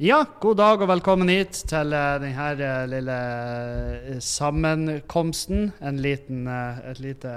[0.00, 2.44] Ja, god dag og velkommen hit til uh, denne
[2.88, 3.16] lille
[4.08, 5.74] eh, sammenkomsten.
[5.84, 7.32] En liten, et lite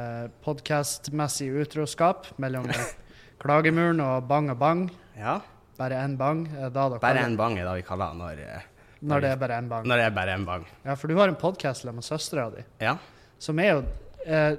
[0.46, 2.70] podkastmessig utroskap mellom
[3.44, 4.86] Klagemuren og Bang og Bang.
[5.20, 5.41] Ja.
[5.76, 6.46] Bare én bang?
[6.54, 8.66] Da dere Bare én en bang er det vi kaller det når, eh,
[9.12, 9.88] Når det er bare én bang.
[9.92, 10.68] når det er bare en bang.
[10.86, 12.96] Ja, for du har en podkast med søstera di, Ja.
[13.40, 13.80] som er jo
[14.24, 14.56] uh,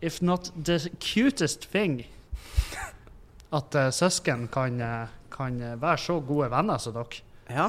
[0.00, 2.04] If not the cutest thing
[3.58, 4.78] At uh, søsken kan,
[5.32, 7.24] kan være så gode venner som dere.
[7.50, 7.68] Ja.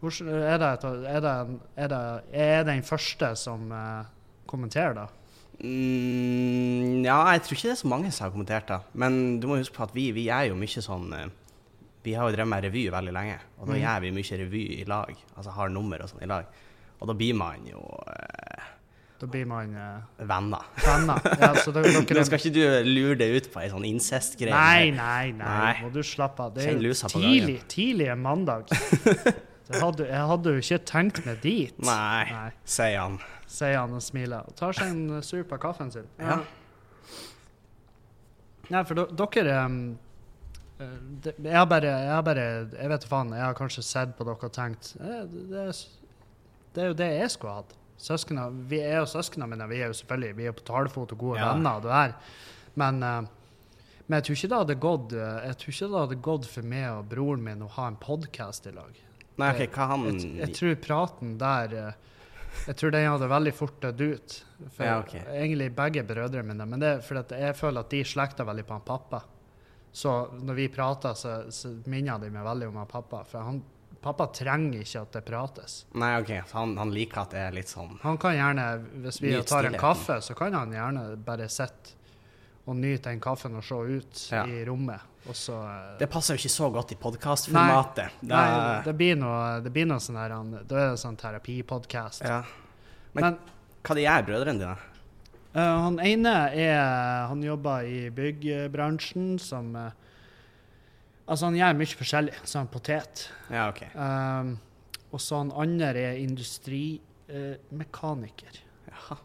[0.00, 1.34] Hvordan, er, det, et- er, det,
[1.76, 2.00] er, det,
[2.32, 4.04] er det den første som uh,
[4.50, 5.06] kommenterer, da?
[5.64, 8.78] Mm, ja, jeg tror ikke det er så mange som har kommentert det.
[9.00, 11.28] Men du må huske på at vi, vi er jo mye sånn eh,
[12.04, 13.80] Vi har jo drevet med revy veldig lenge, og da Mm.
[13.80, 15.14] gjør vi mye revy i lag.
[15.38, 16.44] Altså har nummer og sånn i lag.
[17.00, 17.80] Og da blir man jo
[18.12, 18.66] eh,
[19.24, 20.64] Da blir man uh, venner.
[20.84, 21.20] venner.
[21.40, 24.52] Ja, dere, Nå skal ikke du lure deg ut på ei sånn incest-greie.
[24.52, 25.70] Nei, nei, nei, Nei.
[25.80, 26.50] må du slappe av.
[26.52, 28.68] Det er jo tidlig, tidlig en mandag.
[29.80, 32.50] Hadde, jeg hadde jo ikke tenkt meg dit, Nei, Nei.
[32.68, 33.14] sier han.
[33.48, 34.44] sier han og smiler.
[34.44, 36.10] Og tar seg en sup av kaffen sin.
[36.20, 36.36] Ja.
[38.74, 39.78] Nei, for dere um,
[40.84, 40.92] eh,
[41.24, 41.94] det, jeg, har bare,
[42.28, 42.44] bare
[42.76, 45.64] Jeg vet faen, jeg har kanskje sett på dere og tenkt eh, det, det,
[46.76, 47.74] det er jo det jeg skulle hatt.
[48.04, 51.18] Søskene, vi er jo søsknene mine, vi er jo selvfølgelig vi er på talefot og
[51.22, 51.52] gode Ja.
[51.54, 51.78] venner.
[51.78, 52.14] og det der.
[52.76, 53.30] Men, eh,
[54.08, 56.62] men jeg tror ikke det hadde gått eh, Jeg tror ikke det hadde gått for
[56.74, 58.98] meg og broren min å ha en podkast i lag.
[59.38, 61.92] Nei, OK, hva han Jeg, jeg tror praten der eh,
[62.68, 64.34] Jeg tror den hadde veldig fort dødd ut.
[64.76, 65.24] For Ja, okay.
[65.26, 66.66] Egentlig begge brødrene mine.
[66.70, 69.22] Men det er fordi jeg føler at de slekter veldig på han pappa.
[69.94, 73.24] Så når vi prater, så, så minner de meg veldig om han pappa.
[73.24, 73.62] For han,
[74.04, 75.78] pappa trenger ikke at det prates.
[75.96, 78.66] Nei, OK, han, han liker at det er litt sånn Han kan gjerne,
[79.06, 81.96] hvis vi tar en kaffe, så kan han gjerne bare sitte
[82.64, 84.44] og nyte den kaffen og se ut Ja.
[84.48, 85.00] i rommet.
[85.36, 88.22] Så eh, Det passer jo ikke så godt i podkastformatet.
[88.28, 90.32] Nei, det blir noe, det blir noe sånn her
[90.68, 92.24] Da er det sånn terapipodkast.
[92.24, 92.42] ja.
[93.14, 93.38] Men, Men
[93.84, 94.76] hva de gjør brødrene dine?
[95.54, 99.92] Uh, han ene er Han jobber i byggbransjen som eh,
[101.24, 102.34] Altså, han gjør mye forskjellig.
[102.44, 103.22] Så han potet.
[103.50, 103.82] Ja, OK.
[103.96, 104.58] Um,
[105.14, 108.54] og så han andre er industrimekaniker.
[108.94, 109.16] Jaha.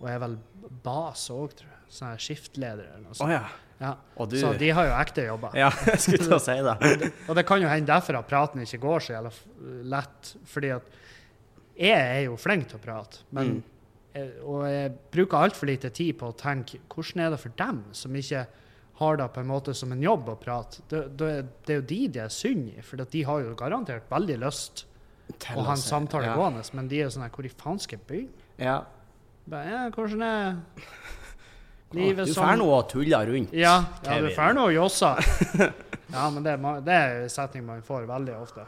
[0.00, 0.34] og er vel
[0.84, 1.76] bas òg, tror jeg.
[1.90, 3.26] Sånn er skiftleder eller noe sånt.
[3.26, 3.44] Oh, ja.
[3.80, 3.94] Ja.
[4.20, 5.50] Og du Så de har jo ekte jobber.
[5.56, 6.76] Ja, jeg skulle til å si det.
[7.28, 9.32] Og det kan jo hende derfor at praten ikke går så jævla
[9.94, 10.22] lett.
[10.52, 10.86] Fordi at
[11.80, 13.46] jeg er jo flink til å prate, men
[14.10, 14.30] Mm.
[14.42, 18.10] og jeg bruker altfor lite tid på å tenke hvordan er det for dem som
[18.18, 18.40] ikke
[19.00, 20.84] har det på en måte som en jobb å prate.
[20.90, 21.30] Det, det,
[21.66, 24.84] det er jo de det er synd i, for de har jo garantert veldig lyst
[25.40, 26.36] Til å ha en samtale ja.
[26.36, 28.48] gående, men de er jo sånn her Hvor i faen skal jeg begynne?
[28.60, 28.80] Ja.
[29.48, 30.60] Bare, Ja, hvordan er
[31.90, 33.54] Du livet får nå og tuller rundt.
[33.56, 35.16] Ja, ja du får nå jossa.
[36.10, 36.56] Ja, men det,
[36.86, 38.64] det er en setning man får veldig ofte.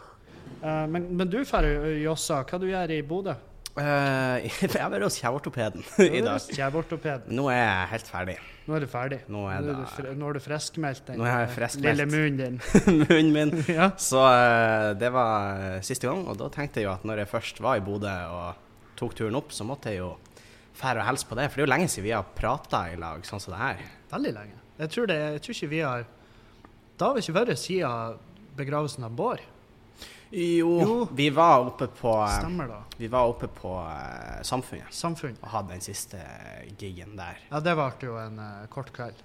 [0.63, 2.43] Uh, men, men du får jo jossa.
[2.47, 3.35] Hva du gjør i Bodø?
[3.73, 6.41] Eh, jeg var hos kjeveortopeden i dag.
[6.53, 7.29] Kjeveortoped.
[7.33, 8.35] Nå er jeg helt ferdig.
[8.67, 9.19] Nå er du ferdig.
[9.33, 11.89] Nå er Nå er nå er du friskmeldt den Nå er jeg friskmeldt.
[11.89, 12.59] lille munnen din.
[13.01, 13.55] munnen min.
[13.73, 13.89] ja.
[13.97, 17.33] Så uh, det var eh, siste gang, og da tenkte jeg jo at når jeg
[17.33, 20.13] først var i Bodø og tok turen opp, så måtte jeg jo
[20.77, 21.49] fære og hilse på det.
[21.49, 23.81] For det er jo lenge siden vi har prata i lag sånn som det her.
[24.13, 24.61] Veldig lenge.
[24.83, 26.05] Jeg tror, det, jeg tror ikke vi har
[26.99, 28.21] Da har vi ikke vært siden
[28.57, 29.41] begravelsen av Bård.
[30.33, 31.09] Jo, Jo.
[31.13, 32.79] vi var oppe på eh, Stemmer da.
[32.97, 35.37] Vi var oppe på uh, Samfunnet Samfunn.
[35.43, 36.21] og hadde den siste
[36.81, 37.43] gigen der.
[37.51, 39.21] Ja, det varte jo en uh, kort kveld.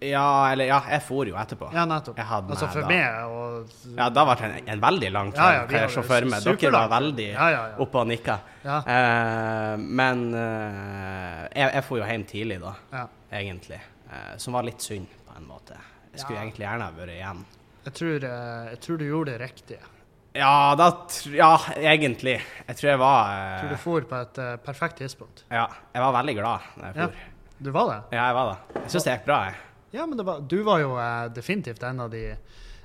[0.00, 1.70] Ja, eller ja, jeg for jo etterpå.
[1.72, 2.18] Ja, nettopp.
[2.20, 2.88] Altså for da.
[2.90, 5.94] meg og Ja, da ble det en, en veldig lang kveld, Ja, ja, kan jeg
[5.94, 6.44] se for meg.
[6.44, 7.76] Dere var veldig Ja, ja, ja.
[7.86, 8.36] oppe og nikka.
[8.66, 8.80] Ja.
[8.84, 13.06] Uh, men eh, jeg, jeg for jo hjem tidlig, da, ja.
[13.40, 13.80] egentlig.
[14.10, 15.78] Eh, som var litt synd, på en måte.
[16.12, 17.44] Jeg skulle egentlig gjerne ha vært igjen.
[17.86, 19.92] Jeg tror, eh, jeg tror du gjorde det riktige.
[20.36, 20.88] Ja, da
[21.32, 22.36] Ja, egentlig.
[22.68, 25.44] Jeg tror jeg var Jeg tror eh, du for på et eh, perfekt tidspunkt.
[25.50, 27.06] Ja, jeg var veldig glad da jeg Ja.
[27.06, 27.32] for.
[27.64, 28.16] Du var det?
[28.18, 28.82] Ja, jeg var det.
[28.82, 29.54] Jeg syns det gikk bra, jeg.
[29.96, 32.36] Ja, men det var, du var jo eh, definitivt en av, de,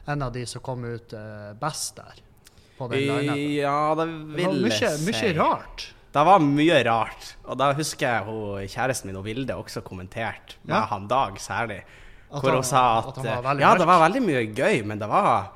[0.08, 2.22] en av de som kom ut eh, best der.
[2.78, 3.42] På den lineupen.
[3.58, 5.12] Ja, det Det var vil mye, jeg si.
[5.12, 5.90] mye rart.
[6.12, 7.36] Det var mye rart.
[7.46, 10.86] Og da husker jeg hun, kjæresten min og Vilde også kommenterte, med Ja.
[10.86, 11.82] han Dag særlig,
[12.32, 13.80] At hvor han- hun sa at, at han var eh, veldig Ja, mørk.
[13.80, 15.52] det var veldig mye gøy, men det var,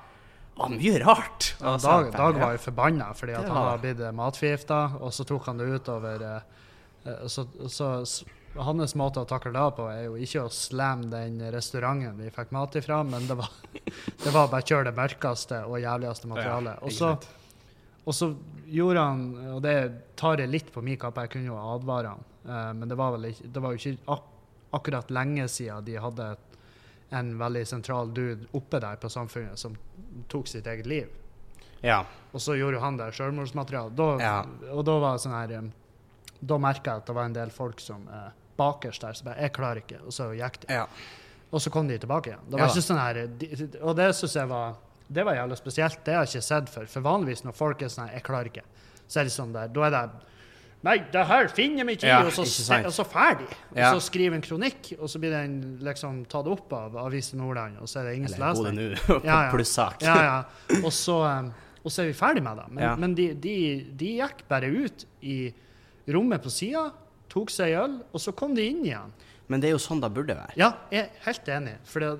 [0.55, 1.55] var mye rart.
[1.61, 5.25] Ja, Dag, Dag var jo forbanna fordi at han var blitt eh, matforgifta, og så
[5.27, 6.65] tok han det utover eh,
[7.05, 7.91] eh, så, så
[8.55, 12.53] Hans måte å takle det på er jo ikke å slamme den restauranten vi fikk
[12.55, 13.49] mat ifra, men det var,
[14.23, 16.79] det var bare å kjøre det mørkeste og jævligste materialet.
[16.79, 17.09] Og, så,
[18.05, 18.29] og så
[18.71, 19.25] gjorde han,
[19.57, 19.75] og det
[20.15, 23.17] tar jeg litt på min kappe, jeg kunne jo advare han, eh, men det var,
[23.17, 24.19] vel ikke, det var jo ikke
[24.79, 26.31] akkurat lenge siden de hadde
[27.09, 29.75] en veldig sentral dude oppe der på samfunnet som
[30.31, 31.07] tok sitt eget liv.
[31.81, 32.05] Ja.
[32.31, 34.07] Og så gjorde jo han det sjølmordsmateriale.
[34.21, 34.39] Ja.
[34.73, 35.69] Og da var sånn her
[36.45, 39.41] Da merka jeg at det var en del folk som eh, bakerst der som bare
[39.41, 40.73] 'Jeg klarer ikke', og så gikk de.
[40.73, 40.87] ja.
[41.51, 42.41] Og så kom de tilbake igjen.
[42.49, 44.75] Det var ikke sånn her de, Og det syns jeg var
[45.07, 46.03] Det var jævlig spesielt.
[46.03, 46.87] Det har jeg ikke sett før.
[46.87, 48.63] For vanligvis når folk er sånn 'Jeg klarer ikke',
[49.07, 50.09] så er det sånn der Da er det
[50.83, 52.25] Nei, det her finner jeg ikke ikke i!
[52.27, 53.47] Og, så, er og så ferdig.
[53.75, 53.89] Ja.
[53.93, 57.79] Og så skriver en kronikk, og så blir den liksom tatt opp av Avisen Nordland,
[57.81, 58.75] og så er det ingen som leser den.
[59.25, 59.51] Ja, ja.
[60.05, 60.81] Ja, ja.
[60.83, 61.49] Og så, um,
[61.83, 62.67] og så er vi ferdig med det.
[62.71, 62.95] Men, Ja.
[62.95, 63.55] men de, de,
[63.97, 65.39] de gikk bare ut i
[66.13, 66.91] rommet på sida,
[67.33, 69.13] tok seg en øl, og så kom de inn igjen.
[69.47, 70.55] Men det er jo sånn det burde være.
[70.57, 71.75] Ja, jeg er helt enig.
[71.85, 72.11] For det,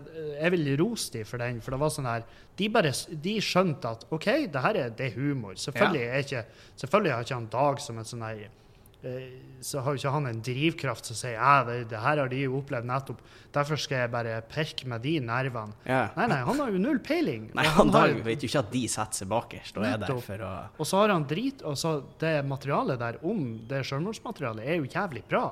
[0.42, 1.62] jeg vil rose dem for den.
[1.66, 2.26] For det var sånn her
[2.56, 2.92] De bare
[3.26, 5.58] de skjønte at OK, det her er, det er humor.
[5.60, 6.44] Selvfølgelig, er ikke,
[6.84, 9.26] selvfølgelig har ikke han Dag som en sånn her eh,
[9.66, 12.44] Så har jo ikke han en drivkraft som sier ja, det, det her har de
[12.46, 13.24] jo opplevd nettopp.
[13.58, 15.74] Derfor skal jeg bare perke med de nervene.
[15.88, 16.04] Ja.
[16.20, 17.50] Nei, nei, han har jo null peiling.
[17.58, 19.98] Nei, han, han har- Dag vet jo ikke at de setter seg bakerst og er
[20.06, 23.82] der for å Og så har han drit og så Det materialet der om det
[23.90, 25.48] selvmordsmaterialet er jo jævlig bra.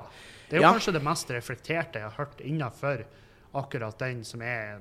[0.48, 0.72] Det er jo Ja.
[0.72, 3.04] kanskje det mest reflekterte jeg har hørt innafor
[3.54, 4.80] akkurat den som er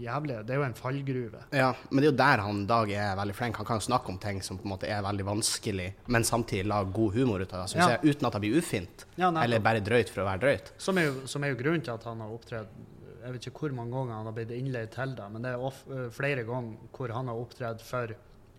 [0.00, 1.42] jævlig Det er jo en fallgruve.
[1.52, 3.56] Ja, men det er jo der han Dag er veldig flink.
[3.56, 6.92] Han kan snakke om ting som på en måte er veldig vanskelig, men samtidig lage
[6.92, 7.76] god humor ut av det.
[7.76, 7.88] Ja.
[7.88, 10.72] jeg, uten at det blir ufint, Ja, eller bare drøyt for å være drøyt.
[10.78, 12.66] Som er, jo, som er jo grunnen til at han har opptredd
[13.26, 15.58] Jeg vet ikke hvor mange ganger han har blitt innleid til det, men det er
[15.58, 18.06] of, flere ganger hvor han har opptredd for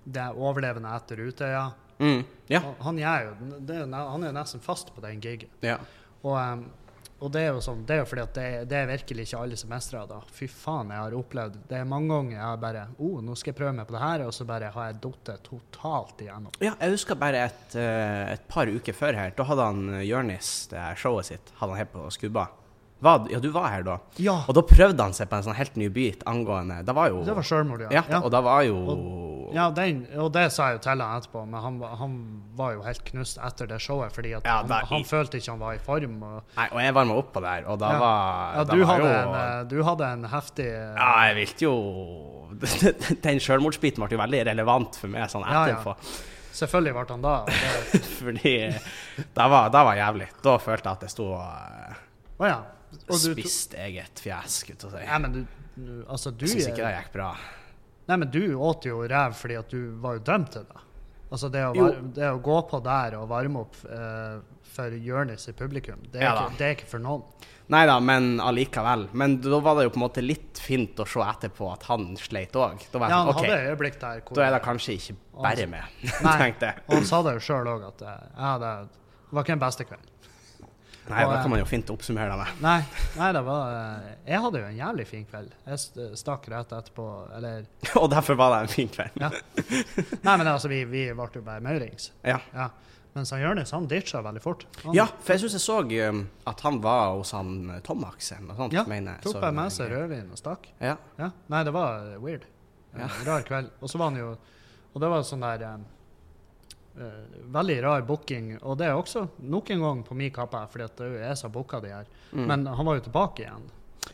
[0.06, 1.72] det overlevende etter Utøya.
[2.00, 2.26] Mm.
[2.50, 2.60] Ja.
[2.60, 5.50] Han, han, er jo, det han er nesten fast på den gigen.
[5.62, 5.78] ja.
[6.24, 6.68] Og, um,
[7.18, 9.40] og det er jo sånn, det er jo fordi at det, det er virkelig ikke
[9.42, 10.20] alle semestre da.
[10.38, 13.54] Fy faen, jeg har opplevd Det er mange ganger jeg har bare oh, nå skal
[13.54, 16.54] jeg prøve meg på det her, og så bare har jeg falt totalt igjennom.
[16.62, 19.34] Ja, jeg husker bare et, eh, et par uker før her.
[19.38, 22.48] Da hadde han eh, Jørnis, det showet sitt, hadde han helt på Skubba.
[23.00, 23.96] Var, ja, du var her da.
[24.18, 24.40] Ja!
[24.50, 27.20] Og da prøvde han seg på en sånn helt ny bit angående Det var jo
[27.28, 28.02] Det var sjølmord, ja.
[28.10, 28.78] ja, og da var jo
[29.54, 32.16] Ja, den, og det sa jeg jo til han etterpå, men han, han
[32.58, 35.62] var jo helt knust etter det showet, fordi Ja, han, da- han følte ikke han
[35.62, 36.16] var i form.
[36.26, 39.12] Og, Nei, og jeg varma opp på der, og da var ja, du, var hadde
[39.12, 41.76] jo, en, eh, du hadde en heftig eh, Ja, jeg ville jo
[43.28, 45.94] Den selvmordsbiten ble jo veldig relevant for meg sånn etterpå.
[46.58, 47.36] Selvfølgelig ble han da.
[47.46, 50.28] det- Fordi det var, det var jævlig.
[50.44, 52.58] Da følte jeg at jeg sto og Å ja.
[53.08, 55.06] Og spiste eget fjes, skulle jeg til å si.
[55.06, 55.40] Nei, men du,
[55.78, 57.30] du Altså, du Jeg syns ikke det gikk bra.
[58.08, 60.84] Nei, men du åt jo rev fordi at du var jo dømt til det.
[61.28, 64.38] Altså det å, var, det å gå på der og varme opp eh,
[64.78, 67.26] for Jonis i publikum, det er, Ja ikke, det er ikke for noen.
[67.74, 69.10] Nei da, men allikevel.
[69.18, 72.14] Men da var det jo på en måte litt fint å se etterpå at han
[72.22, 72.80] sleit òg.
[72.80, 76.72] Ja, jeg han sånn, hadde øyeblikk der da er det kanskje ikke bare med, tenkte
[76.72, 76.86] jeg.
[76.88, 78.72] Og han sa det jo sjøl òg, at eh, ja, det
[79.36, 80.14] var ikke en beste kvelden.
[81.08, 82.64] Nei, Og, da eh, kan man jo fint oppsummere det med.
[82.64, 82.80] Nei,
[83.18, 85.54] nei, det var eh, Jeg hadde jo en jævlig fin kveld.
[85.68, 87.06] Jeg stakk rett etterpå,
[87.38, 87.70] eller
[88.02, 89.16] Og derfor var det en fin kveld.
[89.22, 89.32] Ja.
[89.32, 92.12] Nei, men altså, vi, vi ble jo bare maurings.
[92.28, 92.42] Ja.
[92.54, 92.72] Ja.
[93.18, 94.68] Mens han Jonis, han ditcha veldig fort.
[94.84, 95.80] Han, Ja, for jeg syns jeg så
[96.12, 99.56] um, at han var hos han eh, Tom Aksel og sånt, Ja, mener tok bare
[99.58, 100.68] med seg rødvin og stakk.
[100.78, 101.00] Ja.
[101.18, 101.32] Ja.
[101.50, 102.22] Nei, det var weird.
[102.28, 102.46] weird.
[102.94, 103.08] Ja.
[103.08, 103.72] En Rar kveld.
[103.82, 104.36] Og så var han jo
[104.94, 105.80] Og det var sånn der eh,
[107.54, 108.58] Veldig rar booking.
[108.64, 111.24] Og det er også nok en gang på min kappe, fordi at det er jo
[111.28, 112.06] jeg som booka de her.
[112.34, 112.46] Mm.
[112.50, 113.68] Men han var jo tilbake igjen.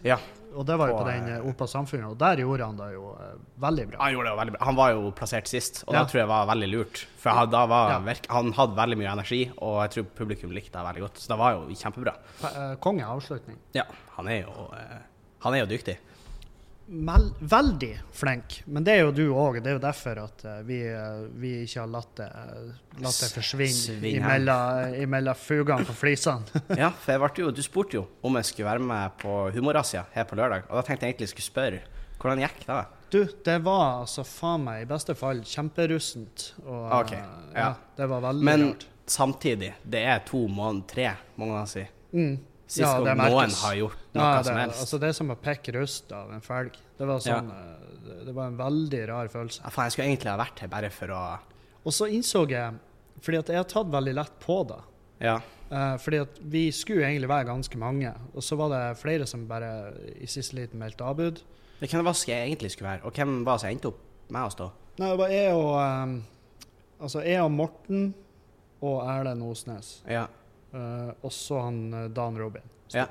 [0.04, 0.18] ja.
[0.54, 2.76] Og det var jo På, på den eh, eh, Opa Samfunnet, og der gjorde han
[2.78, 3.98] det jo eh, veldig bra.
[4.04, 4.66] Han gjorde det jo veldig bra.
[4.68, 6.04] Han var jo plassert sist, og Ja.
[6.04, 7.00] da tror jeg var veldig lurt.
[7.18, 7.98] For han, Ja.
[8.06, 11.18] virke, han hadde veldig mye energi, og jeg tror publikum likte det veldig godt.
[11.18, 12.14] Så det var jo kjempebra.
[12.40, 13.58] Pe- eh, Konge avslutning.
[13.74, 13.84] Ja,
[14.16, 15.00] han er jo, eh,
[15.42, 15.98] han er jo dyktig.
[16.86, 19.62] Vel, veldig flink, men det er jo du òg.
[19.64, 23.20] Det er jo derfor at eh, vi, eh, vi ikke har latt det, eh, latt
[23.24, 26.64] det forsvinne imellom, imellom fugene på flisene.
[26.84, 30.04] Ja, for jeg ble jo, du spurte jo om jeg skulle være med på Humorasia
[30.14, 31.82] her på lørdag, og da tenkte jeg egentlig jeg skulle spørre
[32.20, 32.82] hvordan gikk det?
[33.14, 36.50] Du, det var altså faen meg i beste fall kjemperussent.
[36.66, 37.26] Og Ok, ja.
[37.56, 37.68] ja.
[37.98, 38.86] det var veldig Men rart.
[39.12, 41.10] samtidig, det er to måneder, tre
[41.40, 42.00] måneder siden.
[42.14, 42.38] Mm.
[42.74, 44.80] Sist Ja, gang noen har gjort noe Ja, det, som helst.
[44.82, 46.78] altså det er som å pekke rust av en felg.
[46.98, 47.66] Det var sånn ja.
[48.04, 49.62] det- Det var en veldig rar følelse.
[49.64, 51.40] Ja, faen, jeg skulle egentlig ha vært her bare for å
[51.86, 52.74] Og så innså jeg,
[53.22, 54.82] fordi at jeg har tatt veldig lett på det
[55.22, 55.36] Ja.
[55.72, 59.48] Uh, fordi at vi skulle egentlig være ganske mange, og så var det flere som
[59.48, 61.42] bare i siste liten meldte avbud.
[61.80, 64.00] Men Hvem var det jeg egentlig skulle være, og hvem var det som endte opp
[64.30, 64.70] med oss da?
[65.00, 66.24] Nei, det var jeg og um,
[67.02, 68.14] Altså jeg og Morten
[68.82, 70.02] og Erlend Osnes.
[70.08, 70.28] Ja.
[70.74, 72.66] Eh, og så han eh, Dan Robin.
[72.94, 73.08] Ja.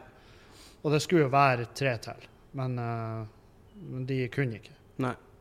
[0.83, 2.25] Og det skulle jo være tre til,
[2.59, 3.23] men, uh,
[3.87, 4.75] men de kunne ikke.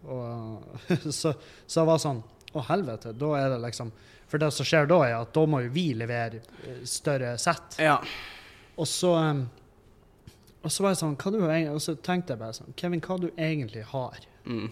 [0.03, 0.63] Og,
[1.13, 1.33] så,
[1.67, 3.13] så det var sånn Å, helvete.
[3.13, 3.91] Da er det liksom
[4.29, 6.41] For det som skjer da, er at da må jo vi levere
[6.89, 7.77] større sett.
[7.77, 7.99] Ja.
[8.81, 9.43] Og så um,
[10.63, 13.19] Og så var jeg sånn hva du Og så tenkte jeg bare sånn Kevin, hva
[13.21, 14.25] du egentlig har?
[14.45, 14.71] Mm.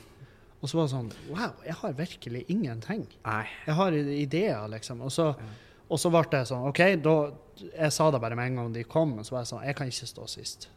[0.59, 3.05] Og så var det sånn Wow, jeg har virkelig ingenting.
[3.23, 3.45] Nei.
[3.67, 5.05] Jeg har ideer, liksom.
[5.05, 5.29] Og så,
[5.89, 7.13] og så ble det sånn OK, da
[7.59, 9.75] Jeg sa det bare med en gang de kom, og så var jeg sånn Jeg
[9.75, 10.69] kan ikke stå sist.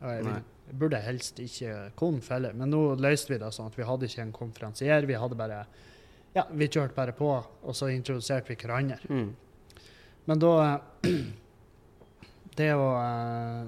[0.00, 0.36] Jeg, vil,
[0.70, 4.06] jeg burde helst ikke konf heller, men nå løste vi det sånn at vi hadde
[4.06, 5.06] ikke en konferansier.
[5.08, 5.64] Vi hadde bare
[6.36, 7.30] Ja, vi kjørte bare på,
[7.62, 9.00] og så introduserte vi hverandre.
[9.10, 9.32] Mm.
[10.30, 10.52] Men da
[12.60, 13.66] Det å eh,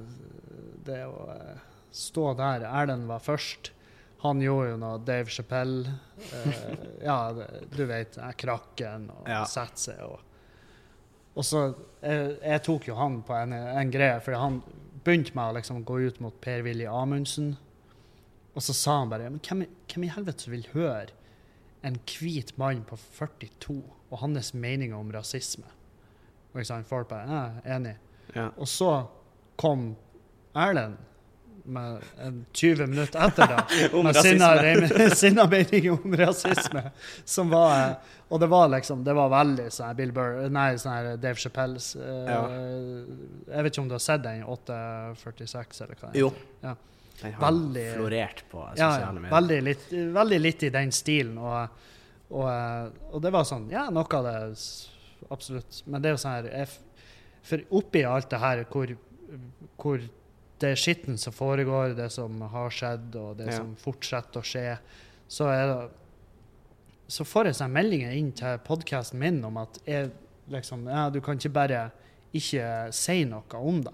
[0.86, 1.60] Det å eh,
[1.92, 3.72] stå der Erlend var først.
[4.22, 5.96] Han gjorde jo noe Dave Chappelle
[6.32, 6.74] eh,
[7.08, 9.42] Ja, du vet, krakken og Ja.
[9.50, 10.20] sette seg og
[11.32, 11.62] Og så
[12.02, 14.60] jeg, jeg tok jo han på en, en greie, for han
[15.02, 17.54] begynte med å liksom gå ut mot Per-Willy Amundsen.
[18.52, 21.14] Og så sa han bare Men hvem, hvem i helvete vil høre
[21.82, 23.78] en hvit mann på 42
[24.12, 25.66] og hans meninger om rasisme?
[26.52, 27.96] Og ikke sant, folk bare Ja, enig.
[28.36, 28.50] Ja.
[28.56, 28.92] Og så
[29.60, 29.94] kom
[30.56, 31.00] Erlend
[31.64, 32.02] med
[32.52, 36.82] 20 minutter etter det Om med sine, sine meninger om rasisme.
[37.24, 41.12] Som var eh, Og det var liksom Det var veldig sånn Bill Burr Nei, sånn
[41.22, 42.40] Dave Chappelles eh, Ja.
[43.52, 46.32] Jeg vet ikke om du har sett den 846, eller hva det Jo.
[46.64, 46.74] Ja.
[47.22, 49.12] Den har Veldig- florert på sosiale ja.
[49.12, 49.34] medier.
[49.36, 49.84] Veldig litt,
[50.16, 51.36] veldig litt i den stilen.
[51.38, 51.84] Og,
[52.32, 54.38] og, eh, og det var sånn Ja, noe av det
[55.30, 55.84] Absolutt.
[55.86, 56.74] Men det er jo sånn her
[57.46, 58.90] For oppi alt det her hvor,
[59.78, 60.02] hvor
[60.62, 63.58] det er skitten som foregår, det som har skjedd, og det Ja.
[63.58, 64.78] som fortsetter å skje,
[65.28, 65.90] så er det
[67.12, 70.10] Så får jeg sånne meldinger inn til podkasten min om at jeg
[70.48, 71.80] liksom Ja, du kan ikke bare
[72.32, 73.92] ikke si noe om det.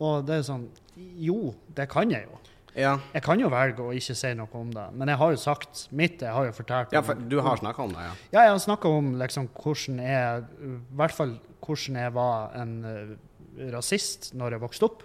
[0.00, 0.64] Og det er sånn
[0.96, 2.38] Jo, det kan jeg jo.
[2.74, 2.96] Ja.
[3.14, 5.88] Jeg kan jo velge å ikke si noe om det, men jeg har jo sagt
[5.92, 6.20] mitt.
[6.22, 8.12] Jeg har jo fortalt ja, for du har snakka om det, ja.
[8.32, 12.74] Ja, jeg har snakka om liksom hvordan jeg I hvert fall hvordan jeg var en
[12.84, 15.02] eh, rasist når jeg vokste opp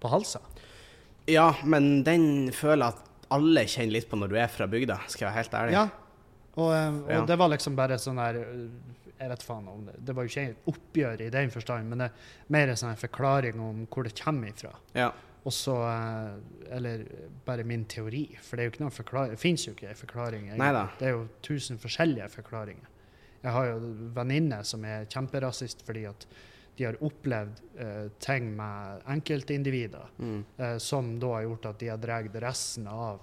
[0.00, 0.40] på halsen.
[1.28, 3.04] Ja, men den føler jeg at
[3.36, 5.74] alle kjenner litt på når du er fra bygda, skal jeg være helt ærlig.
[5.76, 5.86] Ja.
[6.58, 7.24] Og, eh, og Ja.
[7.26, 8.42] det var liksom bare sånn eh,
[9.18, 9.96] Jeg vet faen om det.
[10.06, 12.12] Det var jo ikke et oppgjør i den forstand, men det er
[12.54, 14.70] mer en sånn forklaring om hvor det kommer ifra.
[14.94, 15.10] Ja.
[15.44, 17.04] Og så eh, Eller
[17.44, 19.94] bare min teori, for det er jo ikke noen forklaring Det fins jo ikke en
[19.96, 20.48] forklaring.
[20.56, 20.88] Neida.
[20.98, 22.86] Det er jo tusen forskjellige forklaringer.
[23.42, 23.78] Jeg har jo
[24.14, 26.26] venninne som er kjemperasist fordi at
[26.78, 30.44] de har opplevd eh, ting med enkeltindivider Mm.
[30.56, 33.20] eh, som da har gjort at de har dratt resten av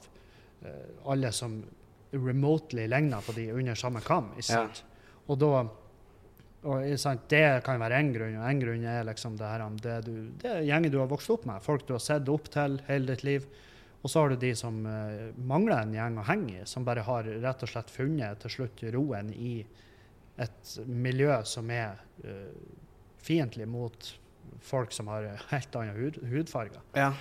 [0.61, 1.63] eh, alle som
[2.11, 4.29] remotely ligner på de under samme kam.
[4.49, 4.67] Ja.
[5.27, 5.65] Og da
[6.65, 9.75] og, sant, Det kan være én grunn, og én grunn er liksom det her om
[9.77, 11.61] det, du, det gjengen du har vokst opp med.
[11.61, 13.45] Folk du har sett opp til hele ditt liv.
[14.01, 17.03] Og så har du de som eh, mangler en gjeng å henge i, som bare
[17.05, 19.59] har rett og slett funnet til slutt roen i
[20.41, 22.49] et miljø som er eh,
[23.25, 24.13] fiendtlig mot
[24.65, 26.81] folk som har helt annen hud, hudfarger.
[26.97, 27.11] ja.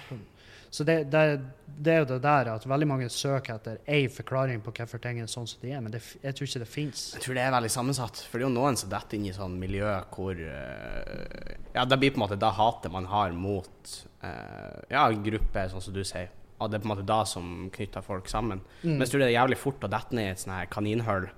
[0.75, 4.59] Så det, det, det er jo det der at veldig mange søker etter én forklaring
[4.65, 7.03] på hvorfor ting er sånn som de er, men det, jeg tror ikke det fins.
[7.15, 8.23] Jeg tror det er veldig sammensatt.
[8.27, 12.01] For det er jo noen som detter inn i sånn miljø hvor eh, Ja, det
[12.03, 13.95] blir på en måte da hatet man har mot
[14.27, 16.35] eh, ja, grupper, sånn som du sier.
[16.59, 18.67] Ja, det er på en måte da som knytter folk sammen.
[18.83, 18.97] Mm.
[18.97, 21.31] Men jeg tror det er jævlig fort å dette ned i et sånt her kaninhull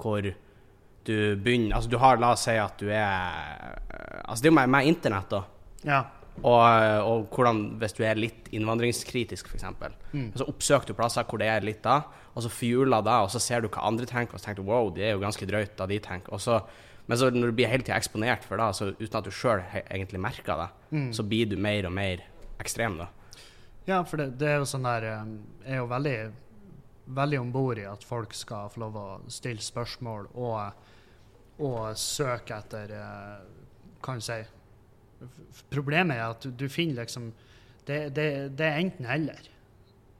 [0.00, 0.32] hvor
[1.08, 4.52] du begynner Altså, du har La oss si at du er eh, Altså, det er
[4.52, 5.42] jo med, med internett, da.
[5.88, 6.00] Ja.
[6.38, 6.62] Og,
[7.02, 9.64] og hvordan, hvis du er litt innvandringskritisk, f.eks.
[10.12, 10.28] Mm.
[10.38, 11.96] Så oppsøker du plasser hvor det er litt da,
[12.34, 14.68] og så fjuler da, og så ser du hva andre tenker, og så tenker du
[14.70, 16.30] wow, det er jo ganske drøyt da de tenker.
[16.36, 16.60] Og så,
[17.10, 18.68] men så når du blir hele tida eksponert for det,
[19.00, 21.10] uten at du sjøl egentlig merker det, Mm.
[21.12, 22.22] så blir du mer og mer
[22.62, 23.08] ekstrem, da.
[23.84, 26.14] Ja, for det, det er jo sånn der Jeg er jo veldig
[27.18, 30.87] veldig om bord i at folk skal få lov å stille spørsmål og,
[31.58, 33.38] og søke etter eh,
[34.04, 34.38] Kan du si
[35.72, 37.32] Problemet er at du, finner liksom
[37.88, 39.48] det, det, det er enten-eller,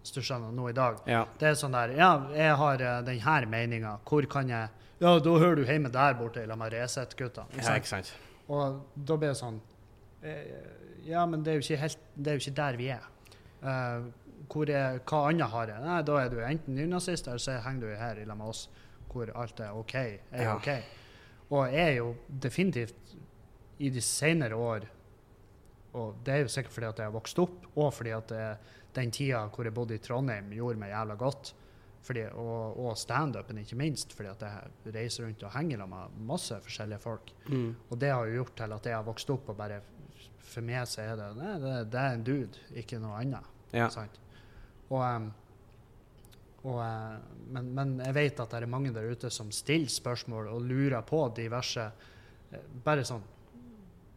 [0.01, 1.03] hvis du skjønner, nå i dag.
[1.07, 1.21] Ja.
[1.39, 3.93] Det er sånn der Ja, jeg har uh, denne meninga.
[4.09, 7.47] Hvor kan jeg Ja, da hører du hjemme der borte med Resett-guttene.
[7.53, 8.15] ikke ja, ikke sant.
[8.49, 9.61] Og da blir det sånn
[10.25, 10.57] eh,
[11.07, 13.07] Ja, men det er jo ikke, helt, det er jo ikke der vi er.
[13.63, 14.09] Uh,
[14.67, 15.85] er hva annet har jeg?
[15.85, 18.67] Nei, da er du enten nynazist, eller så henger du her i lag med oss,
[19.13, 19.95] hvor alt er OK.
[19.95, 20.57] Er Ja.
[20.57, 20.73] OK.
[21.49, 23.15] Og jeg er jo definitivt
[23.79, 24.89] i de senere år
[25.97, 28.43] Og det er jo sikkert fordi at jeg har vokst opp, og fordi at det,
[28.95, 31.55] den tida hvor jeg bodde i Trondheim, gjorde meg jævla godt.
[32.05, 36.61] Fordi, og og standupen, ikke minst, fordi at jeg reiser rundt og henger med masse
[36.65, 37.33] forskjellige folk.
[37.49, 37.75] Mm.
[37.91, 39.81] Og det har jo gjort til at jeg har vokst opp og bare
[40.49, 43.49] For meg så er det Nei, det, det er en dude, ikke noe annet.
[43.73, 43.89] Ja.
[43.93, 44.21] Sant?
[44.89, 45.33] Og, em,
[46.67, 47.19] og, eh,
[47.55, 51.05] men, men jeg vet at det er mange der ute som stiller spørsmål og lurer
[51.07, 51.85] på diverse
[52.51, 53.23] eh, Bare sånn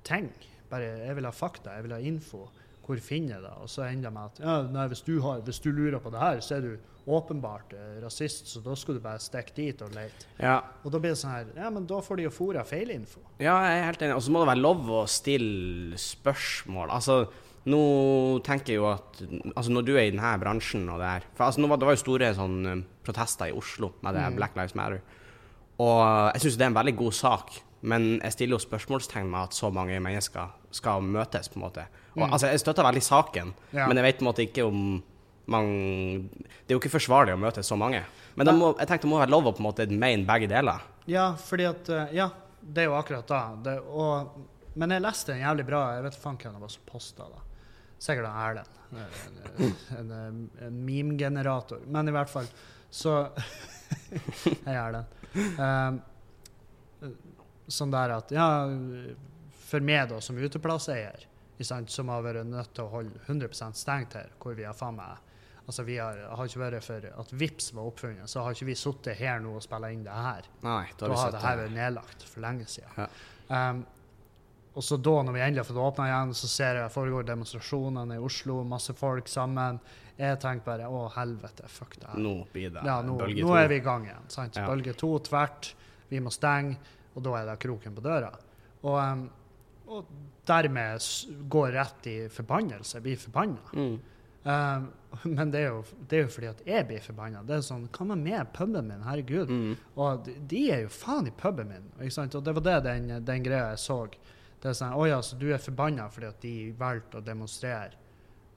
[0.07, 0.31] ting.
[0.71, 2.47] Bare, jeg vil ha fakta, jeg vil ha info.
[2.81, 3.51] hvor finner jeg det?
[3.61, 6.09] Og så ender det med at ja, nei, hvis, du har, hvis du lurer på
[6.11, 6.71] det her, så er du
[7.11, 10.27] åpenbart eh, rasist, så da skal du bare stikke dit og lete.
[10.41, 10.57] Ja.
[10.83, 13.21] Og da blir det sånn her Ja, men da får de jo fôra feilinfo.
[13.37, 14.17] Ja, jeg er helt enig.
[14.17, 16.91] Og så må det være lov å stille spørsmål.
[16.97, 17.21] Altså,
[17.65, 17.79] nå
[18.43, 19.19] tenker jeg jo at
[19.55, 21.93] Altså, når du er i denne bransjen og det her For altså, var, det var
[21.93, 24.35] jo store sånn um, protester i Oslo med det Mm.
[24.39, 25.01] Black Lives Matter.
[25.81, 25.99] Og
[26.33, 27.51] jeg syns det er en veldig god sak,
[27.81, 31.85] men jeg stiller jo spørsmålstegn med at så mange mennesker skal møtes, på en måte.
[32.15, 32.33] Og, Mm.
[32.33, 33.87] altså, jeg støtter veldig saken, Ja.
[33.87, 35.03] men jeg vet på en måte ikke om
[35.47, 36.29] man
[36.67, 38.03] Det er jo ikke forsvarlig å møte så mange.
[38.35, 40.47] Men da må, jeg tenkte det må være lov å på en måte mene begge
[40.47, 40.79] deler.
[41.07, 42.29] Ja, fordi at eh, Ja,
[42.61, 43.55] det er jo akkurat da.
[43.63, 44.29] Det, og,
[44.75, 47.41] men jeg leste en jævlig bra Jeg vet faen hvem det var som posta da.
[48.01, 48.77] Sikkert av Erlend.
[48.91, 51.83] En, en, en, en meme-generator.
[51.87, 52.47] Men i hvert fall,
[52.89, 53.17] så
[54.65, 55.19] Hei, Erlend.
[55.61, 55.99] Um,
[57.71, 58.47] sånn der at Ja,
[59.69, 61.27] for meg da, som uteplasseier,
[61.61, 65.27] som har vært nødt til å holde 100% stengt her, hvor vi har faen meg
[65.69, 68.73] Altså, vi har, har ikke vært for at VIPS var oppfunnet, så har ikke vi
[68.75, 70.47] sittet her nå og spilla inn det her.
[70.65, 72.97] Nei, da har da har det her vært nedlagt for lenge siden.
[72.97, 73.05] Ja.
[73.69, 73.83] Um,
[74.73, 78.15] og så da, når vi endelig har fått åpna igjen, så ser jeg foregår demonstrasjonene
[78.15, 79.81] i Oslo, masse folk sammen.
[80.15, 82.21] Jeg tenker bare å, helvete, fuck det her.
[82.23, 84.29] Nå blir det Ja, nå, bølge nå er vi i gang igjen.
[84.31, 84.59] Sant?
[84.59, 84.69] Ja.
[84.69, 85.73] Bølge to tvert.
[86.11, 86.77] Vi må stenge,
[87.15, 88.31] og da er det kroken på døra.
[88.85, 89.27] Og, um,
[89.91, 90.15] og
[90.47, 91.11] dermed
[91.51, 93.03] går rett i forbannelse.
[93.03, 93.75] Blir forbanna.
[93.75, 93.93] Mm.
[94.43, 94.89] Um,
[95.35, 97.43] men det er, jo, det er jo fordi at jeg blir forbanna.
[97.43, 99.03] Det er sånn Hva med meg, puben min?
[99.03, 99.51] Herregud.
[99.51, 99.73] Mm.
[99.99, 101.89] Og de, de er jo faen i puben min.
[101.99, 102.39] Ikke sant?
[102.39, 104.05] Og det var det den, den greia jeg så.
[104.61, 107.97] Det er sånn Å ja, så du er forbanna fordi at de valgte å demonstrere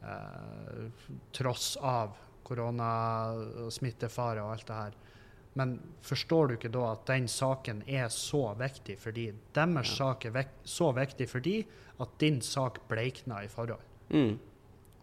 [0.04, 0.84] eh,
[1.32, 4.94] tross av koronasmittefare og alt det her.
[5.54, 9.94] Men forstår du ikke da at den saken er så viktig fordi deres Ja.
[10.00, 11.66] sak er vek så viktig fordi
[12.00, 13.84] at din sak bleikna i forhold?
[14.10, 14.38] Mm.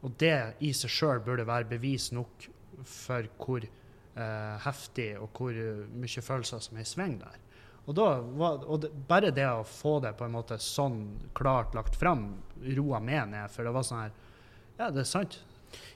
[0.04, 2.50] Og det i seg sjøl burde være bevis nok
[2.84, 7.38] for hvor eh, heftig og hvor eh, mye følelser som er i sving der.
[7.88, 8.08] Og, da
[8.38, 11.00] var, og det, bare det å få det på en måte sånn
[11.38, 12.28] klart lagt fram,
[12.78, 13.50] roa meg ned.
[13.54, 14.12] For det var sånn her
[14.78, 15.40] Ja, det er sant.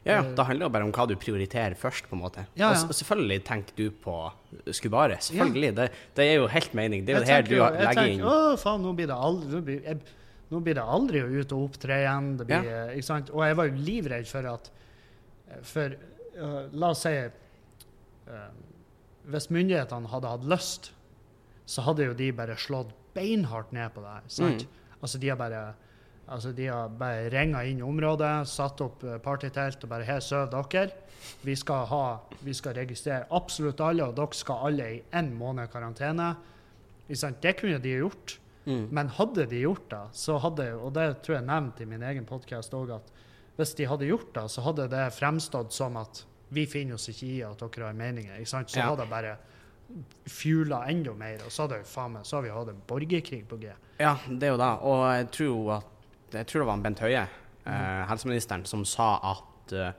[0.06, 0.24] Ja, ja.
[0.38, 2.44] da handler det bare om hva du prioriterer først, på en måte.
[2.56, 2.82] Ja, ja.
[2.86, 4.18] Og selvfølgelig tenker du på
[4.76, 5.18] Skubare.
[5.26, 5.72] Selvfølgelig.
[5.78, 7.06] Det, det er jo helt mening.
[7.06, 9.18] Det er jo det her du jo- legger tenker, inn Å, faen, nå blir det
[9.30, 10.00] aldri Nå blir, jeg,
[10.54, 12.30] nå blir det aldri å ut og opptre igjen.
[12.40, 13.32] Det blir, eh, ikke sant?
[13.34, 14.70] Og jeg var jo livredd for at
[15.50, 15.98] eh, For
[16.38, 18.50] uh, la oss si uh,
[19.34, 20.92] Hvis myndighetene hadde hatt lyst,
[21.66, 24.22] så hadde jo de bare slått beinhardt ned på det her.
[24.28, 24.68] sant?
[25.02, 25.74] Altså, de har bare
[26.28, 30.66] Altså, de har bare ringa inn området, satt opp eh, partytelt og bare Her sover
[30.72, 30.92] dere.
[31.46, 35.70] Vi skal, ha, vi skal registrere absolutt alle, og dere skal alle i én måned
[35.70, 36.32] karantene.
[37.14, 37.38] Sant?
[37.42, 38.40] Det kunne de gjort.
[38.66, 38.88] mm.
[38.92, 42.26] Men hadde de gjort det, så hadde Og det tror jeg nevnte i min egen
[42.26, 43.12] podkast òg, at
[43.58, 47.26] hvis de hadde gjort det, så hadde det fremstått som at vi finner oss ikke
[47.28, 48.34] i at dere har meninger.
[48.40, 48.70] Ikke sant?
[48.70, 48.90] Så Ja.
[48.90, 49.38] hadde det bare
[50.28, 53.60] fjula enda mer, og så hadde faen meg, så hadde vi hatt en borgerkrig på
[53.62, 53.70] G.
[54.02, 54.72] Ja, det er jo det.
[54.84, 55.92] Og jeg tror at
[56.36, 57.28] Jeg tror det var en Bent Høie,
[57.66, 57.72] Mm.
[57.74, 59.92] eh, helseministeren, som sa at eh,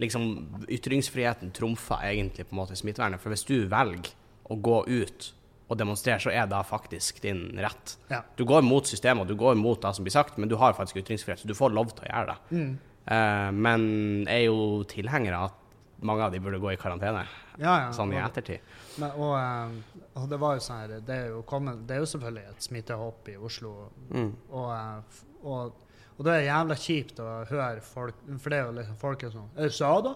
[0.00, 3.20] liksom ytringsfriheten trumfa egentlig på en måte smittevernet.
[3.20, 4.10] For hvis du velger
[4.50, 5.32] å gå ut
[5.70, 7.96] og demonstrere, så er det faktisk din rett.
[8.10, 8.22] Ja.
[8.36, 10.96] Du går mot systemet, du går mot det som blir sagt, men du har faktisk
[11.04, 12.58] ytringsfrihet, så du får lov til å gjøre det.
[12.58, 12.78] Mm.
[13.06, 15.54] Eh, men jeg er jo tilhenger av at
[16.02, 17.26] mange av de burde gå i karantene,
[17.58, 17.90] Ja, ja.
[17.92, 18.60] sånn i ettertid.
[18.98, 22.00] Men, og, eh, og det var jo sånn her det er jo, kommet, det er
[22.00, 23.90] jo selvfølgelig et smittehopp i Oslo.
[24.10, 24.32] Mm.
[24.50, 25.72] Og, eh, og,
[26.18, 29.30] og det er jævla kjipt å høre folk For det er jo liksom folk er
[29.30, 30.12] sånn Jeg sa da?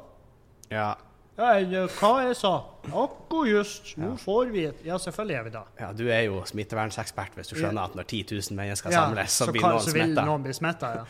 [0.71, 0.95] Ja,
[1.39, 2.53] Ja, jeg, hva jeg sa?
[2.91, 3.97] Akkurat just.
[3.99, 4.17] Nå Ja.
[4.17, 5.65] får vi et Ja, selvfølgelig er vi da.
[5.81, 9.31] ja, du er jo smittevernsekspert hvis du skjønner at når 10 000 mennesker Ja, samles,
[9.39, 10.25] så, blir kan- noen så vil smitta.
[10.27, 11.05] noen bli smitta, ja.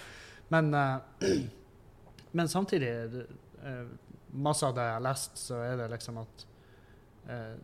[0.51, 0.99] Men, eh,
[2.33, 3.27] men samtidig det-
[3.65, 3.85] eh,
[4.39, 6.45] Masse av det jeg har lest, så er det liksom at
[7.29, 7.57] eh,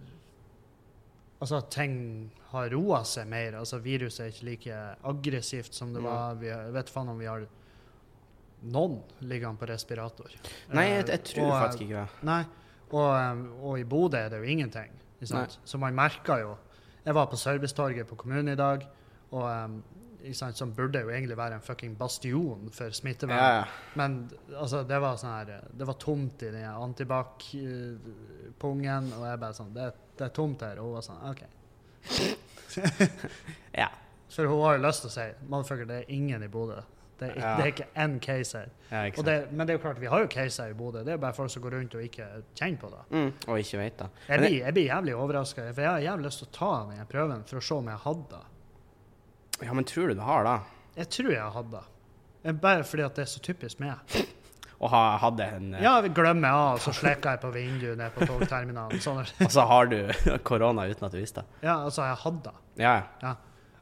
[1.44, 1.96] Altså at ting
[2.54, 3.56] har roa seg mer.
[3.58, 4.76] Altså Viruset er ikke like
[5.10, 6.06] aggressivt som det Mm.
[6.08, 6.34] var.
[6.40, 7.42] Vi, vet faen om vi har
[8.62, 10.30] noen liggende på respirator.
[10.72, 12.22] Nei, jeg, Eh, jeg tror og, eh, faktisk ikke det.
[12.30, 12.44] Nei,
[12.92, 14.90] og, eh, og i Bodø er det jo ingenting.
[15.64, 16.56] Så man merker jo
[17.04, 18.86] Jeg var på Servicetorget på kommunen i dag,
[19.30, 19.82] og ikke
[20.32, 23.36] sant, som burde jo egentlig være en fucking bastion for smittevern.
[23.36, 23.64] Ja.
[23.94, 24.14] Men
[24.56, 29.74] altså, det var sånn her Det var tomt i den antibac-pungen, og jeg bare sånn
[29.76, 30.78] det, det er tomt her.
[30.80, 31.42] Og hun var sånn OK.
[33.82, 33.88] ja.
[34.34, 36.80] For hun har jo lyst til å si Motherfucker, det er ingen i Bodø.
[37.18, 37.54] Det, Ja.
[37.56, 38.68] det er ikke én case her.
[38.90, 41.04] ja det, men det er jo klart, vi har jo caser i Bodø.
[41.06, 42.26] Det er bare folk som går rundt og ikke
[42.58, 43.02] kjenner på det.
[43.14, 44.08] Mm, og ikke vet det.
[44.28, 47.44] Jeg jeg blir jævlig overraska, for jeg har jævlig lyst til å ta den prøven
[47.46, 48.42] for å se om jeg hadde det.
[49.62, 50.56] Ja, men tror du du har det?
[50.96, 51.84] Jeg tror jeg hadde det.
[52.44, 53.94] Eh, Bare fordi at det er så typisk meg.
[54.84, 57.96] Og ha, hadde en eh, Ja, vi glemmer av, og så sleker jeg på vinduet
[57.96, 59.00] nede på togterminalen.
[59.00, 59.22] Sånn.
[59.22, 59.32] det.
[59.46, 59.98] Og så har du
[60.50, 61.62] korona uten at du visste det.
[61.70, 62.56] Ja, altså, jeg hadde det.
[62.84, 63.34] Ja, Ja.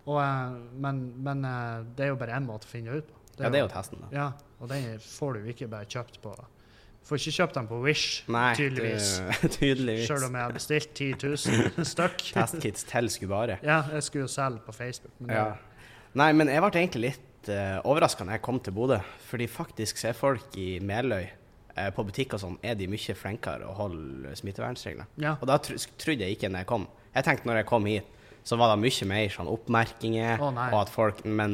[0.02, 3.10] Og, eh, men men eh, det er jo bare én måte å finne det ut
[3.12, 3.18] på.
[3.38, 4.08] ja, det er jo testen, da.
[4.14, 4.24] Ja,
[4.60, 6.32] og den får du ikke bare kjøpt på
[7.08, 9.08] Får ikke kjøpt dem på Wish, Nei, tydeligvis.
[9.58, 10.06] tydeligvis.
[10.06, 12.24] Selv om jeg har bestilt 10 000 stykk.
[12.36, 13.56] Testkits til skulle bare.
[13.66, 15.14] Ja, jeg skulle jo selge på Facebook.
[15.18, 15.44] Men Ja.
[16.14, 18.98] Nei, men jeg ble egentlig litt uh, overraska når jeg kom til Bodø.
[19.30, 23.14] Fordi faktisk så er folk i Meløy eh, på butikk og sånn, er de mye
[23.16, 25.08] flinkere å holde smittevernregler.
[25.24, 25.38] ja.
[25.40, 26.84] Og da tro, trodde jeg ikke når jeg kom.
[27.16, 30.78] Jeg tenkte når jeg kom hit, så var det mye mer sånn oppmerkinger, oh, og
[30.82, 31.52] at folk Men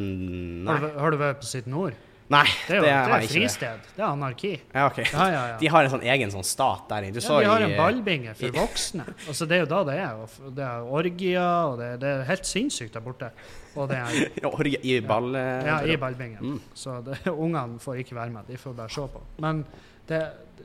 [0.64, 0.74] nei.
[0.74, 1.94] Har, du, har du vært på Sitt Nord?
[2.28, 3.40] Nei, Det er jo det har er jeg ikke.
[3.40, 3.84] fristed.
[3.96, 4.50] Det er anarki.
[4.74, 4.98] Ja, ok.
[4.98, 5.56] Ja, ja, ja.
[5.62, 7.22] De har en sånn egen sånn stat der inne.
[7.24, 9.06] Ja, de har i en ballbinge for voksne.
[9.26, 10.14] Altså, det er jo da det er.
[10.20, 13.30] og Det er orgier, og det, det er helt sinnssykt der borte.
[13.76, 15.32] Og det er Ja, orgi- I ball...
[15.34, 16.38] Ja, i ballbingen.
[16.44, 16.60] Mm.
[16.74, 16.98] Så
[17.32, 19.24] ungene får ikke være med, de får bare se på.
[19.40, 19.64] Men
[20.08, 20.20] det,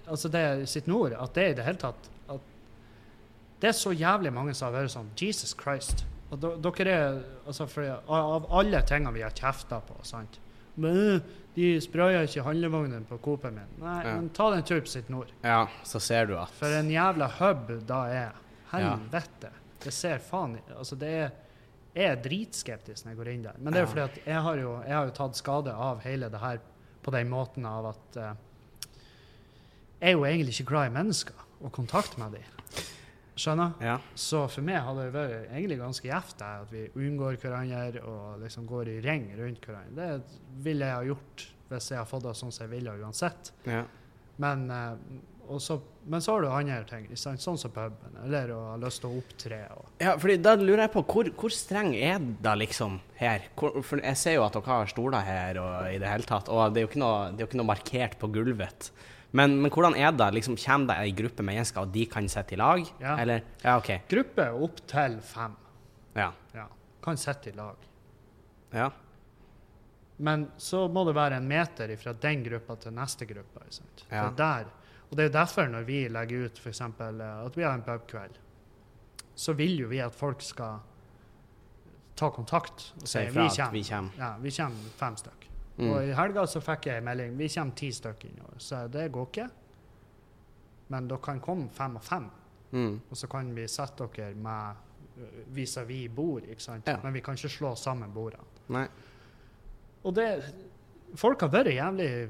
[0.07, 2.39] altså det er sitt nord, at det i det hele tatt at
[3.61, 6.03] Det er så jævlig mange som har vært sånn Jesus Christ.
[6.33, 10.39] Og dere er altså for, Av alle tingene vi har kjefta på, sant
[10.75, 13.73] de sprayer ikke handlevognen på Coop-en min.
[13.79, 14.15] Nei, Ja.
[14.15, 15.31] men ta den en tur på sitt nord.
[15.43, 18.31] Ja, så ser du at For en jævla hub da er.
[18.71, 19.51] Helvete.
[19.83, 21.31] Det ser faen Altså, det er
[21.95, 23.53] Jeg er dritskeptisk når jeg går inn der.
[23.59, 23.91] Men det er jo Ja.
[23.91, 26.57] fordi at jeg har jo, jeg har jo tatt skade av hele det her
[27.03, 28.33] på den måten av at uh,
[30.01, 32.41] Jeg er jo egentlig ikke glad i mennesker og kontakt med dem.
[33.33, 33.73] Skjønner?
[33.81, 33.97] Ja.
[34.19, 38.67] Så for meg hadde det vært egentlig ganske gjevt at vi unngår hverandre og liksom
[38.69, 40.19] går i ring rundt hverandre.
[40.21, 43.53] Det ville jeg ha gjort hvis jeg hadde fått det sånn som jeg ville uansett.
[43.65, 43.83] ja.
[44.41, 45.75] Men, eh, så,
[46.09, 49.19] men så har du andre ting, sånn som puben, eller å ha lyst til å
[49.19, 49.59] opptre.
[50.01, 53.49] Ja, fordi da lurer jeg på, hvor, hvor streng er det liksom her?
[53.59, 56.49] Hvor, for jeg ser jo at dere har stoler her og i det hele tatt,
[56.49, 58.89] og det er jo ikke noe, det er jo ikke noe markert på gulvet.
[59.33, 60.27] Men, men hvordan er det?
[60.37, 62.83] Liksom, kommer det ei gruppe mennesker, og de kan sitte i lag?
[63.01, 63.15] Ja.
[63.17, 63.41] Eller?
[63.63, 63.89] Ja, OK.
[64.11, 65.55] gruppe opp til fem
[66.15, 66.27] Ja.
[66.53, 66.67] ja,
[67.01, 67.75] kan sitte i lag.
[68.73, 68.91] ja.
[70.23, 73.63] Men så må det være en meter fra den gruppa til neste gruppe.
[73.73, 74.03] sant?
[74.11, 74.27] Ja.
[74.37, 74.67] Der,
[75.09, 77.81] og det er derfor når vi legger ut for eksempel, eh, at vi har en
[77.83, 78.37] pubkveld,
[79.35, 80.77] så vil jo vi at folk skal
[82.15, 83.71] ta kontakt og si vi kommer.
[83.73, 84.11] vi kommer.
[84.21, 85.42] Ja, vi kommer fem stykker.
[85.77, 85.89] Mm.
[85.89, 88.59] Og i helga så fikk jeg en melding vi kommer ti stykker innover.
[88.61, 89.47] Så det går ikke.
[90.93, 92.29] Men dere kan komme fem og fem,
[92.73, 92.95] Mm.
[93.11, 94.75] og så kan vi sette dere med
[95.21, 96.43] øh, vis-à-vis bord.
[96.49, 96.87] ikke sant?
[96.87, 96.97] Ja.
[97.03, 98.43] Men vi kan ikke slå sammen bordene.
[98.69, 98.87] Nei.
[100.03, 100.27] Og det
[101.15, 102.29] Folk har vært jævlig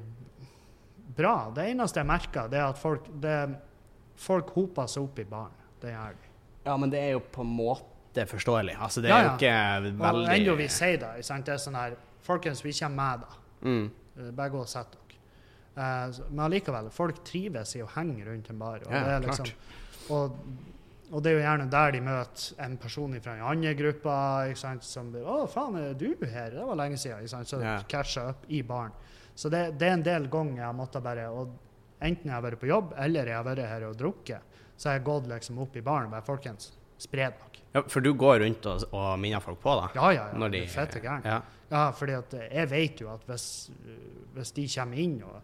[1.15, 1.49] bra.
[1.56, 3.56] Det eneste jeg merker, det er at folk, det,
[4.19, 5.53] folk hoper seg opp i baren.
[5.79, 6.27] Det gjør de.
[6.65, 7.92] Ja, men det er jo på en måte
[8.30, 8.76] forståelig.
[8.80, 9.30] Altså, det Ja, er ja.
[9.30, 11.26] jo ikke veldig Og enda vi sier det.
[11.26, 11.45] sant?
[11.45, 13.28] Det er sånn her Folkens, vi kommer med, da.
[13.69, 13.91] mm.
[14.39, 14.99] Eh, gå og sett dere.
[15.76, 18.80] Uh, men allikevel, folk trives i å henge rundt en bar.
[18.86, 19.45] Og, Ja, det er liksom,
[20.10, 20.38] og,
[21.12, 25.12] og det er jo gjerne der de møter en person fra en annen gruppe som
[25.12, 27.28] blir 'Å, faen, er du her?' Det var lenge siden.
[27.45, 27.82] Så Ja.
[27.88, 28.91] catcha opp i baren.
[29.36, 31.49] Så det, det er en del ganger jeg har måttet bare og
[32.04, 34.41] Enten jeg har vært på jobb, eller jeg har vært her og drukket,
[34.76, 37.58] så har jeg gått liksom opp i baren og bare 'Folkens, spre nok.
[37.73, 39.88] ja, For du går rundt og, og minner folk på, da?
[39.95, 40.38] Ja, ja, ja.
[40.38, 41.25] Når det de- er fette gærent.
[41.25, 41.41] Ja.
[41.71, 43.97] Ja, fordi at eh, jeg vet jo at hvis, eh,
[44.36, 45.41] hvis de kommer inn, og,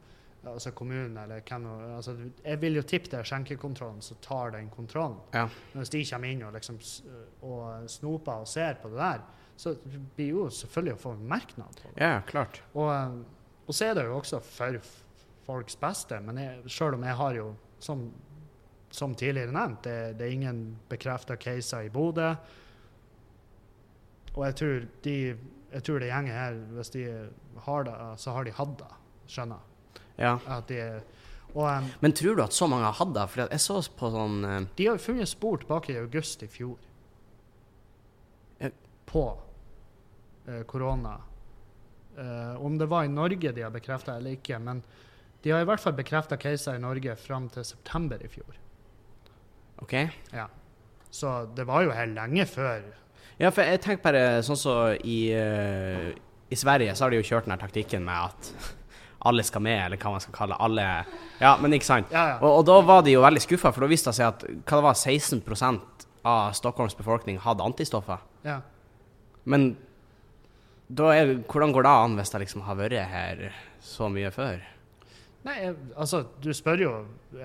[0.54, 2.14] altså kommunen eller hvem altså,
[2.46, 5.18] Jeg vil jo tippe det er skjenkekontrollen som tar den kontrollen.
[5.34, 5.48] Ja.
[5.74, 6.78] Men hvis de kommer inn og liksom
[7.42, 9.20] og snoper og ser på det der,
[9.60, 9.74] så
[10.16, 12.02] blir jo selvfølgelig å få merknad på det.
[12.06, 12.62] ja, klart.
[12.74, 13.20] Og, eh,
[13.68, 14.78] og så er det jo også for
[15.46, 18.12] folks beste, men jeg, selv om jeg har jo, som,
[18.91, 22.34] som tidligere nevnt, det, det er ingen bekrefta caser i Bodø.
[24.36, 25.15] Og jeg tror de
[25.69, 27.04] jeg tror det gjengen her, hvis de
[27.65, 28.93] har det, så har de hatt det.
[29.30, 29.65] Skjønner?
[30.17, 30.32] Ja.
[30.49, 30.80] At de,
[31.54, 33.25] og um, Men tror du at så mange har hatt det?
[33.32, 36.78] For jeg så på sånn uh, de har funnet spor tilbake i august i fjor
[38.60, 38.73] Jeg,
[39.10, 39.23] på
[40.45, 41.15] eh, korona.
[42.17, 44.84] Uh, om det var i Norge de har bekrefta eller ikke, men
[45.41, 48.58] de har i hvert fall bekrefta caser i Norge fram til september i fjor.
[49.84, 49.96] OK?
[50.36, 50.48] Ja.
[51.12, 52.84] Så det var jo her lenge før.
[53.39, 56.10] Ja, for jeg tenker bare sånn som i, uh,
[56.52, 58.52] i Sverige så har de jo kjørt den her taktikken med at
[59.30, 60.86] alle skal med, eller hva man skal kalle alle
[61.39, 62.12] Ja, men ikke sant?
[62.13, 62.39] Ja, ja.
[62.42, 64.80] Og, og da var de jo veldig skuffa, for da viste det seg at hva
[64.82, 68.20] det var 16% av Stockholms befolkning hadde antistoffer.
[68.44, 68.60] ja.
[69.50, 69.72] Men
[71.00, 73.44] er, hvordan går det an hvis det liksom har vært her
[73.82, 74.60] så mye før?
[75.47, 76.91] Nei, jeg, altså, du spør jo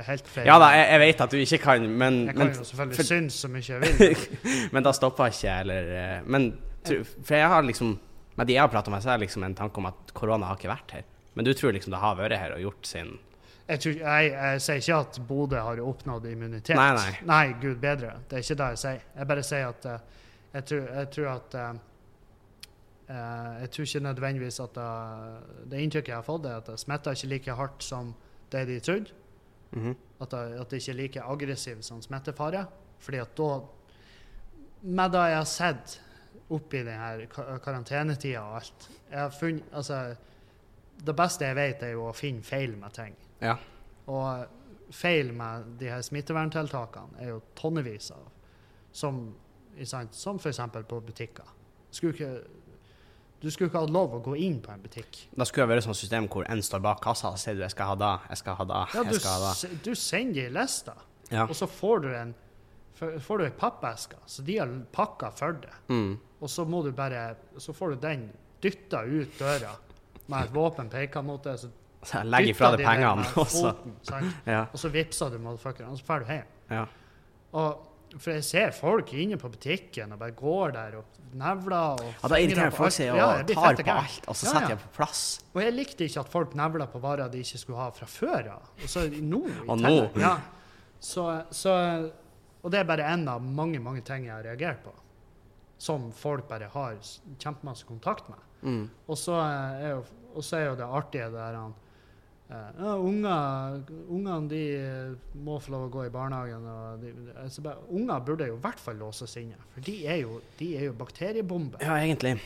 [0.09, 0.49] helt feil.
[0.49, 2.97] Ja da, jeg, jeg vet at du ikke kan, men, Jeg kan men, jo selvfølgelig
[2.99, 4.25] for- synes så mye jeg vil.
[4.75, 6.49] men da stoppa ikke, eller eh, Men
[6.85, 7.93] For jeg har liksom
[8.37, 10.47] Med de jeg har prata med, så er det liksom en tanke om at korona
[10.51, 11.05] har ikke vært her.
[11.39, 13.15] Men du tror liksom det har vært her og gjort sin
[13.69, 16.75] Jeg, tror, jeg, jeg sier ikke at Bodø har oppnådd immunitet.
[16.77, 17.13] Nei, nei.
[17.31, 18.11] nei, gud bedre.
[18.29, 19.05] Det er ikke det jeg sier.
[19.17, 20.03] Jeg bare sier at eh,
[20.59, 21.71] jeg, tror, jeg tror at eh,
[23.09, 27.13] Jeg tror ikke nødvendigvis at det, det inntrykket jeg har fått, er at det smitter
[27.13, 28.15] ikke like hardt som
[28.53, 29.13] det de trodde.
[29.75, 29.97] Mhm.
[30.21, 32.67] At det, at det ikke er like aggressiv som smittefare.
[32.99, 33.61] Fordi at da
[34.83, 36.01] Med det jeg har sett
[36.53, 40.15] oppi denne her ka- karantenetida og alt jeg har funnet, altså,
[41.05, 43.15] Det beste jeg vet, er jo å finne feil med ting.
[43.43, 43.57] Ja.
[44.07, 44.47] Og
[44.93, 48.29] feil med de her smitteverntiltakene er jo tonnevis av.
[48.93, 49.35] Som,
[49.85, 50.61] sant, som f.eks.
[50.89, 51.45] på butikker.
[51.91, 52.45] Skulle ikke,
[53.45, 55.19] du skulle ikke hatt lov å gå inn på en butikk.
[55.37, 57.75] Da skulle det vært sånn system hvor en står bak kassa og sier du, jeg
[57.75, 59.69] skal ha da, jeg skal ha da, Ja, du, jeg skal ha da.
[59.85, 60.95] du sender i lista,
[61.31, 61.45] Ja.
[61.45, 62.35] og så får du en
[62.95, 65.73] får du ei pappeske, så de har pakka for deg.
[65.91, 66.13] Mm.
[66.41, 68.29] Og så må du bare Så får du den
[68.63, 69.73] dytta ut døra
[70.29, 71.59] med et våpen peka mot deg.
[71.59, 73.73] Så Legg ifra deg pengene, og så?
[74.47, 74.67] Ja.
[74.73, 76.47] Og så vippser du motherfuckeren, og så drar du hjem.
[76.71, 76.87] ja.
[77.55, 82.11] Og for jeg ser folk inne på butikken og bare går der og nevler og
[82.23, 84.81] Ja, da irriterer folk seg og Ja, tar på alt, og så Ja, setter jeg
[84.85, 85.23] på plass.
[85.53, 88.51] Og jeg likte ikke at folk nevla på varer de ikke skulle ha fra før
[88.57, 88.69] av.
[88.83, 90.21] Og så nå i tillegg.
[90.23, 90.35] Ja.
[91.05, 91.75] Så, så,
[92.63, 94.95] og det er bare en av mange mange ting jeg har reagert på.
[95.79, 96.97] Som folk bare har
[97.43, 98.45] kjempemasse kontakt med.
[98.63, 98.85] Mm.
[99.11, 101.75] Og så er jo, og så er jo det artige der han
[102.55, 105.15] eh, ja, unger, Ungene de eh,
[105.45, 106.67] må få lov å gå i barnehagen.
[107.03, 107.13] De,
[107.43, 110.87] altså unger burde jo i hvert fall låses inne, for de er jo, de er
[110.89, 111.83] jo bakteriebomber.
[111.85, 112.37] Ja, egentlig.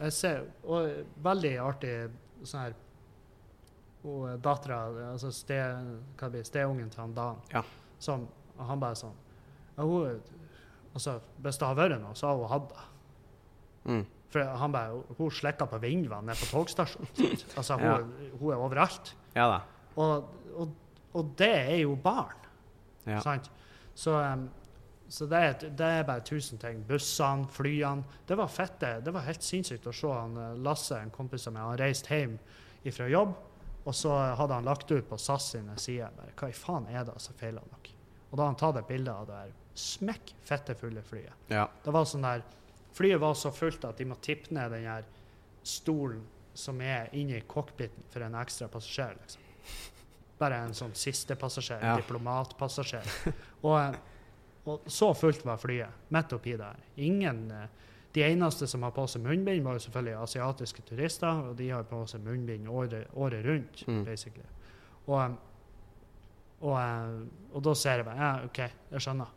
[0.00, 1.96] Jeg ser, og veldig artig
[2.48, 2.76] sånn her
[4.02, 4.78] Og dattera,
[5.10, 5.58] altså ste,
[6.48, 7.60] steungen til han Dan, Ja.
[8.00, 8.22] som
[8.56, 9.12] han bare sånn
[9.76, 10.22] ja, hun,
[10.94, 12.86] altså, Hvis det har vært noe, så har hun hatt det.
[13.92, 14.06] Mm.
[14.30, 17.12] For han bare, Hun slikka på vinduene nede på togstasjonen.
[17.60, 18.32] Altså, hun, Ja.
[18.40, 19.12] hun er overalt.
[19.34, 19.60] Ja da.
[20.00, 20.72] Og, og,
[21.18, 22.38] og det er jo barn.
[23.06, 23.20] Ja.
[23.24, 23.50] Sant?
[23.94, 24.48] Så, um,
[25.10, 26.82] så det, er, det er bare tusen ting.
[26.86, 28.04] Bussene, flyene.
[28.28, 28.96] Det var fette.
[29.04, 32.14] Det var helt sinnssykt å se han eh, Lasse, en kompis av meg, han reiste
[32.14, 32.36] hjem
[32.94, 33.32] fra jobb,
[33.84, 37.04] og så hadde han lagt ut på SAS sine sider bare, hva i faen er
[37.04, 37.96] det som feiler dere?
[38.30, 41.50] Og da hadde han tatt et bilde av det her smekk fette fulle flyet.
[41.52, 41.66] Ja.
[41.84, 42.44] Det var sånn der,
[42.96, 45.04] Flyet var så fullt at de må tippe ned den her
[45.66, 46.24] stolen
[46.60, 49.16] som er inni cockpiten for en ekstra passasjer.
[49.20, 49.42] liksom.
[50.40, 51.96] Bare en sånn siste passasjer, Ja.
[52.00, 53.04] diplomatpassasjer.
[53.62, 53.96] Og,
[54.66, 56.76] og så fullt var flyet, midt oppi der.
[56.96, 57.66] Ingen eh,
[58.12, 61.84] De eneste som har på seg munnbind, var jo selvfølgelig asiatiske turister, og de har
[61.86, 64.00] på seg munnbind året, året rundt, Mm.
[64.04, 64.46] basically.
[65.06, 65.36] Og, eh,
[66.60, 68.58] og, eh, og da ser jeg bare Ja, OK,
[68.90, 69.28] jeg skjønner.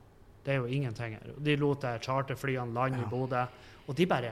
[0.44, 1.34] Det er jo ingenting her.
[1.40, 3.06] De lot charterflyene lande Ja.
[3.06, 3.46] i Bodø,
[3.88, 4.32] og de bare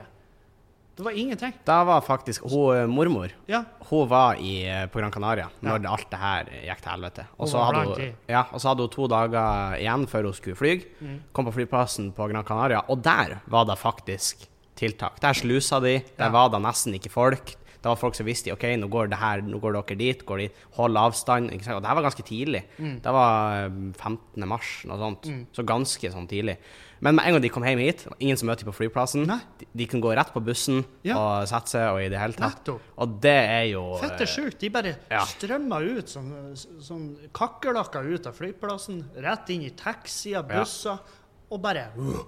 [0.96, 1.52] Det var ingenting.
[1.64, 3.62] Da var faktisk hun eh, mormor Ja.
[3.88, 5.90] Hun var i, eh, på Gran Canaria når Ja.
[5.92, 7.24] alt det her gikk til helvete.
[7.38, 10.56] Og så hadde hun, ja, og så hadde hun to dager igjen før hun skulle
[10.56, 10.74] fly.
[11.00, 11.18] Mm.
[11.32, 15.18] Kom på flyplassen på Gran Canaria, og der var det faktisk tiltak.
[15.20, 17.54] Der slusa de, der var det nesten ikke folk.
[17.82, 20.38] Det var folk som visste ok, nå går det her, nå går dere dit, går
[20.44, 21.50] dit, hold avstand.
[21.50, 21.80] Ikke sant?
[21.80, 22.62] Og det her var ganske tidlig.
[22.78, 22.94] Mm.
[23.02, 24.46] Det var eh, 15.
[24.46, 25.26] mars, noe sånt.
[25.26, 25.40] Mm.
[25.56, 26.56] Så ganske sånn tidlig.
[27.02, 29.24] Men med en gang de kom hjem hit, ingen som møtte dem på flyplassen.
[29.58, 31.16] De, de kunne gå rett på bussen Ja.
[31.18, 32.60] og sette seg, og i det hele tatt.
[32.60, 32.84] Nettopp.
[33.02, 34.60] Og det er jo Fette og sjukt.
[34.62, 35.24] De bare ja.
[35.26, 40.60] strømmer ut som, som kakerlakker ut av flyplassen, rett inn i taxier, Ja.
[40.62, 41.02] busser,
[41.50, 42.22] og bare uh,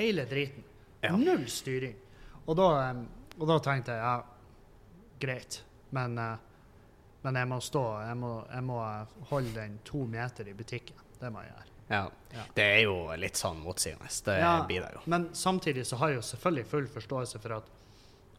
[0.00, 0.66] hele driten.
[1.06, 1.14] Ja.
[1.14, 1.94] Null styring.
[2.48, 2.66] Og da,
[3.38, 4.16] og da tenkte jeg ja,
[5.20, 6.36] greit, men, eh,
[7.22, 10.96] men jeg må stå, jeg må, jeg må eh, holde den to meter i butikken.
[11.20, 11.72] Det må jeg gjøre.
[11.88, 12.04] ja.
[12.36, 12.42] Ja.
[12.54, 14.10] Det er jo litt sånn motsigende.
[14.26, 15.00] Det Ja, blir det jo.
[15.06, 17.70] Men samtidig så har jeg jo selvfølgelig full forståelse for at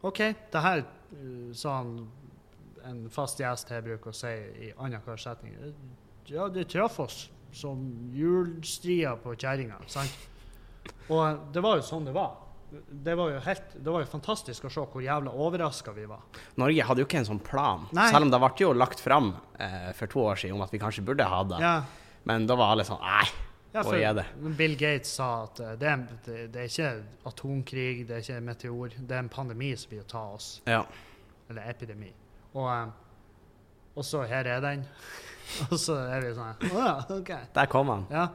[0.06, 0.20] OK,
[0.52, 1.94] det her uh, sa han
[2.86, 4.30] en fast gjest jeg bruker å si
[4.68, 5.56] i annenhver setning.
[6.30, 7.82] Ja, det traff oss som
[8.14, 10.14] julstria på kjerringa, sant?
[11.10, 12.36] Og det var jo sånn det var.
[12.70, 16.20] Det var jo helt, det var jo fantastisk å se hvor jævla overraska vi var.
[16.60, 18.08] Norge hadde jo ikke en sånn plan, Nei.
[18.12, 20.80] selv om det ble jo lagt fram eh, for to år siden om at vi
[20.82, 21.60] kanskje burde ha det.
[21.64, 21.76] Ja,
[22.28, 23.24] Men da var alle sånn Nei,
[23.72, 24.26] ja er det?
[24.58, 26.92] Bill Gates sa at eh, det er, det, det er ikke
[27.32, 30.58] atomkrig, det er ikke meteor, det er en pandemi som vil ta oss.
[30.68, 30.84] ja.
[31.48, 32.12] eller epidemi.
[32.52, 34.84] Og, eh, og så her er den.
[35.70, 37.30] og så er vi sånn Å ja, OK.
[37.56, 38.04] Der kom han.
[38.12, 38.28] Ja.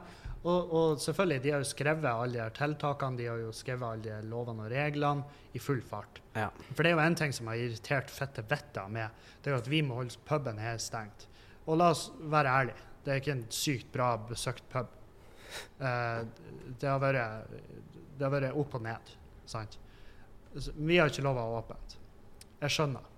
[0.44, 4.04] Og, og selvfølgelig, de har jo skrevet alle de tiltakene, de har jo skrevet alle
[4.04, 5.24] de lovene og reglene
[5.56, 6.20] i full fart.
[6.34, 6.50] Ja.
[6.74, 9.62] For det er jo en ting som har irritert fette vettet med, det er jo
[9.62, 11.28] at vi må holde puben her stengt.
[11.64, 14.92] Og la oss være ærlige, det er ikke en sykt bra besøkt pub.
[15.80, 16.20] Eh,
[16.80, 17.48] det har vært
[18.14, 19.12] det har vært opp og ned,
[19.48, 19.78] sant?
[20.54, 21.96] Vi har ikke lov å ha åpent.
[22.60, 23.08] Jeg skjønner.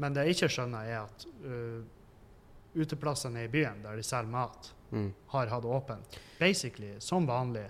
[0.00, 4.70] Men det jeg ikke skjønner, er at uh, uteplassene i byen der de selger mat,
[4.90, 5.12] Mm.
[5.30, 7.68] har hatt åpent basically som vanlig,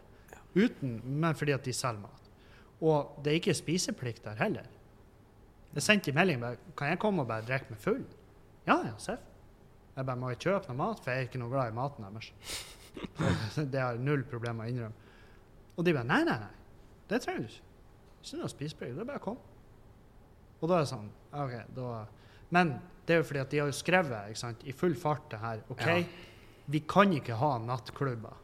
[0.55, 2.31] uten, men fordi at de selger mat.
[2.81, 4.69] Og det er ikke spiseplikt der heller.
[5.75, 8.05] Jeg sendte en melding bare, kan jeg komme og bare drikke meg full.
[8.67, 9.21] Ja, ja, seff.
[9.97, 12.07] Jeg bare må jeg kjøpe noe mat, for jeg er ikke noe glad i maten
[12.07, 12.33] deres.
[13.73, 15.11] det har null problemer å innrømme.
[15.77, 16.55] Og de bare nei, nei, nei.
[17.11, 17.69] Det trenger du ikke.
[18.23, 18.97] Ikke noe spiseplikt.
[18.97, 19.51] Det er bare å komme.
[20.61, 21.07] Og da er det sånn
[21.41, 21.91] OK, da
[22.53, 22.75] Men
[23.07, 25.63] det er jo fordi at de har jo skrevet sant, i full fart det her.
[25.73, 26.03] OK, Ja.
[26.71, 28.37] Vi kan ikke ha nattklubber.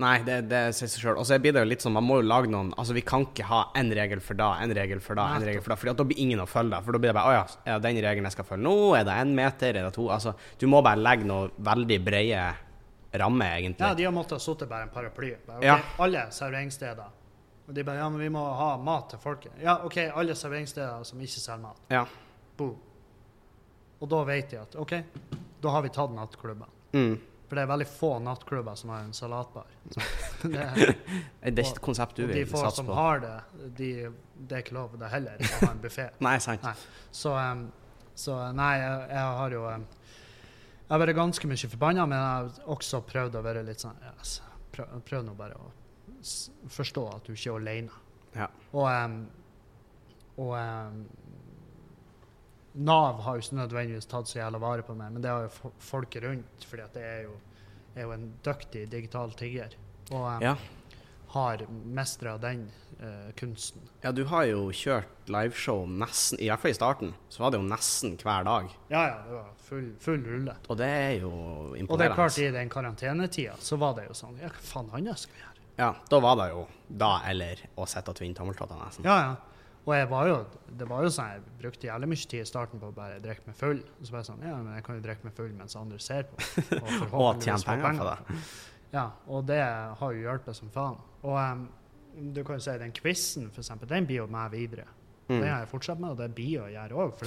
[0.00, 1.18] Nei, det, det sier seg sjøl.
[1.20, 3.26] Og så blir det jo litt sånn, man må jo lage noen Altså, vi kan
[3.26, 5.76] ikke ha én regel for da, én regel for da, én regel for da.
[5.76, 6.86] For da blir ingen å følge deg.
[6.86, 8.76] For da blir det bare Å ja, er det den regelen jeg skal følge nå?
[8.96, 9.76] Er det én meter?
[9.76, 10.06] Er det to?
[10.14, 12.44] Altså, du må bare legge noe veldig brede
[13.20, 13.84] rammer, egentlig.
[13.84, 15.34] Ja, de har måttet ha sittet bare en paraply.
[15.44, 15.76] Bare, ok, Ja.
[16.06, 17.18] Alle serveringssteder.
[17.68, 19.52] Og de bare Ja, men vi må ha mat til folket.
[19.60, 21.84] Ja, OK, alle serveringssteder som ikke selger mat.
[21.92, 22.06] Ja.
[22.56, 22.78] Boom.
[24.00, 24.96] Og da vet de at OK,
[25.62, 26.72] da har vi tatt nattklubber.
[26.96, 27.20] Mm.
[27.52, 29.66] For det er veldig få nattklubber som har en salatbar.
[30.42, 30.94] Det er,
[31.44, 33.32] Det er ikke et konsept du og de få som har det,
[33.76, 33.88] de,
[34.40, 36.06] det er ikke lov det heller å ha en buffé.
[36.24, 36.64] Nei, sant.
[36.64, 36.72] Nei.
[37.12, 37.66] Så, um,
[38.16, 42.30] så nei, jeg, jeg har jo um, Jeg har vært ganske mye forbanna, men jeg
[42.30, 44.38] har også prøvd å være litt sånn yes,
[44.72, 45.68] prøv, prøv nå bare å
[46.72, 48.02] forstå at du ikke er alene.
[48.32, 48.48] Ja.
[48.72, 49.20] Og, um,
[50.40, 50.56] og
[52.74, 55.50] Nav har jo ikke nødvendigvis tatt så jævla vare på meg, men det har jo
[55.52, 57.34] folk folket rundt, fordi at det er jo,
[57.96, 59.74] er jo en dyktig digital tigger.
[60.12, 60.54] Og um, Ja.
[61.32, 62.66] har mestra den
[63.00, 63.80] uh, kunsten.
[64.02, 67.60] ja, du har jo kjørt liveshow nesten I hvert fall i starten, så var det
[67.60, 68.68] jo nesten hver dag.
[68.90, 70.56] Ja, ja, det var full, full rulle.
[70.68, 71.30] Og det er jo
[71.76, 71.92] imponerende.
[71.92, 74.90] Og det er klart, i den karantenetida så var det jo sånn Ja, hva faen
[74.92, 75.48] annet skal vi gjøre?
[75.78, 79.04] Ja, da var det jo da eller å sitte og tvinne tommeltotter, nesten.
[79.08, 79.34] Ja, ja.
[79.82, 80.34] Og jeg var jo,
[80.78, 83.48] det var jo sånn, jeg brukte jævlig mye tid i starten på å bare drikke
[83.48, 83.80] meg full.
[83.98, 86.28] Og så bare sånn, ja, men jeg kan jo drikke meg full mens andre ser
[86.30, 86.38] på.
[87.10, 88.40] Og, Og tjene penger på det.
[88.92, 90.98] Ja, og det har jo hjulpet som faen.
[91.24, 91.64] Og um,
[92.36, 94.84] du kan jo si den quizen, for eksempel, den blir jo med videre.
[95.30, 97.22] Den Det har jeg fortsatt med, og det blir å gjøre òg.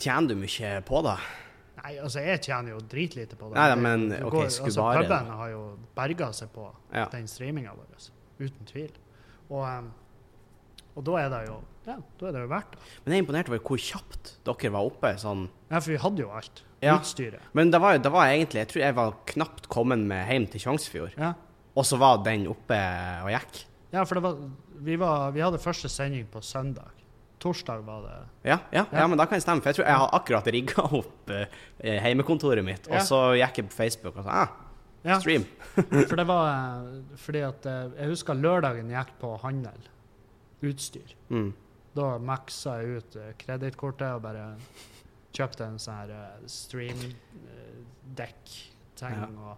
[0.00, 1.16] Tjener du mye på det?
[1.80, 3.56] nei, altså, jeg tjener jo dritlite på det.
[3.56, 5.60] Nei, men, det ok, går- skulle altså, bare- Puben har jo
[5.96, 7.06] berga seg på Ja.
[7.12, 8.90] den streaminga vår, uten tvil.
[9.48, 9.92] Og, um,
[10.96, 12.80] og da er det jo ja, da er det jo verdt det.
[13.04, 15.14] Men jeg er imponert over hvor kjapt dere var oppe.
[15.18, 15.46] sånn.
[15.70, 16.62] Ja, for vi hadde jo alt.
[16.82, 16.94] Ja.
[16.98, 17.40] Utstyret.
[17.52, 20.60] Men det var, det var egentlig Jeg tror jeg var knapt kommet med hjem til
[20.64, 21.34] Tjongsfjord, Ja.
[21.76, 22.78] og så var den oppe
[23.24, 23.64] og gikk.
[23.92, 24.36] ja, for det var,
[24.80, 26.88] vi, var, vi hadde første sending på søndag.
[27.40, 28.16] Torsdag var det
[28.50, 29.06] Ja, ja, ja.
[29.08, 29.62] Men da kan det stemme.
[29.62, 33.68] For jeg tror jeg har akkurat rigga opp eh, heimekontoret mitt, og så gikk jeg
[33.70, 34.48] på Facebook og sa ah,
[35.04, 35.44] Ja, stream.
[36.08, 36.84] for det var
[37.24, 39.88] fordi at eh, Jeg husker lørdagen gikk på handel.
[40.62, 41.14] Utstyr.
[41.32, 41.52] Mm.
[41.96, 44.44] Da maksa jeg ut eh, kredittkortet og bare
[45.34, 49.26] kjøpte en sånn her eh, stream-dekk-ting Ja.
[49.26, 49.56] og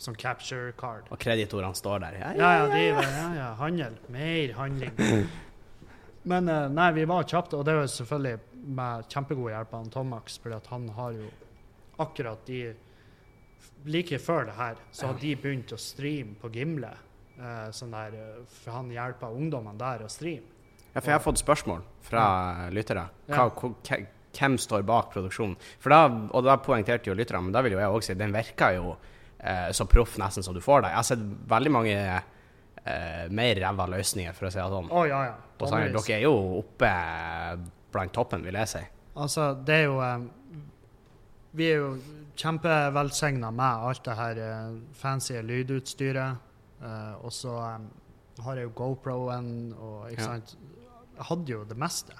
[0.00, 1.04] sånn capture card.
[1.12, 2.12] Og kreditorene står der.
[2.20, 3.00] Ja, Ja, ja, de ja,
[3.36, 3.94] ja, handel.
[4.08, 4.96] Mer handling.
[6.30, 8.38] Men eh, nei, vi var kjappe, og det var selvfølgelig
[8.76, 11.30] med kjempegod hjelp av Tomax, at han har jo
[11.98, 12.74] akkurat de
[13.84, 16.90] Like før det her, så hadde de begynt å streame på Gimle.
[17.40, 20.42] Eh, sånn der, eh, for han hjelper ungdommene der å streame.
[20.94, 23.08] Ja, for jeg har fått spørsmål fra lyttere.
[23.28, 23.44] Hva,
[23.86, 23.96] Ja.
[24.34, 25.56] hvem står bak produksjonen?
[25.78, 28.32] For da, og da poengterte jo lytterne, men da vil jo jeg òg si den
[28.32, 28.96] virker jo
[29.40, 30.90] eh, så proff nesten som du får det.
[30.90, 34.90] Jeg har sett veldig mange eh, mer ræva løsninger, for å si det sånn.
[34.90, 35.34] Å ja, ja.
[35.60, 36.06] Og så er Vanligvis.
[36.06, 36.90] dere er jo oppe
[37.92, 38.82] blant toppen, vil jeg si.
[39.16, 40.18] Altså, det er jo eh,
[41.52, 41.88] Vi er jo
[42.38, 46.36] kjempevelsigna med alt det her eh, fancy lydutstyret.
[46.82, 50.26] Eh, og så eh, har jeg jo GoPro-en og ikke Ja.
[50.36, 50.56] sant
[51.28, 52.16] hadde jo det meste.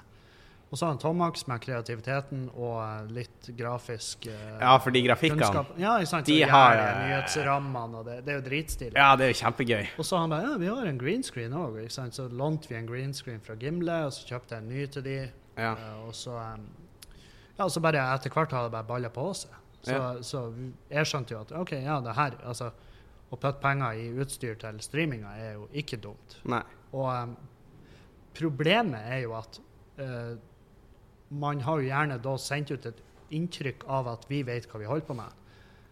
[0.70, 5.02] Og så har han Tomax med kreativiteten og eh, litt grafisk uh, Ja, for de
[5.02, 5.64] grafikkene.
[5.82, 6.28] Ja, sant?
[6.30, 8.94] de og har, gjør eh, nyhetsrammene, og det, det er jo dritstilig.
[8.94, 9.88] Ja, det er jo kjempegøy.
[9.98, 11.80] Og så han bare ja, vi har en green screen òg.
[11.90, 15.06] Så lånte vi en green screen fra Gimle, og så kjøpte jeg en ny til
[15.08, 15.18] de.
[15.58, 15.74] Ja.
[15.74, 16.68] Uh, og så um,
[17.58, 19.58] Ja, så bare etter hvert har det bare balla på seg.
[19.82, 20.08] Så, Ja.
[20.22, 20.46] så
[20.92, 22.70] jeg skjønte jo at OK, ja, det her Altså,
[23.30, 26.38] å putte penger i utstyr til streaminga er jo ikke dumt.
[26.46, 26.62] Nei.
[26.92, 27.34] Og um,
[28.36, 29.60] problemet er jo at
[30.00, 30.34] uh,
[31.30, 34.88] man har jo gjerne da sendt ut et inntrykk av at vi vet hva vi
[34.90, 35.36] holder på med.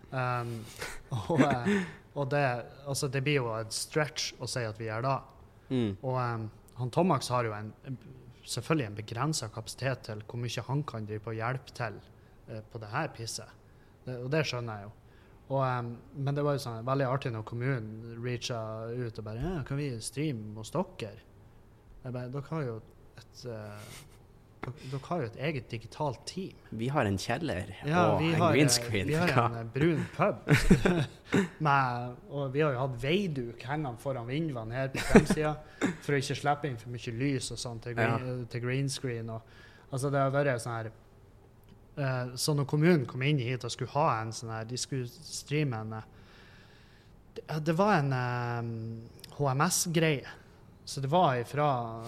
[0.08, 0.54] Um,
[1.34, 1.74] og eh,
[2.18, 2.44] og det,
[2.86, 5.16] altså, det blir jo et stretch å si at vi gjør det.
[5.68, 5.90] Mm.
[6.02, 6.46] Og um,
[6.78, 7.98] han Tomax har jo en, en,
[8.42, 12.00] selvfølgelig en begrensa kapasitet til hvor mye han kan drive på hjelpe til
[12.48, 13.54] uh, på det her pisset.
[14.06, 14.94] Det, og det skjønner jeg jo.
[15.48, 18.58] Og, um, men det var jo sånn, veldig artig når kommunen reacha
[18.90, 21.24] ut og bare ja, 'Kan vi streame hos dere?'
[22.08, 22.76] Jeg bare, Dere har jo
[23.20, 23.96] et uh,
[24.68, 26.54] dere har jo et eget digitalt team.
[26.70, 29.06] Vi har en kjeller Ja, og en har, green eh, screen.
[29.08, 30.48] Vi har en eh, brun pub.
[31.66, 35.52] med, og vi har jo hatt veiduk hengende foran vinduene her på fremsida
[36.00, 39.28] for å ikke slippe inn for mye lys og sånn til, green, til green screen.
[39.36, 43.76] Og, altså det har vært sånn her eh, Så når kommunen kom inn hit og
[43.76, 45.98] skulle ha en sånn her De skulle streame en
[47.36, 50.37] det, det var en eh, HMS-greie.
[50.88, 52.04] Så det var ifra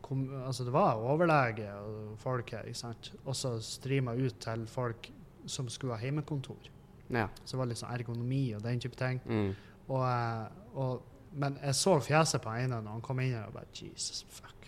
[0.00, 3.12] kom, Altså det var overlege og folk her, ikke sant.
[3.24, 5.06] Og så streama ut til folk
[5.46, 6.66] som skulle ha hjemmekontor.
[7.14, 7.28] Ja.
[7.44, 9.22] Så det var litt sånn ergonomi og den type ting.
[9.22, 9.54] Mm.
[9.86, 11.06] Og, eh, og,
[11.38, 14.66] men jeg så fjeset på ene når han kom inn her og bare Jesus, fuck.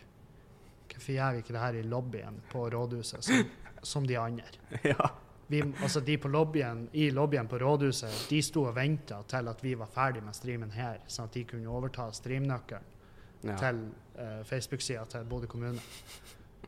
[0.87, 4.67] Hvorfor gjør vi ikke det her i lobbyen på rådhuset som, som de andre?
[4.93, 5.11] ja.
[5.51, 9.67] Vi, altså de på lobbyen, I lobbyen på rådhuset de sto og venta til at
[9.67, 12.93] vi var ferdig med streamen her, sånn at de kunne overta streamnøkkelen
[13.55, 13.59] ja.
[13.61, 13.83] til
[14.19, 15.83] uh, Facebook-sida til Bodø kommune.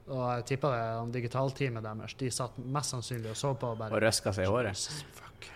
[0.08, 2.14] Og jeg tipper det om digitalteamet deres.
[2.16, 4.86] De satt mest sannsynlig og så på og bare Og røska seg i håret.
[5.18, 5.50] Fuck.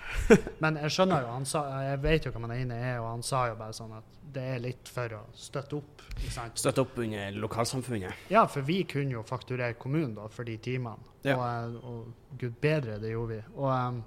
[0.63, 3.25] Men jeg skjønner jo, han sa, jeg vet jo hva man ene er, og han
[3.27, 6.05] sa jo bare sånn at det er litt for å støtte opp.
[6.33, 6.61] sant?
[6.61, 8.29] Støtte opp under lokalsamfunnet.
[8.33, 11.13] Ja, for vi kunne jo fakturere kommunen da for de timene.
[11.27, 11.37] Ja.
[11.37, 13.43] Og, eh, og gud bedre, det gjorde vi.
[13.57, 14.03] Og, em,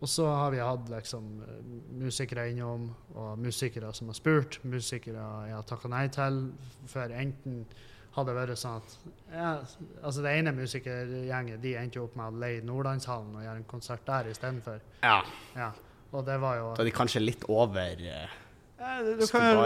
[0.00, 1.28] og så har vi hatt liksom
[2.00, 6.40] musikere innom, og musikere som har spurt, musikere jeg har takka nei til,
[6.88, 7.66] for enten
[8.14, 8.94] hadde det vært sånn at
[9.30, 9.50] ja,
[10.02, 13.68] altså Det ene musikergjengen de endte jo opp med å leie Nordlandshallen og gjøre en
[13.70, 14.80] konsert der istedenfor.
[15.04, 15.20] Ja.
[15.54, 15.70] Ja.
[16.10, 18.39] Og det var jo Da er de kanskje litt over uh,
[18.80, 19.56] du, kan,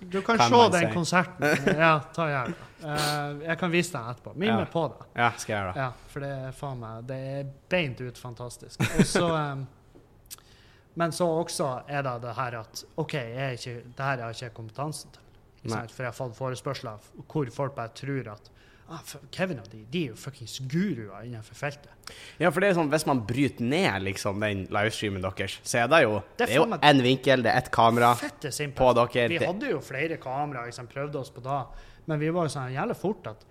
[0.00, 1.46] du kan, kan se den konserten.
[1.78, 2.54] Ja, ta gjerne.
[2.82, 4.32] Uh, jeg kan vise deg etterpå.
[4.38, 4.64] Minn Ja.
[4.70, 5.06] på det.
[5.18, 5.84] Ja, skal jeg gjøre det.
[5.84, 8.82] Ja, for det er faen meg Det er beint ut fantastisk.
[8.98, 9.30] Også,
[10.98, 14.48] Men så også er det det her at OK, jeg ikke, det her har jeg
[14.48, 15.24] ikke kompetansen til.
[15.68, 18.50] For jeg har fått forespørsler hvor folk bare tror at
[18.88, 19.02] ah,
[19.34, 22.12] Kevin og de, de er jo fuckings guruer innenfor feltet.
[22.40, 25.90] Ja, for det er sånn, Hvis man bryter ned liksom, den livestreamen deres, så er
[25.92, 29.28] det jo Det er Det er jo én vinkel, det er ett kamera på dere.
[29.28, 31.64] Vi hadde jo flere kameraer, liksom, prøvde oss på da,
[32.08, 33.44] men vi var jo sånn jævlig fort at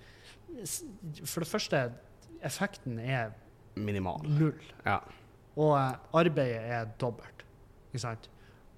[1.25, 1.83] For det første,
[2.41, 3.35] effekten er
[3.75, 4.23] minimal.
[4.25, 4.57] null.
[4.85, 4.99] Ja.
[5.57, 7.43] Og eh, arbeidet er dobbelt.
[7.91, 8.29] Ikke sant?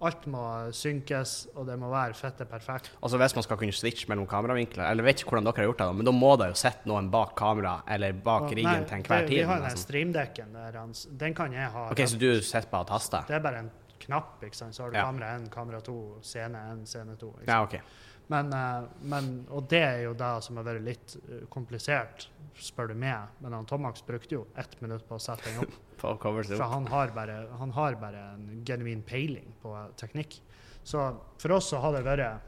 [0.01, 0.41] Alt må
[0.71, 2.87] synkes, og det må være fette perfekt.
[3.03, 5.81] Altså Hvis man skal kunne switche mellom kameravinkler Eller vet ikke hvordan dere har gjort
[5.83, 8.97] det, men da må det jo sitte noen bak kamera eller bak riggen nei, til
[9.01, 9.35] enhver tid.
[9.35, 10.79] Vi har den streamdekken der.
[11.25, 11.89] Den kan jeg ha.
[11.91, 13.27] OK, så du sitter bare og taster?
[13.27, 14.75] Det er bare en knapp, ikke sant?
[14.75, 15.03] så har du Ja.
[15.09, 17.33] kamera 1, kamera 2, scene 1, scene 2.
[17.41, 17.47] Ikke sant?
[17.51, 17.81] Ja, OK.
[18.29, 22.27] Men, eh, men, og det er jo det som har vært litt eh, komplisert,
[22.59, 23.31] spør du meg.
[23.41, 25.73] Men han Tomax brukte jo ett minutt på å sette den opp.
[25.99, 30.37] For han har bare, han har bare en genuin peiling på eh, teknikk.
[30.85, 31.09] Så
[31.41, 32.45] for oss så har det vært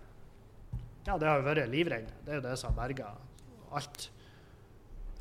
[1.06, 2.14] Ja, det har jo vært livredning.
[2.24, 3.10] Det er jo det som har berga
[3.76, 4.08] alt.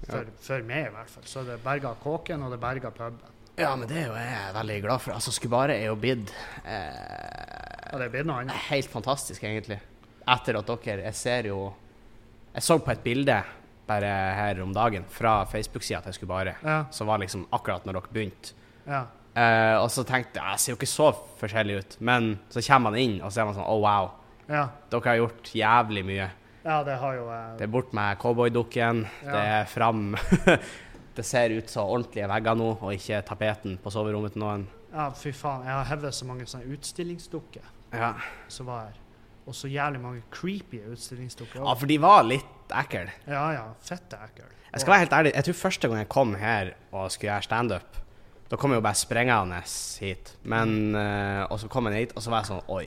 [0.07, 1.27] For, for meg, i hvert fall.
[1.29, 3.19] Så det berga kåken, og det berga puben.
[3.61, 5.17] Ja, men det er jo jeg veldig glad for.
[5.17, 6.31] Altså, Skubare er jo blitt
[6.63, 8.69] eh, Ja, det noe annet.
[8.71, 9.81] helt fantastisk, egentlig.
[10.31, 11.72] Etter at dere Jeg ser jo
[12.55, 13.41] Jeg så på et bilde
[13.91, 18.12] bare her om dagen fra Facebook-sida til bare, Ja, som var liksom akkurat når dere
[18.14, 18.53] begynte.
[18.87, 19.07] ja.
[19.31, 21.05] Uh, og så tenkte jeg jeg ser jo ikke så
[21.39, 24.09] forskjellig ut, men så kommer man inn, og så er man sånn Oh, wow.
[24.49, 24.64] ja.
[24.91, 26.26] Dere har gjort jævlig mye.
[26.64, 27.57] ja det har jo uh...
[27.57, 29.31] Det er bort med cowboydukken, Ja.
[29.33, 30.16] det er fram
[31.14, 34.66] Det ser ut som ordentlige vegger nå, og ikke tapeten på soverommet til noen.
[34.93, 35.62] Ja, fy faen.
[35.66, 37.62] Jeg har hevet så mange sånne utstillingsdukker
[37.95, 38.12] Ja.
[38.49, 38.99] som var her.
[39.51, 41.59] Og så jævlig mange creepy utstillingsdukker.
[41.64, 43.09] ja, for de var litt ekle.
[43.26, 43.64] Ja, ja.
[43.82, 44.46] Fette ekkel.
[44.70, 47.42] Jeg skal være helt ærlig, jeg tror første gang jeg kom her og skulle gjøre
[47.48, 47.96] standup,
[48.51, 49.59] da kom jeg jo bare sprengende
[50.01, 50.30] hit.
[50.44, 52.86] Men eh, Og så kom jeg hit, og så var jeg sånn Oi,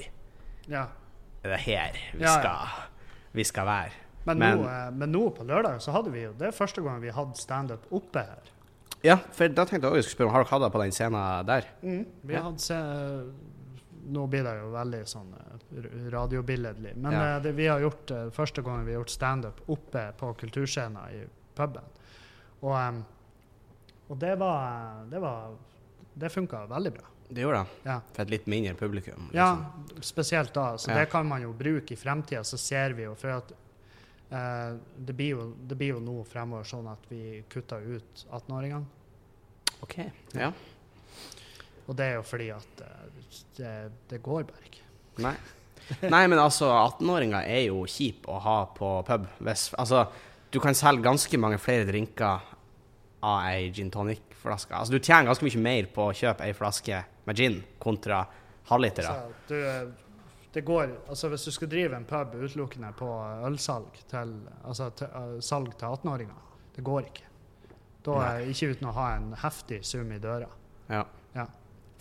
[0.71, 0.85] Ja.
[1.43, 2.39] er det her vi, Ja, ja.
[2.39, 2.87] skal,
[3.33, 3.91] vi skal være?
[4.25, 6.81] Men, Men- nå, eh, men nå på lørdag så hadde vi jo Det er første
[6.81, 8.51] gang vi hadde standup oppe her.
[9.03, 10.83] Ja, for da tenkte jeg også jeg skulle spørre om Har dere hatt det på
[10.83, 11.63] den scenen der?
[12.23, 12.41] Vi Ja.
[12.43, 13.33] hadde
[14.05, 16.95] Nå blir det jo veldig sånn eh, radiobilledlig.
[16.95, 17.35] Men Ja.
[17.35, 20.97] eh, det, vi har gjort eh, første gangen vi har gjort standup oppe på kulturscenen
[21.13, 21.23] i
[21.55, 21.83] puben.
[22.61, 23.03] Og,
[24.09, 25.55] og det var Det, var,
[26.13, 27.09] det funka veldig bra.
[27.33, 27.89] Det gjorde det.
[27.89, 27.99] Ja.
[28.13, 29.29] For et litt mindre publikum.
[29.33, 29.47] Ja,
[29.87, 30.01] liksom.
[30.03, 30.77] spesielt da.
[30.77, 30.99] Så Ja.
[30.99, 32.43] det kan man jo bruke i fremtida.
[32.43, 33.51] Så ser vi jo For at
[34.29, 38.85] eh, det, blir jo, det blir jo nå fremover sånn at vi kutter ut 18-åringene.
[39.81, 39.97] OK.
[40.33, 40.51] Ja.
[41.87, 43.22] Og det er jo fordi at eh,
[43.57, 43.75] det,
[44.09, 44.85] det går bare ikke.
[45.23, 45.35] Nei.
[46.07, 49.25] Nei, men altså, 18-åringer er jo kjip å ha på pub.
[49.43, 50.05] Hvis, altså,
[50.53, 52.45] du kan selge ganske mange flere drinker
[53.23, 54.75] av ei gin tonic-flaske.
[54.75, 58.23] Altså, du tjener ganske mye mer på å kjøpe ei flaske med gin kontra
[58.69, 59.09] halvliter.
[59.09, 60.03] Altså, du,
[60.53, 63.09] det går, altså Hvis du skal drive en pub utelukkende på
[63.47, 67.27] ølsalg til, altså til, eh, salg til 18-åringer, Det går ikke.
[68.05, 70.49] Da er Ikke uten å ha en heftig sum i døra.
[70.89, 71.05] Ja.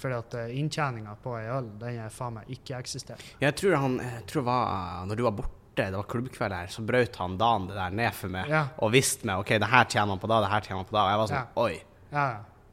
[0.02, 3.36] Fordi at uh, inntjeninga på ei øl, den er faen meg ikke-eksisterende.
[3.44, 6.82] Jeg tror han jeg tror var, Når du var borte, det var klubbkveld her, så
[6.84, 8.66] brøt han dagen det der ned for meg Ja.
[8.82, 10.96] og visste meg OK, det her tjener han på da, det her tjener han på
[10.98, 11.04] da.
[11.06, 11.62] Og jeg var sånn Ja.
[11.62, 11.82] Oi.
[12.12, 12.26] Ja.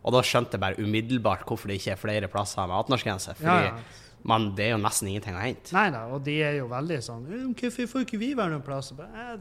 [0.04, 3.36] Og da skjønte jeg bare umiddelbart hvorfor det ikke er flere plasser med 18-årsgrense.
[3.36, 3.84] ja, Fordi
[4.24, 5.72] man, det er jo nesten ingenting å hente.
[5.76, 8.66] Nei da, og de er jo veldig sånn «Eh, Hvorfor får ikke vi være noen
[8.66, 8.92] plass?
[8.92, 9.32] «Eh,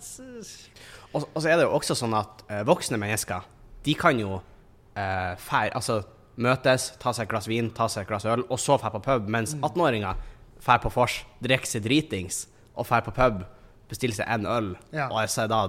[1.14, 3.46] og så er det jo også sånn at uh, voksne mennesker,
[3.86, 6.02] de kan jo uh, fær, altså,
[6.38, 9.00] møtes, ta seg et glass vin, ta seg et glass øl, og så drar på
[9.02, 9.28] pub.
[9.28, 9.62] Mens Mm.
[9.66, 10.16] 18-åringer
[10.64, 13.44] drar på vors, drikker seg dritings og drar på pub,
[13.90, 15.08] bestiller seg en øl, Ja.
[15.10, 15.62] og så er da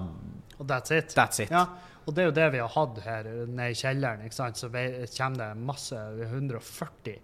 [0.60, 1.14] Og that's it.
[1.16, 1.50] That's it.
[1.52, 1.66] Ja,
[2.06, 4.22] og det er jo det vi har hatt her nede i kjelleren.
[4.26, 4.58] ikke sant?
[4.58, 7.20] Så kommer det masse 140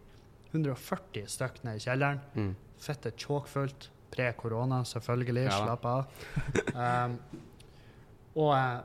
[0.53, 2.19] 140 stykk ned i kjelleren.
[2.35, 2.55] Mm.
[2.79, 3.89] Fettet tjåkfullt.
[4.11, 5.43] Pre-korona, selvfølgelig.
[5.49, 5.57] Ja.
[5.65, 6.05] Slapp av.
[6.73, 7.19] Um,
[8.37, 8.79] og, eh,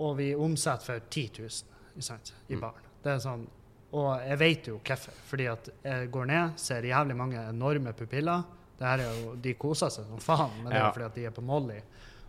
[0.00, 1.50] og vi omsetter for 10 000
[1.96, 2.32] ikke sant?
[2.48, 2.60] i Mm.
[2.60, 2.80] baren.
[3.02, 3.46] Det er sånn,
[3.94, 5.18] og jeg vet jo hvorfor.
[5.30, 8.42] Fordi at jeg går ned, ser jævlig mange enorme pupiller.
[8.74, 11.18] Det her er jo, de koser seg som faen, men det er jo fordi at
[11.20, 11.78] de er på Molly.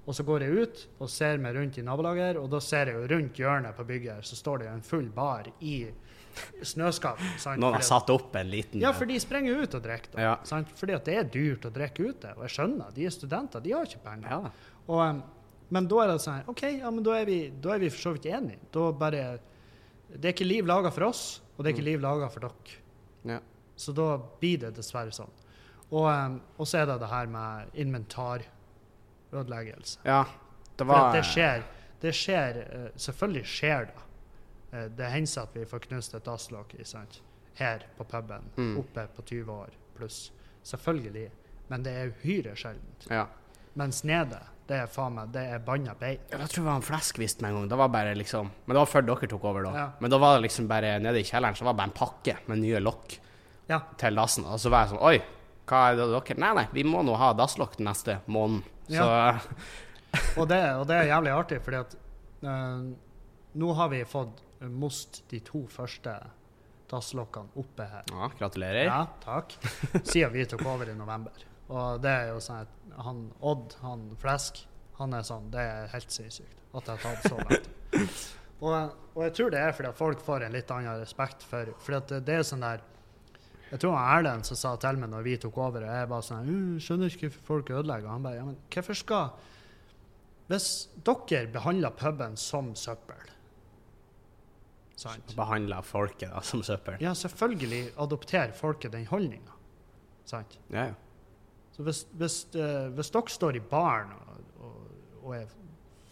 [0.06, 3.00] Og så går jeg ut og ser meg rundt i nabolaget, og da ser jeg
[3.00, 5.80] jo rundt hjørnet på bygget her, så står det jo en full bar i
[6.62, 7.22] snøskap.
[7.42, 7.58] sant?
[7.64, 10.20] Noen har satt opp en liten ja, for de sprenger ut og drikker.
[10.22, 10.36] Ja.
[10.78, 12.36] Fordi at det er dyrt å drikke ute.
[12.38, 14.30] Og jeg skjønner, de er studenter, de har ikke penger.
[14.36, 14.70] Ja.
[14.86, 15.24] Og, um,
[15.74, 18.04] men da er det sånn OK, ja, men da er vi, da er vi for
[18.04, 18.62] så vidt enige.
[18.76, 19.26] Da bare
[20.18, 22.52] Det er ikke liv laga for oss, og det er ikke liv laga for dere.
[23.24, 23.30] Mm.
[23.36, 23.40] Ja.
[23.76, 25.32] Så da blir det dessverre sånn.
[25.92, 30.00] Og, um, og så er det det her med inventarødeleggelse.
[30.06, 30.24] ja.
[30.76, 31.62] Det For var at det skjer.
[32.02, 34.02] Det skjer eh, Selvfølgelig skjer det.
[34.74, 36.74] Eh, det hender at vi får knust et dasslokk
[37.56, 38.78] her på puben, Mm.
[38.80, 40.32] oppe på 20 år pluss.
[40.64, 41.32] Selvfølgelig.
[41.70, 43.08] Men det er uhyre sjeldent.
[43.10, 43.26] Ja.
[43.76, 46.18] Mens nede, det er faen meg, det er banna bein.
[46.32, 47.68] Ja, Jeg tror det var en fleskvist med en gang.
[47.70, 49.74] Det var bare liksom Men det var før dere tok over, da.
[49.78, 49.86] Ja.
[50.02, 52.38] Men da var det liksom bare nede i kjelleren så var det bare en pakke
[52.48, 53.20] med nye lokk
[53.70, 53.80] Ja.
[53.98, 54.46] til dassen.
[54.46, 55.20] Og så var jeg sånn Oi,
[55.70, 58.64] hva er det dere Nei, nei, vi må nå ha dasslokk den neste måneden.
[58.90, 59.06] Så
[60.40, 61.96] Og det, og det er jævlig artig, fordi at
[62.46, 62.84] øh,
[63.62, 64.42] nå har vi fått
[64.72, 66.14] most de to første
[66.90, 68.04] dasslokkene oppe her.
[68.12, 68.86] ja, gratulerer.
[68.88, 69.56] Ja, takk.
[70.06, 71.34] Siden vi tok over i november.
[71.72, 74.62] Og det er jo sånn at han Odd, han Flesk,
[75.00, 78.10] han er sånn Det er helt sinnssykt at jeg har tatt så lang.
[78.66, 78.74] Og,
[79.12, 81.98] og jeg tror det er fordi at folk får en litt annen respekt for For
[81.98, 82.80] at det, det er sånn der
[83.68, 86.24] Jeg tror han Erlend som sa til meg når vi tok over, og jeg bare
[86.24, 88.08] sånn «Uh, Skjønner ikke hvorfor folk ødelegger.
[88.08, 89.34] Og han bare Ja, men hvorfor skal
[90.48, 90.70] Hvis
[91.04, 93.28] dere behandler puben som søppel
[94.96, 95.36] Sant?
[95.36, 96.96] Behandler folket da, som søppel.
[97.04, 99.52] Ja, selvfølgelig adopterer folket den holdninga.
[100.24, 100.56] Sant?
[100.72, 100.94] Ja, ja.
[101.76, 104.78] Så hvis, hvis, uh, hvis dere står i baren og, og,
[105.24, 105.52] og er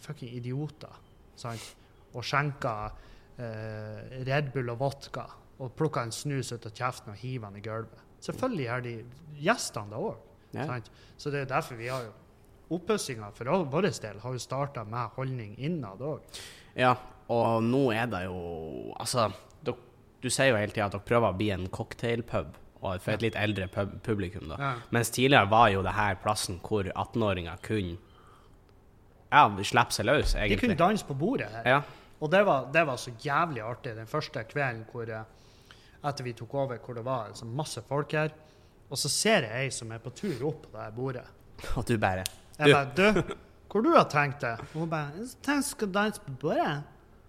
[0.04, 1.00] fucking idioter
[1.40, 1.72] sant?
[2.14, 5.24] og skjenker uh, Red Bull og vodka
[5.62, 8.92] og plukker en snus ut av kjeften og hiver den i gulvet Selvfølgelig er de
[9.36, 10.20] gjestene det òg.
[10.56, 10.76] Ja.
[11.20, 12.06] Så det er derfor vi har
[12.72, 16.22] Oppussinga for vår del har jo starta med holdning innad òg.
[16.74, 16.94] ja,
[17.28, 18.38] og nå er det jo
[18.96, 19.28] Altså,
[19.62, 19.76] dere,
[20.22, 23.24] du sier jo hele tida at dere prøver å bli en cocktailpub og for et
[23.24, 24.58] litt eldre pub publikum, da.
[24.60, 24.72] Ja.
[24.92, 27.96] Mens tidligere var jo det her plassen hvor 18-åringer kunne
[29.34, 30.58] ja, slippe seg løs, egentlig.
[30.58, 31.68] De kunne danse på bordet her.
[31.74, 31.80] Ja.
[32.22, 36.34] Og det var, det var så jævlig artig den første kvelden hvor, eh, etter vi
[36.36, 38.34] tok over, hvor det var altså, masse folk her.
[38.92, 41.26] Og så ser jeg ei som er på tur opp på det her bordet.
[41.78, 42.24] Og du bare
[42.58, 43.34] Jeg bare Du,
[43.70, 44.54] hvor du har tenkt det?
[44.60, 46.82] Og hun bare «Jeg tenkte jeg skulle danse på bordet.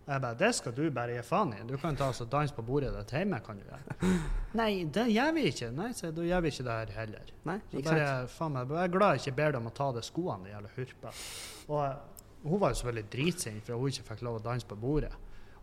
[0.05, 1.61] Jeg bare Det skal du bare gi faen i.
[1.65, 3.95] Du kan ta og danse på bordet ditt hjemme, kan du gjøre.
[4.59, 5.71] Nei, det gjør vi ikke.
[5.73, 7.31] Nei, så da gjør vi ikke det her heller.
[7.49, 8.35] Nei, Så ikke bare, sant?
[8.37, 10.73] faen meg, jeg er glad jeg ikke ber dem å ta av skoene, de jævla
[10.75, 11.13] hurpa.
[11.73, 15.13] Og hun var jo selvfølgelig dritsint for hun ikke fikk lov å danse på bordet.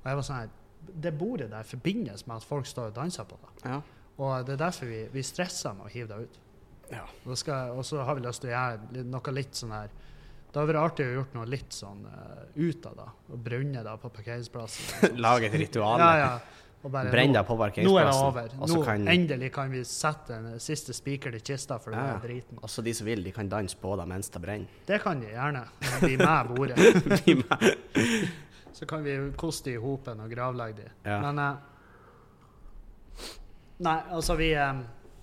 [0.01, 3.23] Og jeg var sånn her, Det bordet der forbindes med at folk står og danser
[3.31, 3.51] på det.
[3.71, 3.77] Ja.
[4.19, 6.39] Og det er derfor vi, vi stresser med å hive det ut.
[6.91, 7.05] Ja.
[7.25, 7.37] Og
[7.87, 9.95] så har vi lyst til å gjøre noe litt sånn her
[10.53, 13.07] Det hadde vært artig å gjort noe litt sånn uh, ut av det.
[13.33, 15.17] Og brenne det på parkeringsplassen.
[15.25, 16.03] Lage et ritual.
[16.03, 16.35] Ja, ja.
[16.83, 18.49] Brenn deg på Nå er det over.
[18.83, 22.59] Kan endelig kan vi sette en siste spiker til kista for Ja, den driten.
[22.59, 24.81] Også de som vil, de kan danse på det mens det brenner.
[24.89, 25.63] Det kan de gjerne.
[26.03, 26.79] Bli med bordet.
[28.73, 30.89] Så kan vi koste i hopen og gravlegge de.
[31.07, 31.21] Ja.
[31.23, 31.73] Men uh,
[33.83, 34.75] Nei, altså vi, eh,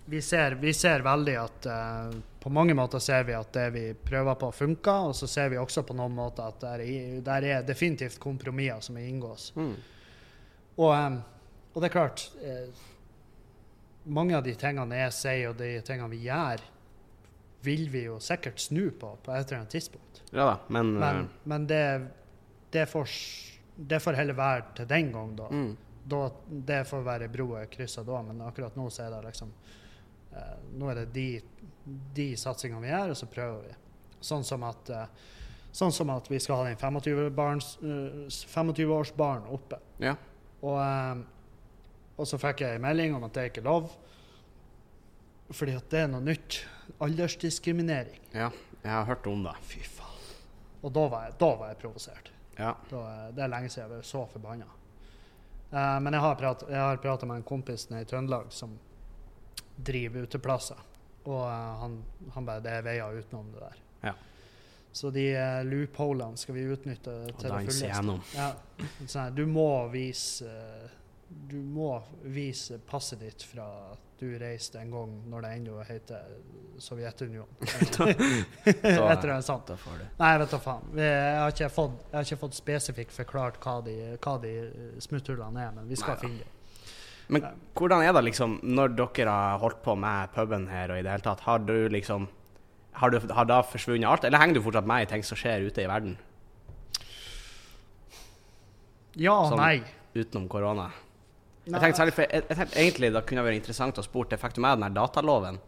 [0.05, 3.85] vi, ser, vi ser veldig at eh, På mange måter ser vi at det vi
[3.93, 5.09] prøver på, funker.
[5.09, 8.89] Og så ser vi også på noen måter at der er, der er definitivt kompromisser
[8.89, 9.51] som inngås.
[9.57, 9.73] Mm.
[10.79, 11.19] Og, eh,
[11.73, 12.85] og det er klart eh,
[14.09, 16.61] Mange av de tingene jeg sier, og de tingene vi gjør,
[17.61, 20.21] vil vi jo sikkert snu på på et eller annet tidspunkt.
[20.31, 21.83] Ja da, men, Men, eh, men det
[22.71, 23.09] det får,
[23.75, 25.47] det får heller være til den gang, da.
[25.51, 25.77] Mm.
[26.09, 29.53] da det får være broa kryssa da, men akkurat nå så er det liksom
[30.33, 31.27] eh, Nå er det de,
[32.15, 33.73] de satsingene vi gjør, og så prøver vi.
[34.25, 35.07] Sånn som at eh,
[35.71, 39.77] Sånn som at vi skal ha den 25-årsbaren oppe.
[40.01, 40.15] Ja.
[40.65, 41.17] Og, eh,
[42.17, 43.83] og så fikk jeg en melding om at det er ikke lov,
[45.53, 46.51] fordi at det er noe nytt.
[47.05, 48.21] Aldersdiskriminering.
[48.33, 48.49] ja.
[48.79, 49.51] Jeg har hørt om det.
[49.67, 50.19] Fy faen.
[50.87, 52.29] Og da var jeg, da var jeg provosert.
[52.55, 52.69] Ja.
[52.87, 52.99] Da,
[53.35, 54.67] det er lenge siden jeg var så forbanna.
[55.73, 58.77] Uh, men jeg har prat- jeg har prata med en kompis nede i Trøndelag som
[59.75, 60.79] driver uteplasser.
[61.25, 61.99] Og eh, han,
[62.35, 63.81] han bare Det er veier utenom det der.
[64.09, 64.15] Ja.
[64.91, 68.15] Så de uh, loopholene skal vi utnytte til det fulleste.
[68.35, 68.47] Ja,
[69.05, 70.95] sånn du må vise eh,
[71.29, 71.91] Du må
[72.25, 76.31] vise passet ditt fra at du reiste en gang når det ennå heter
[76.81, 77.53] Sovjetunionen.
[77.61, 79.67] Det sant.
[79.67, 80.05] Da får du.
[80.19, 80.89] Nei, vet du faen.
[80.97, 85.63] Jeg har fått, jeg har ikke fått spesifikt forklart hva de, hva de eh, smutthullene
[85.67, 86.58] er, men vi skal Nei, finne dem.
[87.29, 87.43] Men
[87.77, 91.11] hvordan er det liksom, når dere har holdt på med puben her og i det
[91.13, 92.27] hele tatt, har du liksom
[92.99, 95.61] Har, du, har da forsvunnet alt, eller henger du fortsatt med i ting som skjer
[95.69, 96.17] ute i verden,
[99.19, 99.61] Ja og Sånn.
[99.61, 99.83] nei.
[100.17, 100.89] utenom korona?
[101.69, 104.55] Jeg tenkte særlig, for jeg, jeg tenkte egentlig det kunne vært interessant å spørre fikk
[104.57, 105.59] du med den her dataloven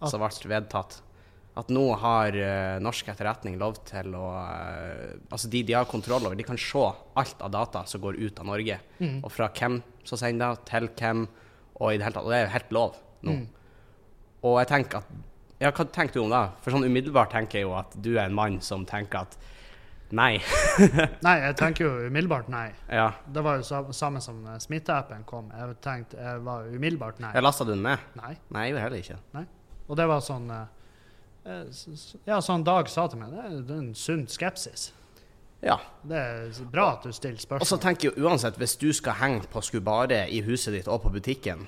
[0.00, 1.00] At- som ble vedtatt?
[1.58, 6.22] At nå har uh, norsk etterretning lov til å uh, Altså, de, de har kontroll
[6.28, 6.84] over De kan se
[7.18, 8.76] alt av data som går ut av Norge.
[9.02, 9.16] Mm.
[9.26, 11.24] Og fra hvem som sender det, til hvem,
[11.80, 12.24] og i det hele tatt.
[12.28, 12.94] Og det er jo helt lov
[13.26, 13.34] nå.
[13.40, 13.46] Mm.
[14.46, 15.16] Og jeg tenker at
[15.58, 16.44] Ja, hva tenker du om det?
[16.62, 19.34] For sånn umiddelbart tenker jeg jo at du er en mann som tenker at
[20.14, 20.38] nei.
[21.26, 22.68] Nei, jeg tenker jo umiddelbart nei.
[22.88, 23.08] ja.
[23.26, 25.50] Det var jo sa- samme som eh, smitteappen kom.
[25.52, 27.32] Jeg tenkte jeg var umiddelbart nei.
[27.34, 28.06] Jeg lasta du den ned?
[28.16, 28.30] Nei.
[28.54, 29.18] Nei, jeg gjorde heller ikke.
[29.34, 29.42] Nei.
[29.90, 30.62] Og det var sånn s-
[32.28, 34.90] Ja, sånn Dag sa til meg, det er, en sunn skepsis.
[35.64, 35.78] Ja.
[36.06, 37.64] Det er bra at du stiller spørsmål.
[37.64, 41.02] Og så tenker jeg uansett, hvis du skal henge på Skubare i huset ditt og
[41.02, 41.66] på butikken,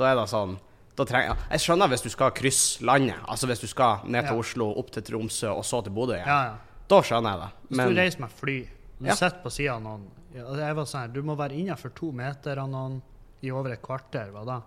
[0.00, 0.56] da er det sånn
[1.00, 4.40] ja, Jeg skjønner hvis du skal krysse landet, altså hvis du skal ned til Ja.
[4.42, 6.28] Oslo, opp til Tromsø og så til Bodø igjen.
[6.28, 6.82] Ja, ja.
[6.90, 7.50] Da skjønner jeg det.
[7.68, 8.56] Hvis Men du reiser med fly,
[8.98, 10.02] du sitter på sida av noen
[10.34, 12.98] Jeg var sånn Du må være innenfor to meter av noen
[13.40, 14.58] i over et kvarter, hva da?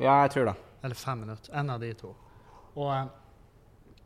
[0.00, 0.54] ja, jeg tror det.
[0.82, 1.52] Eller fem minutter.
[1.54, 2.14] En av de to.
[2.74, 3.04] Og eh,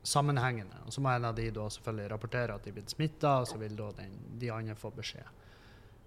[0.07, 0.85] sammenhengende.
[0.87, 3.51] Og så må en av de da selvfølgelig rapportere at de er blitt smitta, og
[3.51, 5.27] så vil da den, de andre få beskjed.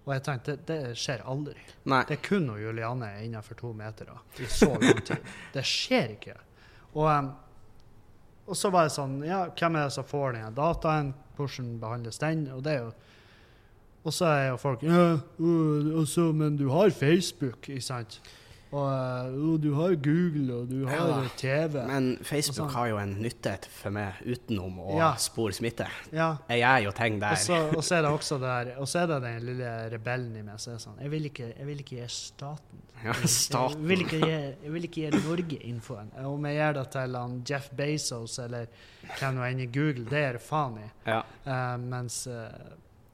[0.06, 1.58] Og jeg tenkte, det, det skjer aldri.
[1.92, 2.00] Nei.
[2.08, 5.28] Det er kun når Juliane er innenfor to meter da, i så lang tid.
[5.52, 6.36] Det skjer ikke.
[6.96, 7.30] Og,
[8.48, 11.12] og så var det sånn Ja, hvem er det som får den dataen?
[11.36, 12.48] Hvordan behandles den?
[12.50, 12.90] Og det er jo
[14.02, 15.04] Og så er jo folk Ja,
[15.38, 18.18] uh, og men du har Facebook, ikke sant?
[18.70, 21.28] Og øh, du har Google, og du har Ja.
[21.36, 21.72] TV.
[21.88, 22.70] Men Facebook sånn.
[22.76, 25.08] har jo en nytte for meg utenom å Ja.
[25.18, 25.88] spore smitte.
[26.12, 26.36] ja.
[26.48, 27.32] Jeg gjør jo ting der.
[27.76, 30.60] Og så, er det også der Og så er det den lille rebellen i meg
[30.60, 34.20] som er sånn Jeg vil ikke, jeg vil ikke gi staten Ja, Jeg vil ikke
[34.20, 34.30] gi,
[34.62, 36.10] jeg vil ikke gi Norge infoen.
[36.20, 38.66] Om jeg gjør det til han Jeff Bezos eller
[39.18, 40.88] hvem nå enn i Google, det er det faen i.
[41.06, 41.22] Ja.
[41.46, 42.50] Uh, mens uh,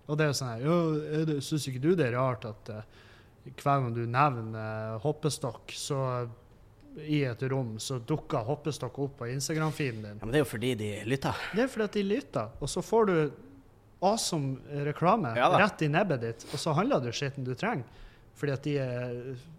[0.09, 2.83] Og det er jo sånn her er Syns ikke du det er rart at eh,
[3.55, 6.01] hver gang du nevner eh, hoppestokk, så
[6.97, 10.15] i et rom, så dukker hoppestokk opp på Instagram-feeden din?
[10.17, 11.43] ja, Men det er jo fordi de lytter.
[11.53, 13.17] Det er fordi at de lytter, og så får du
[14.05, 17.85] awesome reklame Ja rett i nebbet ditt, og så handler du skitten du trenger.
[18.37, 19.13] Fordi at de er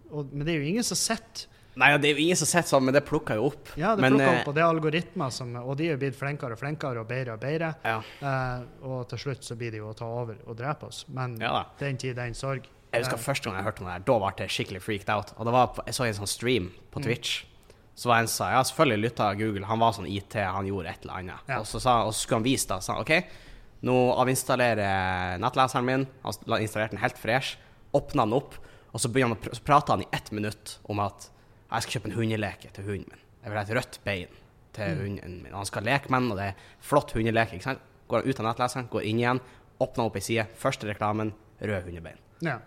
[0.08, 2.66] og, Men det er jo ingen som sitter Nei, det er jo ingen som sitter
[2.72, 3.68] sånn, men det plukker jo opp.
[3.78, 6.16] Ja, det Men, plukker eh, opp, og det er algoritmer som Og de er blitt
[6.18, 7.68] flinkere og flinkere og bedre og bedre.
[7.86, 8.00] Ja.
[8.18, 11.04] Eh, og til slutt så blir de jo å ta over og drepe oss.
[11.14, 12.66] Men Ja den tid, den sorg.
[12.92, 15.32] Jeg husker første gang jeg hørte om det her, da ble jeg skikkelig freaked out.
[15.36, 17.04] Og det var på, Jeg så en sånn stream på Mm.
[17.04, 17.44] Twitch.
[17.94, 19.66] Så var en sa Ja, selvfølgelig lytta Google.
[19.66, 21.40] Han var sånn IT, han gjorde et eller annet.
[21.48, 21.58] Ja.
[21.60, 22.82] Og, så sa, og så skulle han vise det.
[22.82, 23.24] Sa han, OK,
[23.82, 26.06] nå avinstallerer nettleseren min.
[26.24, 27.56] Han installerte den helt fresh.
[27.94, 28.54] Åpna den opp,
[28.92, 31.28] og så han så prata han i ett minutt om at
[31.70, 33.20] jeg skal kjøpe en hundeleke til hunden min.
[33.42, 34.28] Jeg vil ha et rødt bein
[34.72, 35.00] til Mm.
[35.00, 35.52] hunden min.
[35.52, 37.52] Han skal leke med den, og det er flott hundeleke.
[37.54, 37.80] ikke sant?
[38.08, 39.40] Går han ut av nettleseren, går inn igjen,
[39.80, 40.46] åpner opp ei side.
[40.56, 42.16] Første reklamen, rød hundebein.
[42.42, 42.58] ja.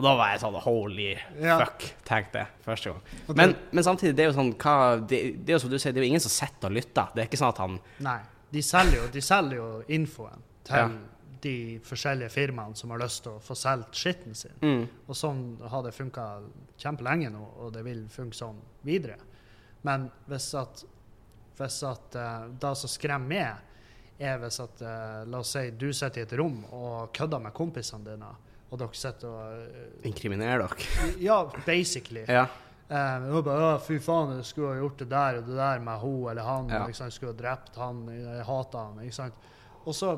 [0.00, 1.10] Og da var jeg sånn holy
[1.42, 1.58] Ja.
[1.60, 3.36] fuck, tenkte jeg første gang.
[3.36, 4.74] Men, men samtidig, det er jo sånn hva,
[5.04, 7.10] det, det er jo som du sier, det er jo ingen som sitter og lytter.
[7.14, 8.18] Det er ikke sånn at han Nei.
[8.50, 10.88] De selger jo, de selger jo infoen til Ja.
[11.44, 11.54] de
[11.86, 14.56] forskjellige firmaene som har lyst til å få solgt skitten sin.
[14.60, 14.82] mm.
[15.08, 16.24] Og sånn har det funka
[16.80, 19.16] kjempelenge nå, og det vil funke sånn videre.
[19.86, 20.82] Men hvis at,
[21.60, 23.66] hvis at eh, det som skremmer meg,
[24.20, 27.54] er hvis at eh, La oss si du sitter i et rom og kødder med
[27.56, 28.28] kompisene dine,
[28.70, 30.90] og dere sitter og eh, inkriminerer dere.
[31.28, 32.24] Ja, basically.
[32.30, 32.46] Ja.
[32.90, 36.02] Eh, og bare, fy faen, jeg skulle ha gjort det der og det der med
[36.02, 36.70] hun eller han.
[36.70, 36.84] Ja.
[36.90, 39.02] Jeg skulle ha drept han, jeg hater han.
[39.06, 39.48] ikke sant?
[39.84, 40.16] Og så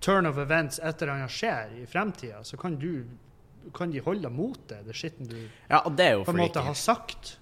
[0.00, 3.04] turn of events et eller annet skjer i fremtida, så kan du
[3.74, 5.36] kan de holde mot det, det skitten du
[5.70, 7.36] Ja, det på en måte har sagt.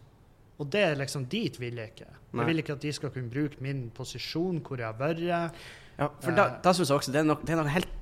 [0.61, 2.08] Og det er liksom dit vil jeg ikke.
[2.32, 2.42] Nei.
[2.42, 5.22] Jeg vil ikke at de skal kunne bruke min posisjon, hvor jeg har vært.
[5.24, 7.96] Ja, for da, da synes jeg også det er, noe, det er noe helt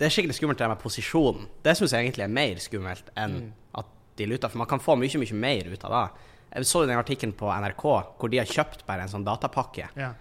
[0.00, 1.46] Det er skikkelig skummelt det med posisjonen.
[1.62, 3.52] Det syns jeg egentlig er mer skummelt enn Mm.
[3.82, 3.86] at
[4.16, 6.20] de luter, for man kan få mye, mye mer ut av det.
[6.56, 7.84] Jeg så den artikkelen på NRK
[8.18, 10.14] hvor de har kjøpt bare en sånn datapakke, Ja.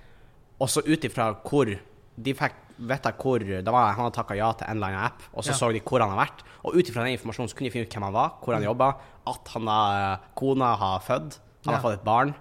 [0.60, 1.80] og så ut ifra hvor
[2.22, 5.22] De fikk vite hvor da var, Han hadde takka ja til en eller annen app,
[5.34, 5.54] og så Ja.
[5.56, 6.44] så de hvor han har vært.
[6.66, 8.64] Og ut ifra den informasjonen så kunne de finne ut hvem han var, hvor han
[8.64, 11.80] jobba, at han da, kona har født, han Ja.
[11.80, 12.36] har fått et barn.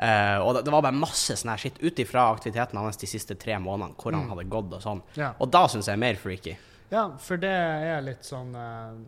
[0.00, 3.06] Eh, og det, det var bare masse sånn her skitt ut ifra aktiviteten hans de
[3.06, 5.02] siste tre månedene, hvor han hadde gått og sånn.
[5.14, 5.34] Ja.
[5.38, 6.56] Og da syns jeg er mer freaky.
[6.90, 8.98] Ja, for det er litt sånn eh,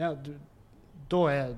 [0.00, 0.32] Ja, du,
[1.12, 1.54] da er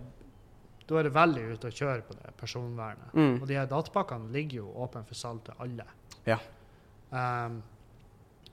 [0.85, 3.15] da er det veldig ute å kjøre på det personvernet.
[3.17, 3.39] Mm.
[3.41, 5.87] Og de her datapakkene ligger jo åpne for salg til alle.
[6.29, 6.37] Ja.
[7.09, 7.63] Um,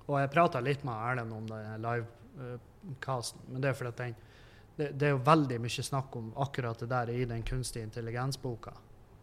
[0.06, 4.16] og jeg prata litt med Erlend om den livecasten, men det er fordi at den
[4.78, 8.72] det, det er jo veldig mye snakk om akkurat det der i den kunstige intelligens-boka.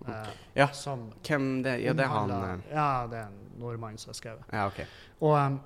[0.07, 0.68] eh, Ja.
[0.72, 4.14] som Hvem det Ja, det er han eh, Ja, det er en nordmann som har
[4.20, 4.45] skrevet.
[4.53, 4.81] Ja, OK.
[5.20, 5.61] Og, um,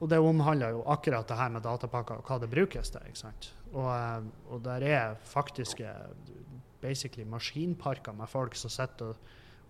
[0.00, 3.00] og det omhandler jo akkurat det her med datapakker og hva det brukes til.
[3.08, 3.48] ikke sant?
[3.72, 5.90] Og, um, og der er faktiske
[6.80, 9.16] basically maskinparker med folk som sitter og,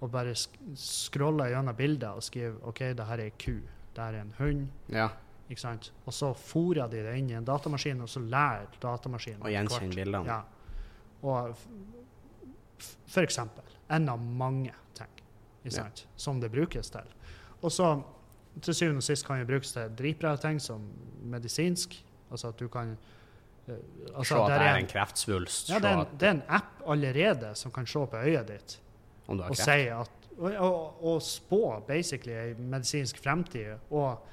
[0.01, 0.35] og bare
[0.77, 3.57] scroller gjennom bilder og skriver OK, det her er ei ku,
[3.97, 4.69] det her er en hund.
[4.93, 5.09] Ja.
[5.49, 5.93] ikke sant?
[6.05, 9.97] Og så fôrer de det inn i en datamaskin, og så lærer datamaskinen Og gjenkjenner
[9.97, 10.29] bildene.
[10.29, 10.43] Ja.
[11.25, 11.57] Og
[13.09, 15.11] for eksempel en av mange ting
[15.65, 15.83] ikke Ja.
[15.83, 16.07] sant?
[16.17, 17.09] som det brukes til.
[17.63, 18.03] Og så
[18.63, 20.85] til syvende og sist kan det brukes til dritbra ting som
[21.23, 21.97] medisinsk.
[22.31, 22.97] Altså at du kan
[23.69, 23.75] eh,
[24.15, 25.71] altså se at det er en kreftsvulst.
[25.71, 28.81] ja, det, er en, det er en app allerede som kan se på øyet ditt
[29.29, 34.27] om du har og si at og, og, og spå basically ei medisinsk fremtid og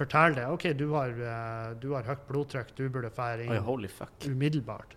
[0.00, 0.46] fortelle det.
[0.48, 3.88] OK, du har, eh, du har høyt blodtrykk, du burde fære inn Oi,
[4.30, 4.94] umiddelbart.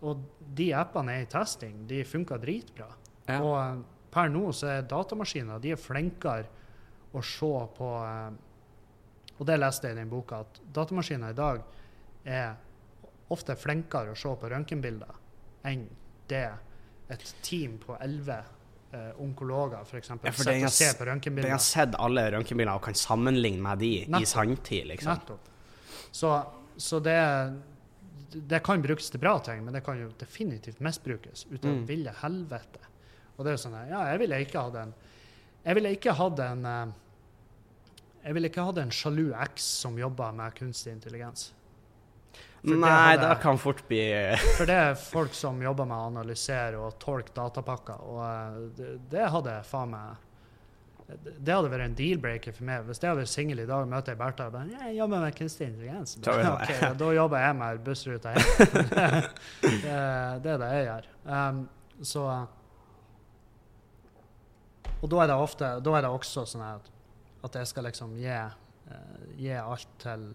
[0.00, 0.22] Og
[0.56, 1.82] de appene er i testing.
[1.90, 2.88] De funker dritbra.
[3.28, 3.40] Ja.
[3.40, 3.82] Og eh,
[4.14, 6.46] per nå så er datamaskiner de er flinkere
[7.14, 8.30] å se på eh,
[9.38, 11.62] Og det leste jeg i den boka, at datamaskiner i dag
[12.24, 12.52] er
[13.34, 15.16] ofte flinkere å se på røntgenbilder
[15.66, 15.88] enn
[16.30, 16.44] det
[17.10, 18.36] et team på elleve
[18.92, 19.80] eh, onkologer.
[19.80, 23.60] Ja, for har og ser på på Den har sett alle røntgenbilder og kan sammenligne
[23.64, 24.30] med de i Nettopp.
[24.30, 25.12] sanntid, liksom.
[25.18, 25.50] Nettopp.
[26.14, 26.30] Så,
[26.76, 27.18] så det,
[28.34, 31.86] det kan brukes til bra ting, men det kan jo definitivt misbrukes ut av Mm.
[31.86, 32.86] ville helvete.
[33.36, 34.94] Og det er jo sånn Ja, jeg ville ikke hatt en
[35.64, 36.92] Jeg ville ikke hatt en eh,
[38.24, 41.50] Jeg ville ikke hatt en sjalu eks som jobber med kunstig intelligens.
[42.64, 44.00] For det Nei, hadde- det kan fort bli
[44.56, 48.92] For det er folk som jobber med å analysere og tolke datapakker, og eh, det,
[49.12, 50.14] det hadde faen meg
[51.04, 52.86] det det hadde vært en deal-breaker for meg.
[52.88, 55.34] Hvis jeg hadde vært singel i dag, møter jeg Bertha og bare 'Jeg jobber med
[55.36, 56.14] kunstig intelligens'.
[56.16, 58.44] Så det Ok, ja, da jobber jeg med bussruta hjem.
[59.84, 59.98] det,
[60.42, 61.08] det er det jeg gjør.
[61.28, 61.68] Um,
[62.02, 62.24] så
[65.02, 66.88] Og da er det ofte Da er det også sånn at,
[67.44, 70.30] at jeg skal liksom gi, eh, gi alt til,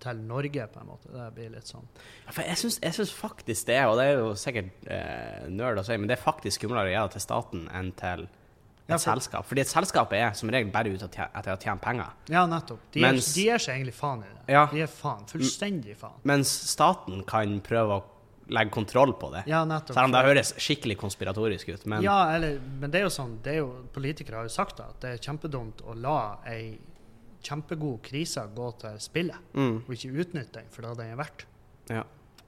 [0.00, 1.10] til Norge, på en måte.
[1.12, 1.86] Det blir litt sånn.
[2.26, 2.56] Ja, For jeg
[2.94, 6.22] syns, faktisk det, og det er jo sikkert eh, nerd å si, men det er
[6.22, 9.44] faktisk skumlere å gjøre til staten enn til et Ja, for- selskap.
[9.44, 12.12] Fordi et selskap er som regel bare ute etter å tjene penger.
[12.32, 12.80] Ja, nettopp.
[12.94, 14.44] De, Mens- er, de er seg egentlig faen i det.
[14.54, 14.62] Ja.
[14.70, 15.26] De er faen.
[15.28, 16.14] Fullstendig faen.
[16.24, 18.04] Mens staten kan prøve å
[18.48, 19.42] legge kontroll på det.
[19.50, 19.94] Ja, nettopp.
[19.96, 21.86] Selv om det høres skikkelig konspiratorisk ut.
[21.90, 24.80] Men ja, eller, men det er jo sånn det er jo, Politikere har jo sagt
[24.80, 26.18] det, at det er kjempedumt å la
[26.48, 26.78] ei
[27.44, 31.46] kjempegod krise gå til spillet, mm, og ikke utnytte den for det den er verdt.
[31.92, 32.04] ja.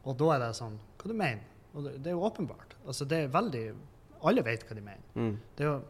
[0.08, 2.70] Og da er det sånn Hva du mener Og det, det er jo åpenbart.
[2.86, 3.64] Altså, det er veldig
[4.24, 5.02] Alle vet hva de mener.
[5.12, 5.34] Mm.
[5.56, 5.80] Det er jo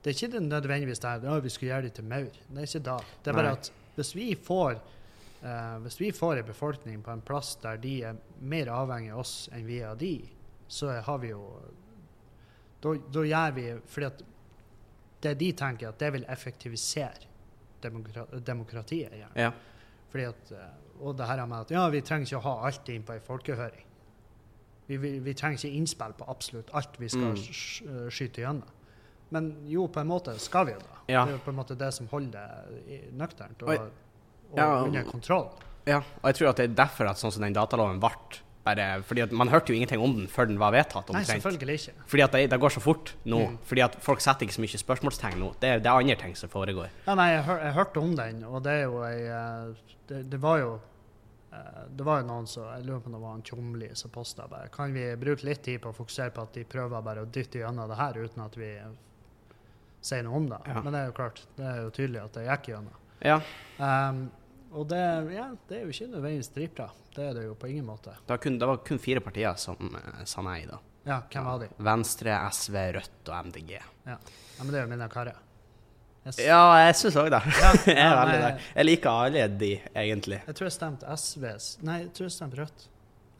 [0.00, 2.28] det er ikke nødvendigvis det her, vi skulle gjøre det til maur.
[2.48, 2.94] Det er ikke da.
[3.24, 3.56] Det er bare Nei.
[3.58, 4.78] at hvis vi får
[5.42, 9.18] eh, hvis vi får en befolkning på en plass der de er mer avhengig av
[9.24, 10.14] oss enn vi er av de,
[10.68, 11.44] så har vi jo
[12.80, 14.22] Da, da gjør vi Fordi at
[15.22, 17.26] det de tenker, at det vil effektivisere
[17.82, 19.34] demokra demokratiet igjen.
[19.36, 19.50] ja.
[20.10, 22.88] Fordi at, eh, og det her med at ja, vi trenger ikke å ha alt
[22.88, 23.84] inn på ei folkehøring.
[24.88, 27.36] Vi, vi, vi trenger ikke innspill på absolutt alt vi skal Mm.
[27.36, 28.68] sk- sk- skyte gjennom.
[29.30, 30.96] Men jo, på en måte skal vi jo da.
[31.08, 31.24] Ja.
[31.26, 33.78] Det er jo på en måte det som holder det nøkternt og, Oi.
[34.52, 35.50] Og Ja, under kontroll.
[35.86, 35.98] ja.
[36.22, 38.10] Og jeg tror at det er derfor at sånn som den dataloven ble
[38.64, 41.08] bare Fordi at man hørte jo ingenting om den før den var vedtatt.
[41.08, 41.42] Nei, omtrent.
[41.42, 42.04] selvfølgelig ikke.
[42.06, 43.38] Fordi at det, det går så fort nå.
[43.48, 43.58] Mm.
[43.64, 45.48] Fordi at folk setter ikke så mye spørsmålstegn nå.
[45.62, 46.90] Det, det er andre ting som foregår.
[47.06, 50.30] Ja, nei, jeg, hør, jeg hørte om den, og det er jo ei eh, det,
[50.30, 50.74] det var jo
[51.52, 54.10] eh, det var jo noen som Jeg lurer på om det var en Tjomli som
[54.10, 57.24] posta bare Kan vi bruke litt tid på å fokusere på at de prøver bare
[57.24, 58.74] å dytte gjennom det her uten at vi
[60.02, 60.60] sier noe om det.
[60.66, 60.80] Ja.
[60.84, 63.00] Men det er jo klart, det er jo tydelig at det gikk gjennom.
[63.20, 63.40] Ja.
[63.76, 64.20] Um,
[64.70, 65.02] og det,
[65.34, 66.88] ja, det er jo ikke nødvendigvis dritbra.
[67.14, 68.14] Det er det jo på ingen måte.
[68.22, 70.78] Det var kun, det var kun fire partier som eh, sa nei, da.
[71.08, 71.68] Ja, hvem var de?
[71.82, 73.72] Venstre, SV, Rødt og MDG.
[74.06, 74.18] Ja,
[74.60, 75.38] men det er jo mine karer.
[76.36, 77.40] Ja, jeg syns òg det.
[77.56, 78.64] Ja, jeg er veldig nei, der.
[78.76, 80.40] Jeg liker alle de, egentlig.
[80.46, 82.86] jeg tror jeg stemte SVs Nei, jeg tror jeg stemte Rødt.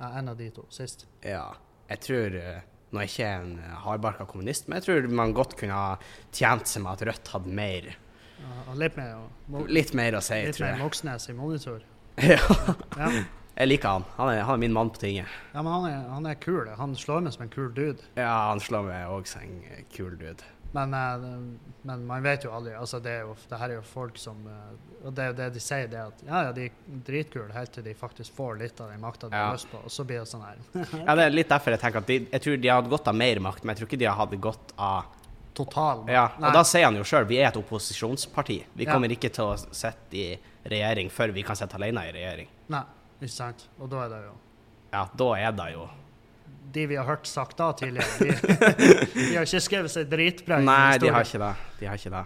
[0.00, 1.04] Ja, en av de to sist.
[1.20, 1.44] Ja.
[1.90, 2.60] Jeg tror eh,
[2.90, 5.90] Nå er jeg ikke en eh, hardbarka kommunist, men jeg tror man godt kunne ha
[6.32, 7.90] tjent seg med at Rødt hadde mer
[8.40, 9.16] Ja, og litt mer,
[9.50, 10.78] Mo- Litt mer å si, litt tror mer.
[10.84, 11.82] Moxnes i monitor.
[12.20, 12.40] Ja.
[12.98, 13.10] Ja.
[13.60, 14.04] Jeg liker han.
[14.16, 15.26] Han er, han er min mann på tinget.
[15.52, 16.68] ja, men han er, han er kul.
[16.78, 18.00] Han slår meg som en kul dude.
[18.16, 20.46] Ja, han slår meg òg som en eh, kul dude.
[20.72, 21.24] Men, eh,
[21.84, 22.72] men man vet jo aldri.
[22.78, 24.70] Altså, det, er jo, det her er jo folk som eh,
[25.04, 27.72] Og det, er jo det de sier, det at ja, ja, de er dritkule helt
[27.74, 29.48] til de faktisk får litt av den makta de Ja.
[29.50, 30.60] har lyst på, og så blir det sånn her
[31.04, 33.16] Ja, Det er litt derfor jeg tenker at de, jeg tror de hadde godt av
[33.18, 35.16] mer makt, men jeg tror ikke de hadde godt av
[35.60, 36.48] total Ja, Nei.
[36.50, 38.58] og da sier han jo sjøl vi er et opposisjonsparti.
[38.76, 38.92] Vi Ja.
[38.94, 42.48] kommer ikke til å sitte i regjering før vi kan sitte alene i regjering.
[42.68, 42.82] Nei,
[43.20, 43.68] ikke sant?
[43.80, 44.36] Og da er det jo
[44.92, 45.88] Ja, da er det jo
[46.72, 48.30] De vi har hørt sagt da tidligere, de,
[49.30, 51.54] de har ikke skrevet seg dritbra Nei, de har ikke det.
[51.80, 52.24] De har ikke det.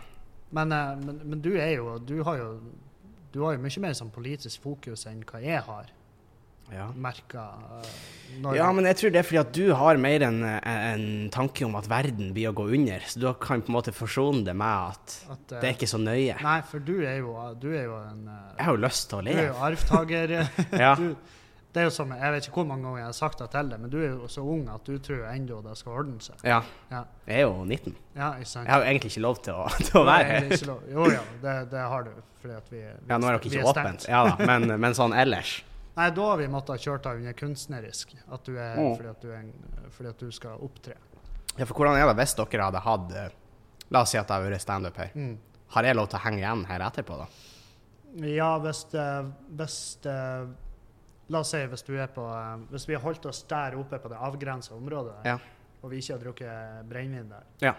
[0.52, 2.60] Men, eh, men, men du er jo Du har jo
[3.34, 5.88] du har jo mye mer sånn politisk fokus enn hva jeg har
[6.72, 6.86] Ja.
[6.96, 7.42] merka.
[8.40, 11.62] når ja, men jeg tror det er fordi at du har mer en, en tanke
[11.66, 13.04] om at verden blir å gå under.
[13.06, 15.90] Så du kan på en måte forsone det med at at, eh, det er ikke
[15.92, 16.34] så nøye.
[16.42, 19.20] Nei, for du er jo, du er jo en eh, Jeg har jo lyst til
[19.20, 20.36] å Du er jo arvtaker.
[20.84, 20.94] Ja.
[20.98, 21.14] du,
[21.74, 23.70] det er jo som, Jeg vet ikke hvor mange ganger jeg har sagt det til
[23.70, 26.42] deg, men du er jo så ung at du tror ennå det skal ordne seg.
[26.46, 26.60] ja.
[26.90, 27.96] Ja, Jeg er jo 19.
[28.16, 28.66] ja ikke sant?
[28.66, 30.56] Jeg har jo egentlig ikke lov til å, til å være her.
[30.94, 32.10] Jo, ja, det, det har du.
[32.40, 35.14] Fordi at vi, vi Ja, nå er dere ikke åpent, ja da, men, men sånn
[35.16, 35.54] ellers.
[35.96, 38.14] Nei, da har vi måttet ha kjørt deg under kunstnerisk.
[38.32, 38.96] At du er, Mm.
[38.96, 39.52] fordi, at du er en,
[39.90, 40.94] fordi at du skal opptre.
[41.56, 43.28] Ja, for hvordan er det hvis dere hadde hatt eh,
[43.90, 45.10] La oss si at det har vært standup her.
[45.14, 45.38] Mm.
[45.74, 47.26] Har jeg lov til å henge igjen her etterpå, da?
[48.26, 50.18] Ja, hvis det, hvis det
[51.30, 53.98] La oss si hvis du er på eh, Hvis vi har holdt oss der oppe
[54.02, 55.38] på det avgrensa området, Ja.
[55.82, 57.74] og vi ikke har drukket brennevin der, Ja.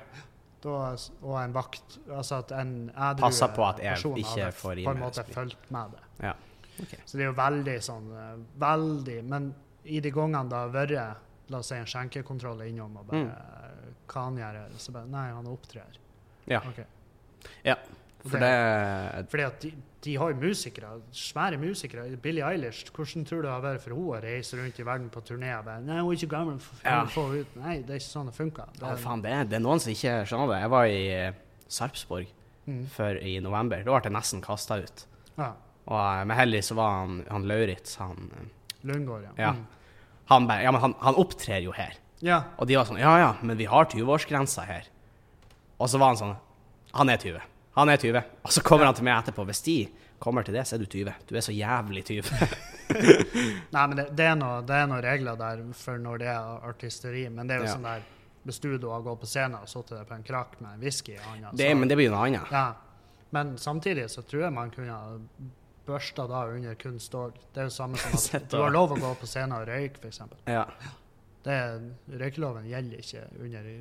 [0.62, 4.52] da, og en vakt Altså at en edru jeg person hadde
[4.86, 6.02] på en måte fulgt med det.
[6.24, 6.34] Ja.
[6.82, 6.96] Ok.
[7.06, 9.54] Så det er jo veldig sånn eh, Veldig Men
[9.86, 13.92] i de gangene det har vært La oss si en skjenkekontroll innom og bare Mm.
[14.08, 15.96] Hva han gjør, så bare Nei, han opptrer.
[16.48, 16.60] Ja.
[16.70, 16.86] Okay.
[17.66, 17.76] Ja,
[18.26, 19.72] For det Fordi at de,
[20.06, 22.06] de har jo musikere, svære musikere.
[22.22, 25.10] Billie Eilish, hvordan tror du det har vært for henne å reise rundt i verden
[25.14, 27.04] på turné bare Nei, hun er ikke gammel, for Ja.
[27.06, 27.56] få ut.
[27.58, 28.66] Nei, det er ikke sånn det funker.
[28.78, 30.62] Det Ja, faen, det, det er noen som ikke skjønner det.
[30.62, 31.32] Jeg var i eh,
[31.68, 32.28] Sarpsborg
[32.68, 32.86] Mm.
[32.90, 33.84] før i november.
[33.86, 35.06] Da ble jeg nesten kasta ut.
[35.38, 35.52] Ja.
[35.86, 38.30] Og med Men heldigvis så var han, han Lauritz han,
[38.82, 39.34] Løngård, ja.
[39.38, 39.50] Ja.
[39.54, 39.66] Mm.
[40.32, 41.94] han, bare, ja, men han, han opptrer jo her.
[42.22, 42.44] ja.
[42.58, 44.88] Og de var sånn Ja ja, men vi har 20-årsgrensa her.
[45.78, 46.36] Og så var han sånn
[46.94, 47.40] Han er 20.
[47.76, 48.22] Han er 20.
[48.48, 49.44] Og så kommer han til meg etterpå.
[49.50, 49.74] Hvis de
[50.24, 51.12] kommer til det, så er du 20.
[51.28, 52.24] Du er så jævlig 20.
[53.76, 57.50] Nei, men det, det, er noe, noen regler der for når det er artisteri, men
[57.50, 57.74] det er jo Ja.
[57.76, 58.06] sånn der
[58.46, 61.20] Hvis du da går på scenen og sitter på en krakk med en whisky i
[61.20, 62.52] hånda Det, men det blir jo noe annet.
[62.54, 62.66] Ja.
[63.34, 64.98] Men samtidig så tror jeg man kunne
[65.86, 67.38] børsta da under kunst òg.
[67.54, 70.02] Det er jo samme som at du har lov å gå på scenen og røyke,
[70.02, 70.22] f.eks.
[70.50, 70.66] Ja.
[71.46, 73.72] Røykeloven gjelder ikke under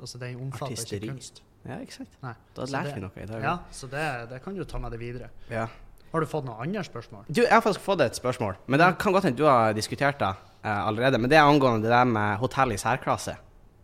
[0.00, 0.96] Altså, den omfatter Artisteri.
[1.04, 1.42] ikke kunst.
[1.68, 2.14] ja, eksakt.
[2.24, 2.32] Nei.
[2.56, 3.42] Da lærte vi noe i dag.
[3.44, 5.28] Ja, så det, det kan du ta med deg videre.
[5.52, 5.66] Ja.
[6.10, 7.26] Har du fått noen andre spørsmål?
[7.28, 10.16] Du, jeg har faktisk fått et spørsmål, men det kan godt hende du har diskutert
[10.22, 10.30] det
[10.64, 11.20] eh, allerede.
[11.20, 13.36] Men det er angående det der med hotell i særklasse,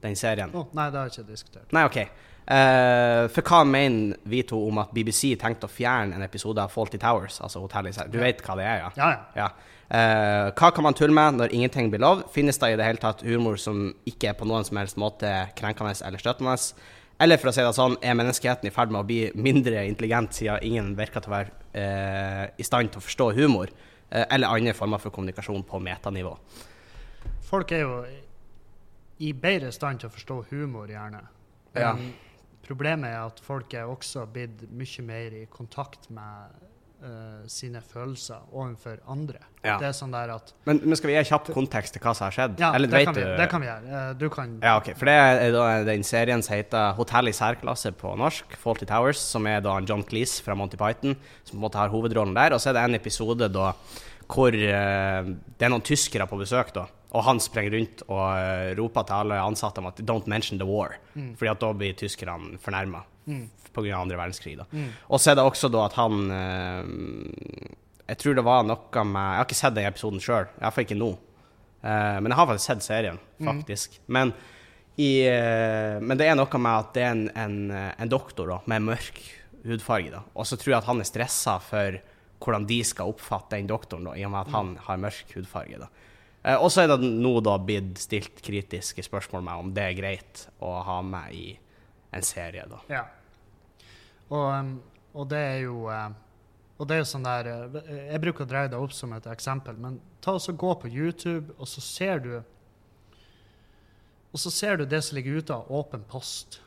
[0.03, 0.57] den serien.
[0.57, 1.77] Å, nei, det har jeg ikke diskutert.
[1.77, 2.01] Nei, OK.
[2.47, 6.70] Eh, for hva mener vi to om at BBC tenkte å fjerne en episode av
[6.70, 7.99] Faulty Towers, altså hotellet.
[8.12, 8.90] Du vet hva det er, ja?
[8.99, 9.47] Ja, ja.
[9.47, 9.72] Ja.
[9.86, 12.24] Uh, hva kan man tulle med når ingenting blir lov?
[12.34, 15.30] Finnes det i det hele tatt humor som ikke er på noen som helst måte
[15.59, 16.57] krenkende eller støtende?
[17.22, 20.34] Eller for å si det sånn, er menneskeheten i ferd med å bli mindre intelligent
[20.34, 23.74] siden ingen virker til å være uh, i stand til å forstå humor?
[24.07, 26.30] eller andre former for kommunikasjon på metanivå?
[27.49, 27.97] Folk er jo
[29.18, 31.24] i bedre stand til å forstå humor, gjerne.
[31.74, 31.90] Ja.
[32.68, 36.56] Problemet er at folk er også blitt mye mer i kontakt med
[37.02, 39.40] uh, sine følelser overfor andre.
[39.64, 39.76] Ja.
[39.80, 42.28] Det er sånn der at Men, men skal vi gi kjapp kontekst til hva som
[42.28, 42.56] har skjedd?
[42.62, 43.92] Ja, eller det, kan vi, du det kan vi gjøre.
[43.92, 44.92] Uh, du kan Ja, ok.
[44.98, 49.22] For det er da den serien som heter Hotell i særklasse på norsk, Faulty Towers,
[49.22, 52.56] som er da John Cleese fra Monty Python, som på en måte har hovedrollen der.
[52.56, 53.72] Og så er det en episode da
[54.26, 56.88] hvor uh, det er noen tyskere på besøk, da.
[57.14, 60.66] Og han springer rundt og eh, roper til alle ansatte om at 'don't mention the
[60.66, 60.96] war'.
[61.14, 61.36] Mm.
[61.36, 63.48] Fordi at da blir tyskerne fornærma Mm.
[63.74, 63.96] pga.
[64.00, 64.59] andre verdenskrig.
[64.72, 64.88] Mm.
[65.11, 66.84] Og så er det også da at han eh,
[68.09, 70.98] Jeg tror det var noe med Jeg har ikke sett den episoden sjøl, iallfall ikke
[70.98, 71.09] nå.
[71.82, 73.64] Eh, men jeg har faktisk sett serien, Mm.
[74.09, 74.32] Men
[74.98, 75.28] I,
[76.00, 79.18] men det er noe med at det er en, en, en doktor da, med mørk
[79.66, 80.11] hudfarge.
[80.11, 80.20] da.
[80.34, 81.98] Og så tror jeg at han er stressa for
[82.40, 85.78] hvordan de skal oppfatte den doktoren, da, i og med at han har mørk hudfarge.
[85.78, 85.86] da.
[86.47, 89.97] Eh, og så er det nå da blitt stilt kritiske spørsmål med om det er
[89.99, 91.47] greit å ha med i
[92.14, 92.66] en serie.
[92.70, 92.82] da.
[92.90, 93.03] Ja.
[94.30, 94.70] Og, um,
[95.14, 96.09] og det er jo eh,
[96.76, 97.76] Og det er jo sånn der eh,
[98.11, 100.90] Jeg bruker å dreie det opp som et eksempel, men ta og så gå på
[100.90, 102.32] YouTube, og så ser du
[104.34, 106.59] Og så ser du det som ligger ute av åpen post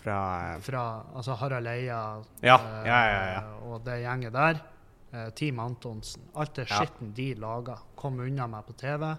[0.00, 2.00] Fra fra altså Harald Eia
[2.40, 2.56] Ja,
[2.88, 3.42] ja, ja, ja.
[3.68, 4.64] og det gjenget der.
[5.12, 6.22] Eh, Team Antonsen.
[6.34, 6.80] Alt det Ja.
[6.80, 7.78] skitten de lager.
[7.96, 9.16] Kom unna meg på TV.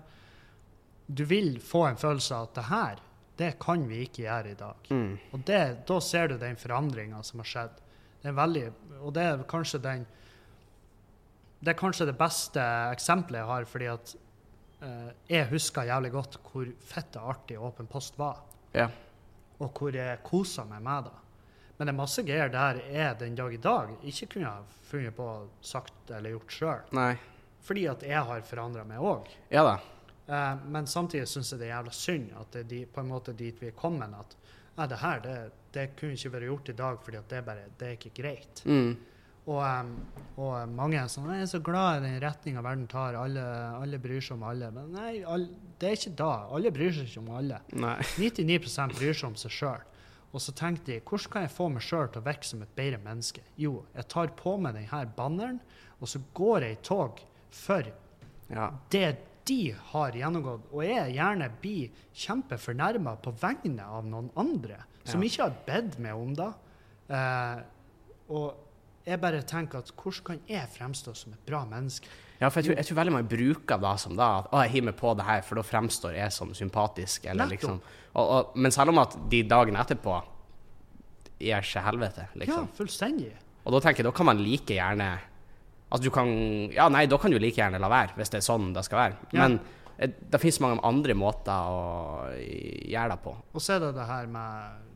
[1.13, 2.95] Du vil få en følelse av at det her,
[3.37, 4.75] det kan vi ikke gjøre i dag.
[4.89, 7.69] mm, Og det, da ser du den forandringa som har skjedd.
[8.21, 10.05] Det er veldig, og det er kanskje den
[11.63, 12.59] Det er kanskje det beste
[12.91, 14.15] eksempelet jeg har, fordi at
[14.81, 18.41] eh, jeg husker jævlig godt hvor fette artig Åpen post var.
[18.73, 18.89] Ja.
[19.61, 21.13] Og hvor jeg kosa meg med det.
[21.83, 25.15] Men det er masse greier der jeg den dag i dag ikke kunne ha funnet
[25.17, 25.25] på
[25.59, 27.17] sagt eller gjort sjøl.
[27.67, 29.27] Fordi at jeg har forandra meg òg.
[29.51, 29.73] Ja da.
[30.31, 33.11] Eh, men samtidig syns jeg det er jævla synd at det er de, på en
[33.11, 34.15] måte dit vi er kommet.
[34.15, 34.37] At
[34.77, 35.35] nei, det her det,
[35.75, 38.63] det kunne ikke vært gjort i dag, fordi at det bare det er ikke greit.
[38.63, 38.95] Mm.
[39.43, 39.93] Og,
[40.39, 43.19] og mange er sånn 'Jeg er så glad i den retninga verden tar.
[43.19, 43.43] Alle,
[43.75, 45.49] alle bryr seg om alle.' Men nei, all,
[45.83, 46.35] det er ikke da.
[46.47, 47.59] Alle bryr seg ikke om alle.
[47.75, 47.97] Nei.
[48.23, 49.89] 99 bryr seg om seg sjøl.
[50.33, 52.71] Og så tenkte jeg hvordan kan jeg få meg sjøl til å virke som et
[52.75, 53.43] bedre menneske?
[53.61, 55.59] Jo, jeg tar på meg denne banneren,
[56.01, 57.21] og så går jeg i tog
[57.53, 57.83] for
[58.49, 58.71] Ja.
[58.89, 65.21] det de har gjennomgått, og jeg gjerne blir kjempefornærma på vegne av noen andre som
[65.21, 65.27] Ja.
[65.29, 66.53] ikke har bedt meg om det.
[67.09, 67.61] Eh,
[68.29, 68.55] og
[69.05, 72.07] jeg bare tenker at hvordan kan jeg fremstå som et bra menneske?
[72.39, 74.73] Ja, for jeg tror, jeg tror veldig mange bruker det som da, at å, jeg
[74.73, 77.27] hiver meg på det her, for da fremstår jeg som sympatisk.
[77.31, 77.77] Eller liksom.
[78.13, 80.17] Og, og, men selv om at de dagene etterpå
[81.43, 82.67] gir seg helvete, liksom.
[82.67, 83.31] Ja, fullstendig.
[83.63, 85.13] Og da tenker jeg, da kan man like gjerne
[85.93, 86.29] Altså du kan
[86.73, 88.97] Ja, nei, da kan du like gjerne la være, hvis det er sånn det skal
[88.97, 89.27] være.
[89.29, 89.43] Ja.
[89.43, 89.59] Men
[90.01, 91.83] eh, det finnes mange andre måter å
[92.33, 93.35] gjøre det på.
[93.53, 94.89] Og så er det det her med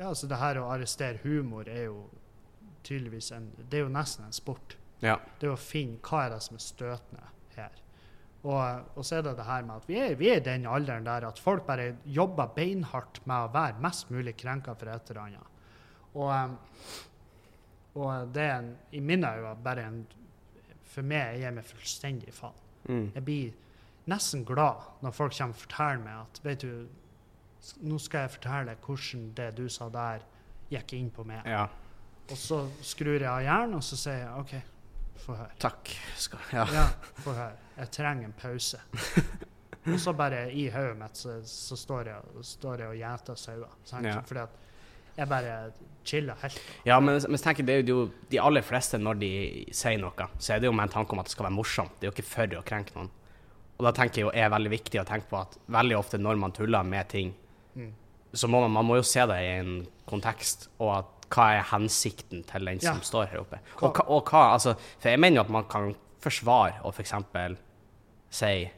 [0.00, 2.06] Ja, altså det her å arrestere humor er jo
[2.88, 4.78] tydeligvis en Det er jo nesten en sport.
[5.04, 5.16] Ja.
[5.40, 7.78] Det er å finne hva er det som er støtende her.
[8.40, 10.64] Og, og så er det det her med at vi er, vi er i den
[10.68, 15.12] alderen der at folk bare jobber beinhardt med å være mest mulig krenka for et
[15.12, 15.58] eller annet.
[16.14, 16.56] Og,
[18.00, 20.00] og det er en, i mine øyne bare en
[20.90, 22.56] For meg jeg gir meg fullstendig faen.
[22.88, 23.04] Mm.
[23.14, 23.52] Jeg blir
[24.10, 26.72] nesten glad når folk kommer og forteller meg at vet du,
[27.86, 30.24] nå skal jeg fortelle hvordan det du sa der,
[30.70, 31.46] gikk inn på meg.
[31.46, 31.68] ja.
[32.30, 34.52] Og så skrur jeg av hjernen, og så sier jeg OK,
[35.22, 35.52] få høre.
[35.62, 35.92] Takk.
[36.20, 36.64] Skal, ja.
[36.74, 36.86] Ja,
[37.24, 37.52] få høre.
[37.80, 38.80] Jeg trenger en pause.
[39.88, 43.70] Og så bare i hodet mitt så, så står, jeg, står jeg og gjeter sauer.
[44.04, 44.18] Ja.
[44.28, 44.58] Fordi at
[45.16, 45.54] jeg bare
[46.06, 46.58] chiller helt.
[46.86, 48.02] Ja, men, men tenker, det er jo
[48.32, 49.30] de aller fleste når de
[49.74, 51.96] sier noe, så er det jo med en tanke om at det skal være morsomt.
[52.00, 53.10] Det er jo ikke for å krenke noen.
[53.80, 56.40] Og da tenker jeg jo er veldig viktig å tenke på at veldig ofte når
[56.42, 57.36] man tuller med ting,
[57.70, 57.92] Mm.
[58.34, 59.68] så må man, man må jo se det i en
[60.10, 63.00] kontekst, og at hva er hensikten til den som Ja.
[63.06, 63.58] står her oppe.
[63.82, 67.02] Og, hva- og hva, altså, for jeg mener jo at man kan forsvare og for
[67.02, 67.56] eksempel
[68.30, 68.70] si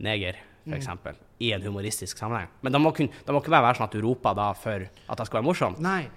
[0.00, 0.34] neger,
[0.64, 1.16] for Mm.
[1.40, 2.48] i en humoristisk sammenheng.
[2.62, 5.18] Men det må, kun, det må ikke være sånn at du roper da for at
[5.18, 5.78] det skal være morsomt.
[5.80, 6.08] Nei.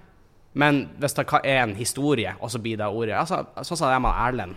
[0.54, 4.02] Men hvis det er en historie, og så blir det ordet altså, Sånn som det
[4.02, 4.56] med Erlend,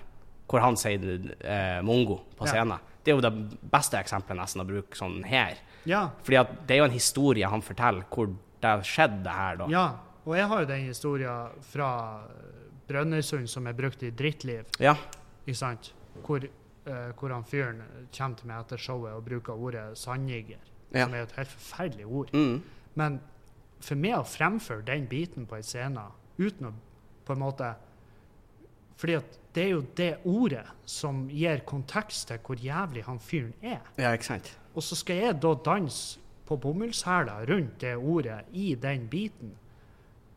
[0.48, 2.52] hvor han sier eh, mongo på Ja.
[2.52, 2.78] scenen.
[3.02, 5.56] Det er jo det beste eksempelet nesten å bruke sånn her.
[5.86, 6.10] Ja.
[6.22, 8.26] Fordi at det er jo en historie han forteller hvor
[8.60, 9.66] det skjedde det her, da.
[9.68, 9.92] ja.
[10.24, 11.90] Og jeg har jo den historien fra
[12.88, 14.64] Brønnøysund som er brukt i Drittliv.
[14.80, 14.94] Ja.
[15.46, 15.92] Ikke sant?
[16.24, 16.44] Hvor,
[16.88, 17.82] uh, hvor han fyren
[18.16, 20.58] kommer til meg etter showet og bruker ordet sandjigger,
[20.94, 21.04] Ja.
[21.04, 22.32] som er et helt forferdelig ord.
[22.32, 22.62] Mm.
[22.94, 23.20] Men
[23.80, 26.06] for meg å fremføre den biten på en scene
[26.38, 26.72] uten å
[27.28, 27.74] på en måte
[28.98, 33.52] Fordi at det er jo det ordet som gir kontekst til hvor jævlig han fyren
[33.62, 33.78] er.
[33.96, 34.48] Ja, ikke sant?
[34.74, 39.52] Og så skal jeg da danse på bomullshæler rundt det ordet i den biten.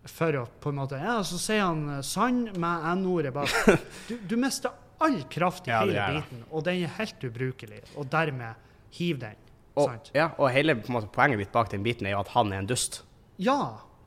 [0.10, 3.52] For å på en måte Ja, så sier han sann sand med n-ordet bak.
[4.10, 7.84] Du, du mister all kraft i Ja, hele biten, og den er helt ubrukelig.
[7.96, 9.38] Og dermed hiv den.
[9.80, 12.64] Og, ja, og hele måte, poenget mitt bak den biten er jo at han er
[12.64, 13.02] en dust.
[13.42, 13.60] Ja.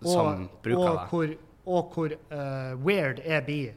[0.02, 1.06] Og, Som bruker og det.
[1.10, 1.34] Hvor,
[1.64, 3.72] og hvor uh, weird jeg blir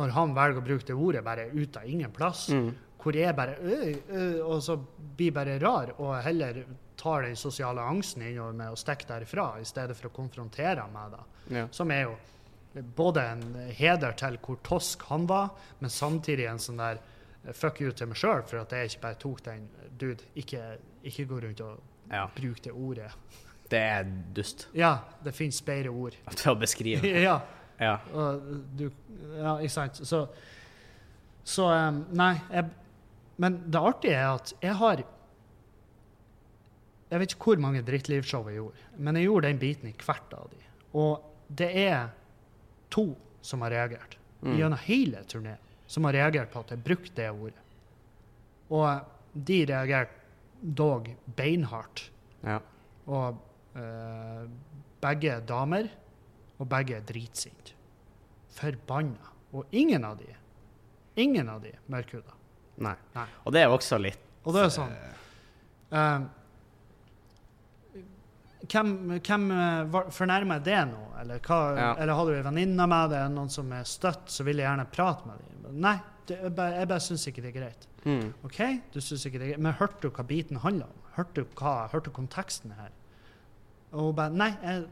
[0.00, 2.48] når han velger å bruke det ordet bare ut av ingen plass.
[2.54, 2.70] Mm.
[3.00, 4.76] Hvor jeg bare øy, øy, Og så
[5.16, 6.64] blir bare rar, og heller
[7.00, 11.14] tar den sosiale angsten innover meg og stikker derifra, i stedet for å konfrontere meg,
[11.16, 11.22] da.
[11.56, 11.66] Ja.
[11.74, 12.16] Som er jo
[12.96, 13.44] både en
[13.74, 15.48] heder til hvor tosk han var,
[15.80, 19.02] men samtidig en sånn der eh, fuck you til meg sjøl, for at jeg ikke
[19.08, 19.64] bare tok den
[20.00, 20.60] Dude, ikke,
[21.08, 22.24] ikke gå rundt og Ja.
[22.34, 23.10] bruke det ordet.
[23.70, 26.16] Det er dust Ja, det fins bedre ord.
[26.34, 27.06] til å beskrive.
[27.28, 27.36] ja,
[27.80, 27.96] Ja.
[28.12, 28.40] og
[28.78, 28.88] du
[29.38, 30.00] Ja, ikke sant.
[30.06, 30.24] Så,
[31.44, 32.34] så um, Nei.
[32.50, 32.64] Jeg,
[33.40, 35.02] men det artige er at jeg har
[37.10, 40.34] Jeg vet ikke hvor mange drittlivshow jeg gjorde, men jeg gjorde den biten i hvert
[40.36, 40.60] av de.
[40.94, 42.08] Og det er
[42.90, 43.08] to
[43.42, 44.54] som har reagert Mm.
[44.56, 47.58] gjennom hele turneen, som har reagert på at jeg brukte det ordet.
[48.70, 49.02] Og
[49.34, 50.12] de reagerte
[50.62, 52.06] dog beinhardt.
[52.42, 52.58] ja.
[53.06, 53.36] Og
[53.76, 54.46] eh,
[55.02, 55.88] begge er damer,
[56.58, 57.72] og begge er dritsinte.
[58.56, 59.28] Forbanna.
[59.52, 60.26] Og ingen av de,
[61.16, 62.32] ingen av de mørkhuda.
[62.78, 62.94] Nei.
[63.14, 63.26] Nei.
[63.44, 64.92] Og det er også litt Og det er sånn
[65.92, 66.20] eh,
[68.70, 68.90] Hvem,
[69.26, 71.00] hvem eh, fornærmer det nå?
[71.20, 71.88] Eller, hva, Ja.
[71.98, 74.86] eller har du ei venninne med deg, noen som er støtt, så vil jeg gjerne
[74.92, 75.80] prate med dem.
[75.80, 75.96] Nei,
[76.28, 77.86] det, jeg bare, jeg bare syns ikke det er greit.
[78.04, 78.28] mm.
[78.46, 78.60] OK,
[78.94, 81.02] du synes ikke det er greit, men hørte du hva biten handler om?
[81.16, 82.92] Hørte du hva, hørte du konteksten her?
[83.92, 84.84] Og hun bare Nei, jeg,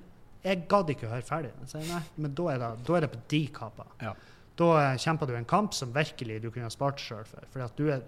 [0.44, 1.52] jeg gadd ikke å høre ferdig.
[1.62, 3.86] Jeg sier nei, men da er det, da er det på de kappa.
[4.02, 4.12] Ja.
[4.58, 7.46] Da eh, kjemper du en kamp som virkelig du kunne ha spart sjøl for.
[7.54, 8.02] Fordi at du er,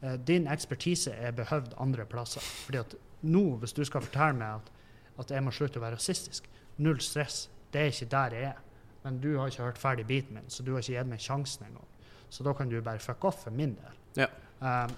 [0.00, 2.40] eh, din ekspertise er behøvd andre plasser.
[2.64, 2.94] Fordi at
[3.26, 4.70] nå, hvis du skal fortelle meg at,
[5.18, 6.48] at jeg må slutte å være rasistisk,
[6.78, 7.48] null stress.
[7.72, 8.64] Det er ikke der jeg er.
[9.04, 11.66] Men du har ikke hørt ferdig biten min, så du har ikke gitt meg sjansen
[11.68, 11.86] engang.
[12.30, 14.00] Så da kan du bare fuck off for min del.
[14.24, 14.28] Ja.
[14.60, 14.94] Um,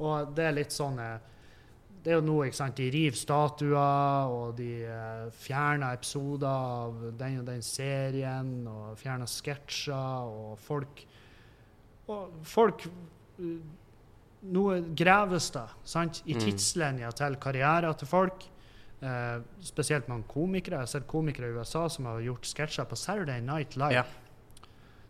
[0.00, 1.18] og det er litt sånn eh,
[2.00, 7.02] Det er jo nå, ikke sant, de river statuer, og de uh, fjerner episoder av
[7.18, 11.02] den og den serien, og fjerner sketsjer, og folk
[12.08, 12.86] Og folk
[13.38, 16.40] noe Nå graves det sant, i Mm.
[16.40, 18.46] tidslinja til karrieren til folk.
[19.02, 20.76] Eh, spesielt mange komikere.
[20.76, 24.04] Jeg har sett komikere i USA som har gjort sketsjer på Saturday Night Live, Ja.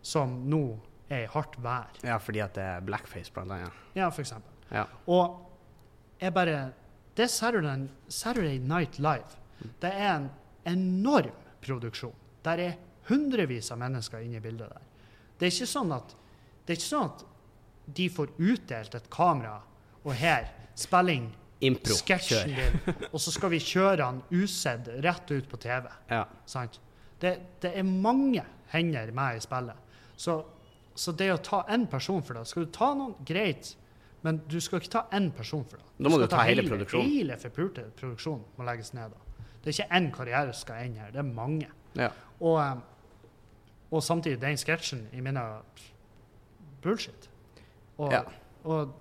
[0.03, 0.79] som nå
[1.11, 1.89] er i hardt vær.
[2.05, 3.73] ja, fordi at det er blackface, blant annet.
[3.95, 4.51] Ja, for eksempel.
[4.71, 4.85] Ja.
[5.09, 5.41] Og
[6.21, 6.73] jeg bare
[7.17, 9.27] Det er Saturday, Saturday Night Live.
[9.81, 10.31] Det er en
[10.65, 12.15] enorm produksjon.
[12.45, 12.77] Der er
[13.09, 14.81] hundrevis av mennesker inne i bildet der.
[15.39, 16.15] Det er ikke sånn at,
[16.65, 17.25] det er ikke sånn at
[17.93, 19.61] de får utdelt et kamera,
[20.05, 21.95] og her spiller inn Impro.
[21.95, 25.91] sketsjen din, og så skal vi kjøre den usedd rett ut på TV.
[26.11, 26.23] Ja.
[26.49, 26.79] Sant?
[27.21, 29.77] Det, det er mange hender med i spillet.
[30.17, 30.39] Så,
[30.97, 33.75] så det å ta én person for det Skal du ta noen, greit,
[34.25, 35.87] men du skal ikke ta én person for det.
[36.01, 37.09] Da må du ta hele produksjonen.
[37.13, 39.13] Hele forpulte produksjonen må legges ned.
[39.13, 39.45] da.
[39.61, 41.69] Det er ikke én karriere som skal inn her, det er mange.
[41.97, 42.09] Ja.
[42.41, 45.43] Og, eh, og samtidig, den sketsjen i mine
[46.83, 47.29] bullshit.
[47.99, 48.23] Og, Ja.
[48.65, 48.95] og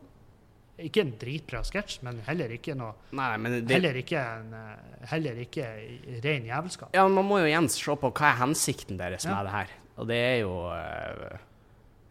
[0.88, 5.04] ikke en dritbra sketsj, men heller ikke noe Nei, men det, Heller ikke, en, eh,
[5.12, 5.66] heller ikke
[6.24, 6.90] ren jævelskap.
[6.96, 9.36] Ja, man må jo igjen se på hva er hensikten deres Ja.
[9.36, 9.70] med det her.
[10.00, 11.38] Og det er jo eh,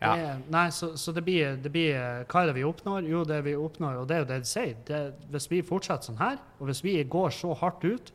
[0.01, 0.13] Ja.
[0.15, 3.09] Det, nei, så, så det, blir, det blir eh, Hva er det vi oppnår?
[3.11, 4.75] Jo, det vi oppnår, og det er jo det de sier.
[4.87, 5.01] Det,
[5.33, 8.13] hvis vi fortsetter sånn her, og hvis vi går så hardt ut,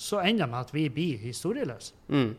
[0.00, 1.92] så ender det med at vi blir historieløse.
[2.08, 2.30] Mm.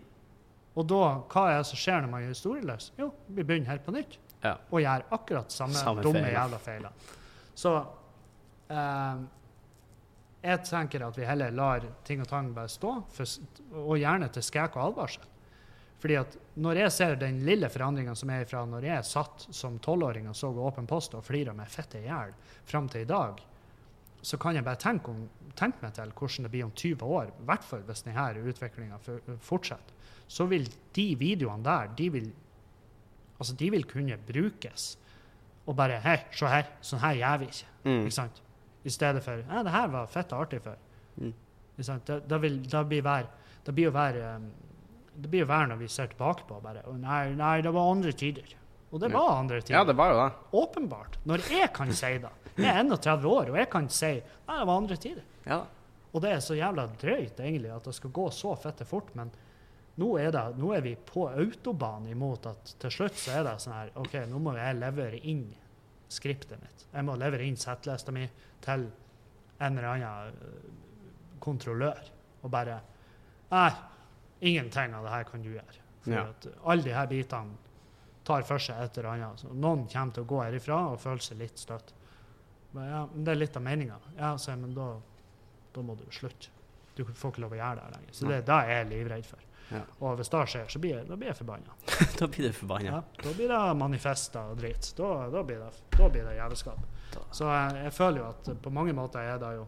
[0.74, 2.92] Og da, hva er det som skjer når man er historieløs?
[2.98, 4.18] Jo, vi begynner helt på nytt.
[4.42, 4.56] Ja.
[4.72, 6.34] Og gjør akkurat samme, Samme dumme feil.
[6.34, 7.10] jævla feiler.
[7.58, 7.74] Så
[8.72, 9.24] eh,
[10.42, 13.36] jeg tenker at vi heller lar ting og tang bare stå, for,
[13.84, 15.28] og gjerne til skrekk og advarsel.
[16.02, 19.78] Fordi at når jeg ser den lille forandringa som er fra når jeg satt som
[19.84, 22.34] tolvåring og så Åpen post og flira meg fette i hjel
[22.66, 23.38] fram til i dag,
[24.22, 27.30] så kan jeg bare tenke, om, tenke meg til hvordan det blir om 20 år,
[27.30, 28.98] i hvert fall hvis denne utviklinga
[29.42, 29.98] fortsetter.
[30.32, 32.28] Så vil de videoene der, de vil,
[33.38, 34.96] altså de vil kunne brukes.
[35.68, 37.70] Og bare Hei, se her, sånn her gjør vi ikke.
[37.86, 38.00] Mm.
[38.06, 38.42] Ikke sant?
[38.82, 40.80] I stedet for Ja, det her var fett og artig før.
[41.18, 41.34] Mm.
[41.76, 42.08] Ikke sant?
[42.08, 43.30] Da, da, vil, da blir vær,
[43.66, 44.50] det blir jo vær um,
[45.22, 47.92] det blir jo være når vi ser tilbake på bare og nei, nei, det var
[47.92, 48.56] andre tider.
[48.92, 49.78] Og det var andre tider.
[49.78, 50.32] ja, det var jo det.
[50.62, 51.20] Åpenbart.
[51.28, 52.32] Når jeg kan si det.
[52.58, 55.24] Jeg er 31 år, og jeg kan si nei, det var andre tider.
[55.46, 55.62] Ja.
[56.12, 59.32] Og det er så jævla drøyt egentlig at det skal gå så fette fort, men
[60.00, 63.58] nå er, det, nå er vi på autobahn imot at til slutt så er det
[63.62, 65.44] sånn her OK, nå må jeg levere inn
[66.12, 66.86] skriptet mitt.
[66.94, 68.24] Jeg må levere inn settlista mi
[68.64, 68.88] til
[69.62, 72.00] en eller annen øh, kontrollør.
[72.42, 72.80] Og bare
[73.52, 73.68] Nei,
[74.48, 75.82] ingenting av det her kan du gjøre.
[76.02, 76.22] For Ja.
[76.32, 77.58] at alle de her bitene
[78.24, 79.40] tar for seg et eller annet.
[79.44, 81.92] Så noen kommer til å gå herifra og føle seg litt støtt.
[82.72, 83.98] Men ja, det er litt av meninga.
[84.18, 84.88] Ja, så, jeg, men da,
[85.76, 86.48] da må du slutte.
[86.96, 88.14] Du får ikke lov å gjøre det her lenger.
[88.16, 89.44] Så det er det jeg er livredd for.
[89.72, 89.82] Ja.
[90.00, 91.76] Og hvis det skjer, så blir jeg, da blir jeg forbanna.
[92.20, 92.96] da blir du forbanna.
[92.98, 94.90] Ja, da blir det manifester og drit.
[94.98, 96.82] Da, da, blir, det, da blir det jævelskap.
[97.32, 99.66] Så jeg, jeg føler jo at på mange måter er det jo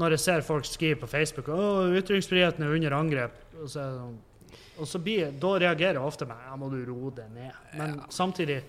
[0.00, 3.98] Når jeg ser folk skrive på Facebook at ytringsfriheten er under angrep, og så, det
[3.98, 4.14] sånn,
[4.80, 7.58] og så blir, da reagerer jeg ofte med ja, må du roe deg ned.
[7.76, 8.62] Men samtidig,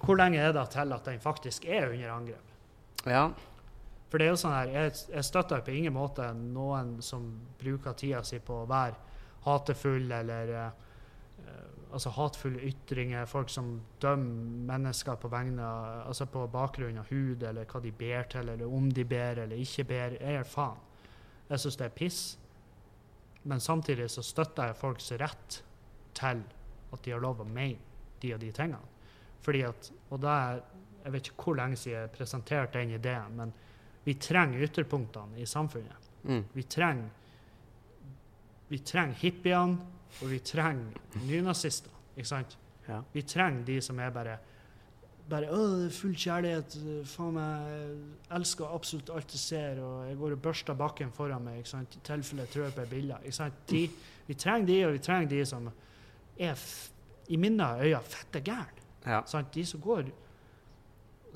[0.00, 2.56] hvor lenge er det til at den faktisk er under angrep?
[3.04, 3.26] Ja.
[4.10, 7.28] For det er jo sånn her, jeg, jeg støtter på ingen måte noen som
[7.60, 8.98] bruker tida si på å være
[9.44, 10.88] hatefull eller eh,
[11.92, 13.72] altså hatefulle ytringer, folk som
[14.02, 15.66] dømmer mennesker på vegne
[16.06, 19.62] altså på bakgrunn av hud, eller hva de ber til, eller om de ber eller
[19.62, 20.18] ikke ber.
[20.20, 20.78] Jeg er faen.
[21.50, 22.20] Jeg syns det er piss.
[23.42, 25.62] Men samtidig så støtter jeg folks rett
[26.18, 26.42] til
[26.92, 27.80] at de har lov å mene
[28.20, 28.82] de og de tingene.
[29.40, 30.62] Fordi at, og det er,
[31.00, 33.52] Jeg vet ikke hvor lenge siden jeg presenterte den ideen, men
[34.04, 36.10] vi trenger ytterpunktene i samfunnet.
[36.24, 36.44] Mm.
[36.52, 37.08] Vi trenger
[38.70, 39.80] vi trenger hippiene,
[40.22, 40.94] og vi trenger
[41.26, 41.90] nynazister.
[42.14, 42.54] Ikke sant?
[42.86, 43.00] Ja.
[43.12, 44.36] Vi trenger de som er bare
[45.30, 46.76] bare, å, full kjærlighet.
[47.10, 51.44] Faen meg, jeg elsker absolutt alt jeg ser, og jeg går og børster bakken foran
[51.46, 51.98] meg ikke sant?
[51.98, 53.20] i tilfelle jeg trør på ei bille.
[53.24, 53.60] Ikke sant?
[53.70, 53.84] De,
[54.26, 56.64] vi trenger de, og vi trenger de som er,
[57.30, 58.86] i mine øyne, fette gærne.
[59.06, 59.22] Ja.
[59.54, 60.10] De som går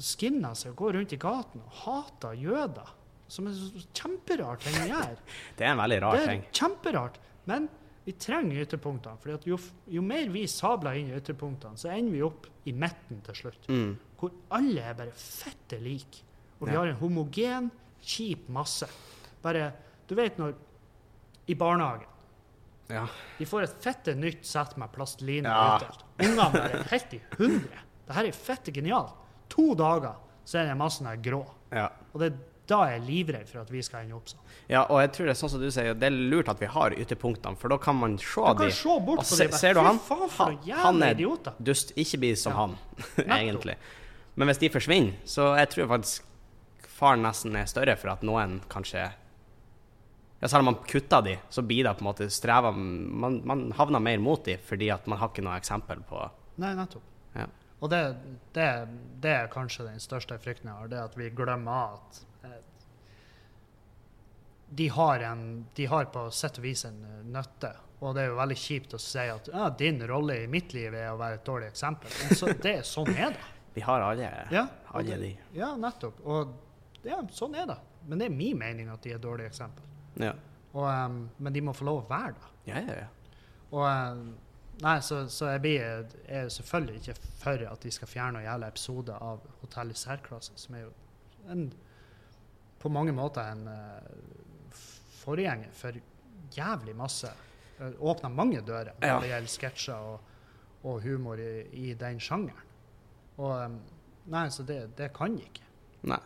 [0.02, 2.90] skinner seg og går rundt i gaten og hater jøder.
[3.28, 5.16] Som er kjemperart kjemperar ting å gjøre.
[5.56, 6.42] Det er en veldig rar ting.
[6.52, 7.16] kjemperart.
[7.48, 7.68] Men
[8.04, 9.16] vi trenger ytterpunktene.
[9.22, 9.58] For jo,
[9.88, 13.66] jo mer vi sabler inn i ytterpunktene, så ender vi opp i midten til slutt.
[13.72, 13.94] Mm.
[14.20, 16.20] Hvor alle er bare fette like.
[16.60, 16.80] Og vi Ja.
[16.80, 17.70] har en homogen,
[18.04, 18.86] kjip masse.
[19.42, 19.72] Bare
[20.06, 20.54] Du vet når
[21.48, 22.06] I barnehagen
[22.90, 23.06] Ja.
[23.38, 25.78] de får et fette nytt sett med plastelina Ja.
[25.78, 26.04] utdelt.
[26.20, 27.78] Ungene bare helt i hundre.
[28.06, 29.14] Det her er fette genialt.
[29.48, 30.14] To dager
[30.44, 31.44] så er den massen her grå.
[31.72, 31.88] ja.
[32.14, 34.40] Og det er da jeg er livredd for at vi skal ende opp sånn.
[34.70, 36.66] Ja, og jeg tror det er sånn som du sier, det er lurt at vi
[36.66, 38.70] har ytterpunktene, for da kan man se Du kan de.
[38.72, 39.54] se bort Og på se- det.
[39.60, 39.98] ser du han?
[39.98, 41.52] Faen, for Han- han er- idioter.
[41.62, 42.56] Dust, ikke bli som Ja.
[42.58, 42.78] han,
[43.38, 43.76] egentlig.
[44.36, 46.22] Men hvis de forsvinner, så jeg tror faktisk
[46.88, 49.12] faren nesten er større for at noen kanskje
[50.42, 53.72] ja, Selv om man kutter de, så blir det på en måte strever Man, man
[53.72, 57.02] havner mer mot de fordi at man har ikke noe eksempel på Nei, nettopp.
[57.34, 57.46] Ja.
[57.84, 58.02] Og det,
[58.56, 58.68] det,
[59.20, 62.22] det er kanskje den største frykten jeg har, det at vi glemmer at
[64.74, 67.70] de har, en, de har på sett og vis en eh, nøtte.
[68.00, 70.94] Og det er jo veldig kjipt å si at ja, din rolle i mitt liv
[70.94, 72.10] er å være et dårlig eksempel.
[72.20, 73.50] Men så, det, sånn er det.
[73.76, 75.30] Vi har alle, Ja, alle de.
[75.56, 76.20] Ja, nettopp.
[76.26, 77.78] Og ja, sånn er det.
[78.08, 79.86] Men det er min mening at de er et dårlig eksempel.
[80.20, 80.34] Ja.
[80.74, 82.50] Og, um, men de må få lov å være det.
[82.70, 83.40] Ja, ja, ja.
[83.74, 84.26] Og em,
[84.82, 85.82] Nei, så, så jeg blir
[86.26, 90.52] er selvfølgelig ikke for at de skal fjerne noen jævla episode av Hotell i særklasse,
[90.58, 90.92] som er jo
[91.54, 91.68] en,
[92.82, 94.74] på mange måter en uh,
[95.22, 95.96] forgjenger for
[96.56, 97.30] jævlig masse.
[97.78, 99.20] Uh, Åpna mange dører når Ja.
[99.22, 100.20] det gjelder sketsjer og,
[100.84, 102.70] og humor i, i den sjangeren.
[103.38, 103.80] Og
[104.26, 105.64] Nei, så det, det kan de ikke.
[106.08, 106.20] Nei.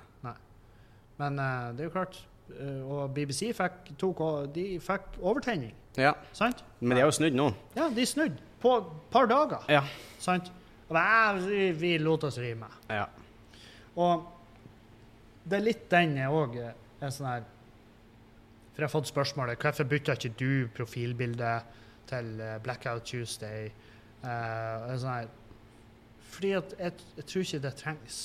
[1.19, 2.20] Men uh, det er jo klart.
[2.49, 4.20] Uh, og BBC fikk, tok,
[4.55, 6.15] de fikk overtenning, Ja.
[6.37, 6.62] sant?
[6.81, 7.49] Men de har jo snudd nå.
[7.77, 9.65] Ja, de snudde på et par dager.
[9.70, 9.83] Ja.
[10.23, 10.51] Sant?
[10.89, 10.97] Og
[11.45, 12.77] vi, vi lot oss rive med.
[12.91, 13.07] Ja.
[13.99, 14.27] Og
[15.49, 17.45] det er litt den jeg òg er sånn her
[18.73, 21.77] For jeg har fått spørsmålet hvorfor bytta ikke du profilbildet
[22.09, 23.69] til eh, Blackout Tuesday?
[24.19, 25.29] Uh, sånn her,
[26.35, 28.19] fordi at jeg, jeg tror ikke det trengs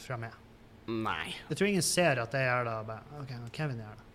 [0.00, 0.34] fra meg.
[0.88, 1.28] Nei.
[1.50, 2.76] Jeg tror ingen ser at jeg gjør det.
[2.88, 4.07] Bare, OK, Kevin gjør det.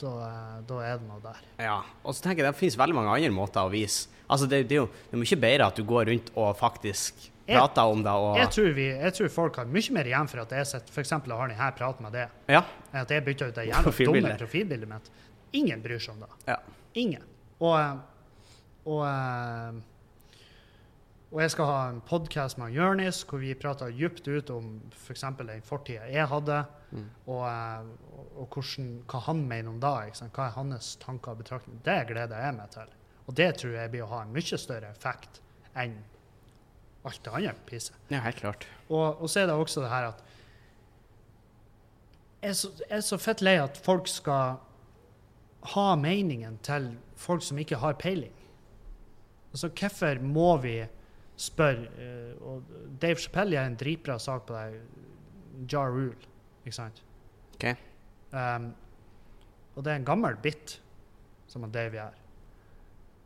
[0.00, 1.36] Da, eh, da er det noe der.
[1.62, 1.76] Ja.
[2.02, 4.74] Og så tenker jeg det finnes veldig mange andre måter å vise Altså, det, det
[4.78, 8.02] er jo det er mye bedre at du går rundt og faktisk Jeg- prater om
[8.02, 10.66] det og Jeg tror, vi, jeg tror folk har mye mer igjen for at jeg
[10.66, 12.62] sitter for og har denne praten med det, Ja.
[12.92, 14.88] enn at jeg bytter ut det jævla dumme Profilbildet.
[14.88, 15.10] mitt.
[15.52, 16.30] Ingen bryr seg om det.
[16.48, 16.56] Ja.
[16.94, 17.22] Ingen.
[17.60, 17.96] Og, eh,
[18.86, 19.72] og, eh,
[21.34, 25.20] og jeg skal ha en podkast med Jørnis hvor vi prater dypt ut om f.eks.
[25.38, 26.64] den fortida jeg hadde,
[26.94, 27.06] Mm.
[27.26, 27.86] og, eh,
[28.38, 29.96] og, hvordan, hva han mener om da.
[30.22, 31.82] Hva er hans tanker og betraktninger?
[31.86, 32.92] Det gleder jeg meg til.
[33.24, 35.40] Og det tror jeg blir å ha en mye større effekt
[35.74, 35.96] enn
[37.04, 37.96] alt det andre pisset.
[38.08, 38.66] ja, helt klart.
[38.88, 40.22] Og, og så er det også det her at
[42.44, 44.58] jeg er, så, jeg er så fett lei at folk skal
[45.74, 48.34] ha meningen til folk som ikke har peiling.
[49.52, 50.82] Altså, hvorfor må vi
[51.40, 52.62] spørre eh, Og
[53.02, 54.80] Dave Chappelle gjør en dritbra sak på det.
[55.70, 56.28] Jar Rule,
[56.64, 57.00] ikke sant?
[57.54, 57.68] OK.
[58.34, 58.72] Um,
[59.74, 60.78] og det er en gammel bit
[61.50, 62.20] som Dave gjør.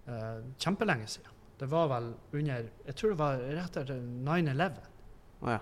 [0.08, 1.34] Uh, kjempelenge siden.
[1.58, 4.78] Det var vel under Jeg tror det var rett etter 9-11.
[5.42, 5.58] Å ja.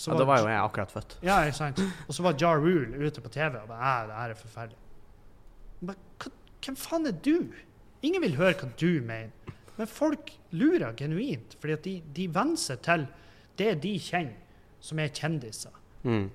[0.00, 0.18] Så ja.
[0.20, 1.16] Da var jo jeg akkurat født.
[1.24, 1.80] Ja, ikke sant?
[2.08, 4.78] Og så var Ja Rule ute på TV og bare Æ, det her er forferdelig.
[5.80, 6.32] Men hva,
[6.64, 7.34] hvem faen er du?
[8.04, 9.56] Ingen vil høre hva du mener.
[9.76, 13.06] Men folk lurer genuint, fordi at de, de venner seg til
[13.60, 14.36] det de kjenner,
[14.80, 15.76] som er kjendiser.
[16.04, 16.26] Mm.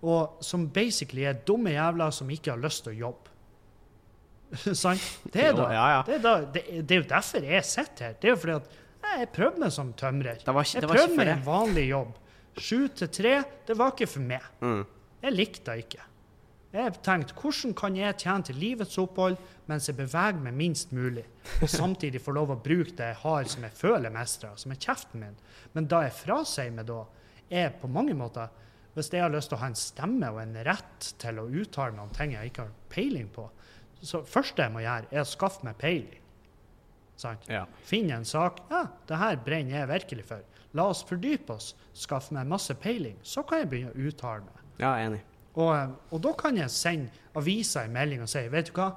[0.00, 3.34] Og, som basically er dumme jævler som ikke har lyst til å jobbe.
[4.82, 5.02] Sant?
[5.30, 6.02] Det er Jo, da, ja, ja.
[6.06, 8.14] det er da det, det er jo derfor jeg sitter her.
[8.18, 8.78] Det er jo fordi at
[9.10, 10.40] jeg prøvde meg som tømrer.
[10.44, 12.16] Det var ikke, Jeg det var ikke prøvde meg en vanlig jobb.
[12.60, 13.34] Sju til tre,
[13.68, 14.48] det var ikke for meg.
[14.60, 14.80] Mm.
[15.20, 16.06] Jeg likte det ikke.
[16.70, 19.38] Jeg tenkte hvordan kan jeg tjene til livets opphold
[19.70, 21.24] mens jeg beveger meg minst mulig,
[21.62, 24.78] og samtidig få lov å bruke det jeg har som jeg føler mestrer, som er
[24.82, 25.38] kjeften min.
[25.74, 27.04] Men da jeg frasier meg da,
[27.50, 28.50] er på mange måter
[28.94, 31.94] Hvis jeg har lyst til å ha en stemme og en rett til å uttale
[31.94, 33.46] meg om ting jeg ikke har peiling på,
[34.02, 36.20] så første jeg må gjøre, er å skaffe meg peiling.
[37.20, 37.44] Sant?
[37.52, 37.66] Ja.
[37.84, 38.62] Finne en sak.
[38.70, 40.46] Ja, det her brenner jeg virkelig for.
[40.78, 43.18] La oss fordype oss, skaffe meg masse peiling.
[43.22, 44.64] Så kan jeg begynne å uttale meg.
[44.80, 45.20] ja, enig.
[45.58, 48.92] Og, eh, og da kan jeg sende avisa en melding og si vet du hva,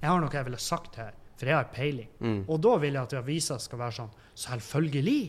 [0.00, 2.08] jeg har noe jeg ville sagt her, for jeg har peiling.
[2.20, 2.40] Mm.
[2.48, 4.14] Og da vil jeg at avisa skal være sånn
[4.46, 5.20] selvfølgelig.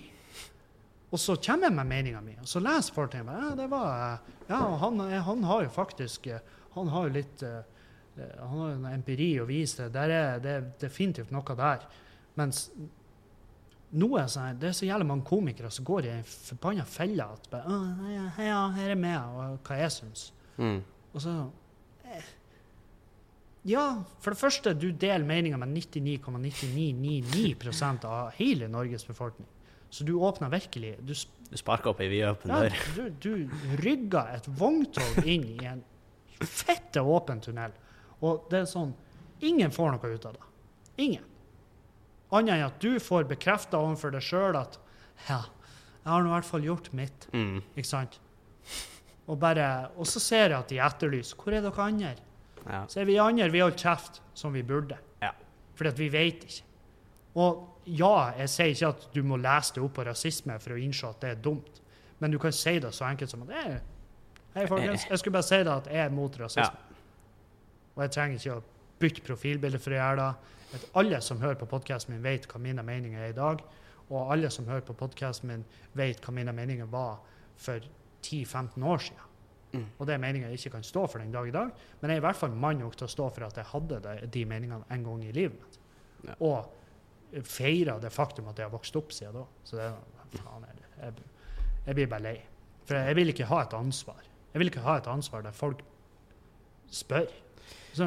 [1.10, 3.26] Og så kommer jeg med meninga mi, og så leser folk ting.
[3.26, 4.19] Ja, det var,
[4.49, 6.40] ja, han, han har jo faktisk eh,
[6.76, 7.61] Han har jo litt eh,
[8.15, 9.98] eh, Han har jo en empiri å vise til.
[9.98, 11.80] Er, det er definitivt noe der.
[12.38, 12.57] Mens
[13.98, 17.49] noe sånn, det er så jævlig mange komikere som går i en forbanna felle at
[17.49, 17.77] bare, «Å,
[18.14, 20.30] ja, ja, her er meg, og hva jeg syns.
[20.61, 20.84] Mm.
[21.10, 21.34] Og så
[22.06, 22.27] eh,
[23.69, 29.49] Ja, for det første, du deler meninga med 99,9999% av hele Norges befolkning.
[29.90, 31.14] Så du åpner virkelig Du,
[31.49, 32.76] Du sparker opp ei vidåpen ja, dør.
[32.95, 35.82] du, du rygger et vogntog inn i en
[36.45, 37.74] fette åpen tunnel.
[38.22, 38.94] Og det er sånn
[39.45, 40.48] Ingen får noe ut av det.
[40.99, 41.24] Ingen.
[42.36, 44.76] Annet enn at du får bekrefta overfor deg sjøl at
[45.30, 45.40] ja,
[46.03, 47.28] jeg har nå i hvert fall gjort mitt.
[47.32, 47.61] Mm.
[47.74, 48.20] Ikke sant?
[49.30, 52.11] Og, bare, og så ser jeg at de etterlyser hvor er dere andre.
[52.66, 52.84] Ja.
[52.91, 54.98] Så er vi andre vi holder kjeft som vi burde.
[55.24, 55.32] Ja.
[55.80, 56.66] Fordi at vi vet ikke.
[57.40, 60.82] Og ja, jeg sier ikke at du må lese det opp på rasisme for å
[60.82, 61.82] innse at det er dumt.
[62.20, 63.80] Men du kan si det så enkelt som at Hei,
[64.56, 65.06] Hei, folkens.
[65.10, 66.98] Jeg skulle bare si det at jeg er mot rasisme.
[67.95, 68.64] Og jeg trenger ikke å
[68.99, 70.56] bytte profilbilde for å gjøre det.
[70.78, 73.64] At alle som hører på podkasten min, vet hva mine meninger er i dag.
[74.10, 75.66] Og alle som hører på podkasten min,
[75.98, 77.20] vet hva mine meninger var
[77.60, 77.84] for
[78.26, 79.26] 10-15 år siden.
[79.70, 79.86] Mm.
[79.99, 81.72] Og det er meninger jeg ikke kan stå for den dag i dag.
[82.02, 84.02] Men jeg er i hvert fall mann nok til å stå for at jeg hadde
[84.06, 85.80] det, de meningene en gang i livet mitt.
[86.26, 86.36] Ja.
[86.40, 86.78] Og
[87.45, 89.45] feira det faktum at jeg har vokst opp siden da.
[89.64, 91.27] Så det er faen, jeg, jeg,
[91.85, 92.38] jeg blir bare lei.
[92.89, 94.23] For jeg vil ikke ha et ansvar.
[94.53, 95.84] Jeg vil ikke ha et ansvar der folk
[96.89, 97.30] spør.
[97.93, 98.06] Så,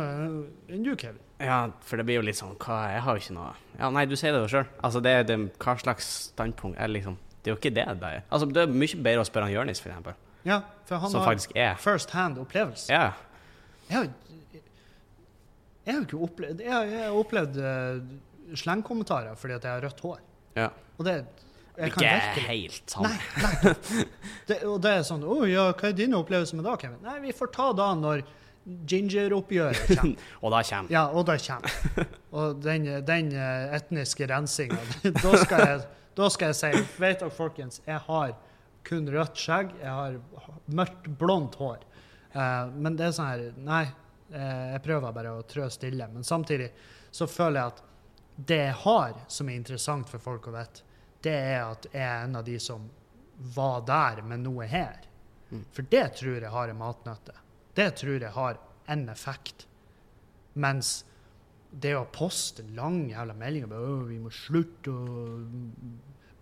[0.71, 1.21] enn du, Kevin?
[1.43, 3.49] ja, for det blir jo litt sånn hva, Jeg har jo ikke noe
[3.81, 4.69] Ja, nei, du sier det jo sjøl.
[4.79, 8.11] Altså, det er det, hva slags standpunkt er liksom Det er jo ikke det det
[8.19, 8.23] er.
[8.31, 10.19] Altså, det er mye bedre å spørre han Jonis, for eksempel.
[10.47, 12.93] Ja, for han Som har faktisk er first hand opplevelse.
[12.95, 13.11] Ja.
[13.89, 14.09] Jeg har,
[15.83, 18.15] jeg har jo ikke opplevd Jeg har, jeg har opplevd uh,
[18.59, 20.21] slengkommentarer fordi at jeg har rødt hår.
[20.59, 20.69] ja.
[20.99, 21.25] Og det
[21.83, 22.05] Ikke
[22.47, 23.09] helt sant.
[23.09, 24.05] Nei, nei.
[24.47, 27.01] Det, og det er sånn oh, ja, hva er dine opplevelser med det, Kevin?
[27.03, 28.23] Nei, vi får ta da når
[28.63, 30.29] ginger-oppgjøret kommer.
[30.45, 32.05] Og da kommer Ja, og da kommer.
[32.31, 34.79] Og den, den eh, etniske rensinga,
[35.25, 35.81] da skal jeg
[36.17, 38.35] da skal jeg si Vet dere, folkens, jeg har
[38.87, 39.73] kun rødt skjegg.
[39.81, 40.19] Jeg har
[40.75, 41.85] mørkt, blondt hår.
[42.35, 43.85] Uh, men det er sånn her Nei,
[44.33, 46.09] eh, jeg prøver bare å trø stille.
[46.13, 46.73] Men samtidig
[47.15, 47.83] så føler jeg at
[48.37, 50.85] det jeg har som er interessant for folk å vite,
[51.23, 52.89] det er at jeg er en av de som
[53.55, 55.01] var der, men nå er her.
[55.51, 55.65] Mm.
[55.75, 57.35] For det tror jeg har en matnytte.
[57.77, 58.59] Det tror jeg har
[58.93, 59.67] en effekt.
[60.55, 61.03] Mens
[61.73, 65.27] det å poste lang jævla meldinger om «Å, vi må slutte å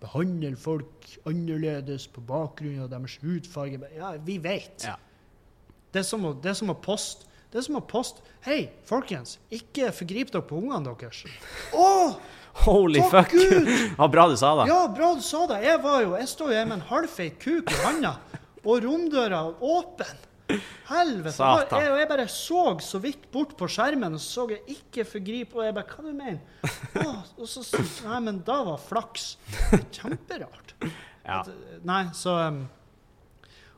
[0.01, 4.87] behandle folk annerledes på bakgrunn av deres hudfarge Ja, vi vet.
[4.87, 4.97] Ja.
[5.91, 8.71] Det, er som å, det er som å poste det er som å poste Hei,
[8.87, 11.25] folkens, ikke forgrip dere på ungene deres.
[11.77, 12.15] Å!
[12.65, 13.31] Holy fuck!
[13.31, 13.69] Gud!
[13.99, 14.65] Ja, bra du sa det.
[14.71, 15.61] Ja, bra du sa det.
[15.67, 18.15] Jeg var jo, jeg står jo her med en halvfeit kuk i handa,
[18.63, 20.27] og romdøra åpen.
[20.89, 21.35] Helvete.
[21.37, 21.79] Satan.
[21.79, 25.63] Jeg, jeg bare så så vidt bort på skjermen, og så jeg ikke forgrip, og
[25.63, 26.41] jeg bare Hva du mener
[27.05, 27.63] Å, og så
[28.09, 29.35] Nei, men da var flaks.
[29.95, 30.75] Kjemperart.
[30.81, 31.39] Ja.
[31.39, 31.51] At,
[31.87, 32.63] nei, så um,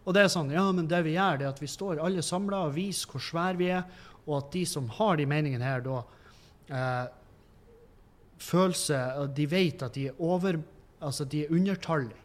[0.04, 2.24] Og det er sånn, ja, men det vi gjør, det er at vi står alle
[2.26, 3.86] samla og viser hvor svære vi er,
[4.26, 6.02] og at de som har de meningene her, da
[6.72, 7.06] eh,
[8.44, 10.60] føler seg De vet at de er over
[11.04, 12.16] Altså, de er undertallige.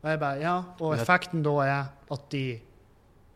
[0.00, 2.44] Og jeg bare, ja, og effekten da er at de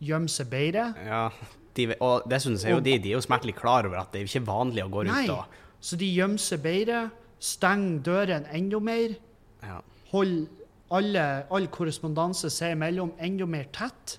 [0.00, 0.86] gjemmer seg bedre.
[1.04, 1.26] ja.
[1.74, 4.20] De, og dessuten synes er jo de, de er jo smertelig klar over at det
[4.20, 7.00] er ikke vanlig å gå rundt Nei, og så de gjemmer seg bedre,
[7.42, 9.16] stenger døren enda mer,
[9.58, 9.80] ja.
[10.12, 10.63] holder
[10.94, 14.18] alle, all korrespondanse seg imellom enda mer tett,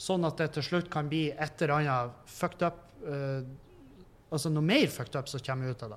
[0.00, 3.40] sånn at det til slutt kan bli et eller annet fucked up uh,
[4.30, 5.90] Altså noe mer fucked up som kommer ut av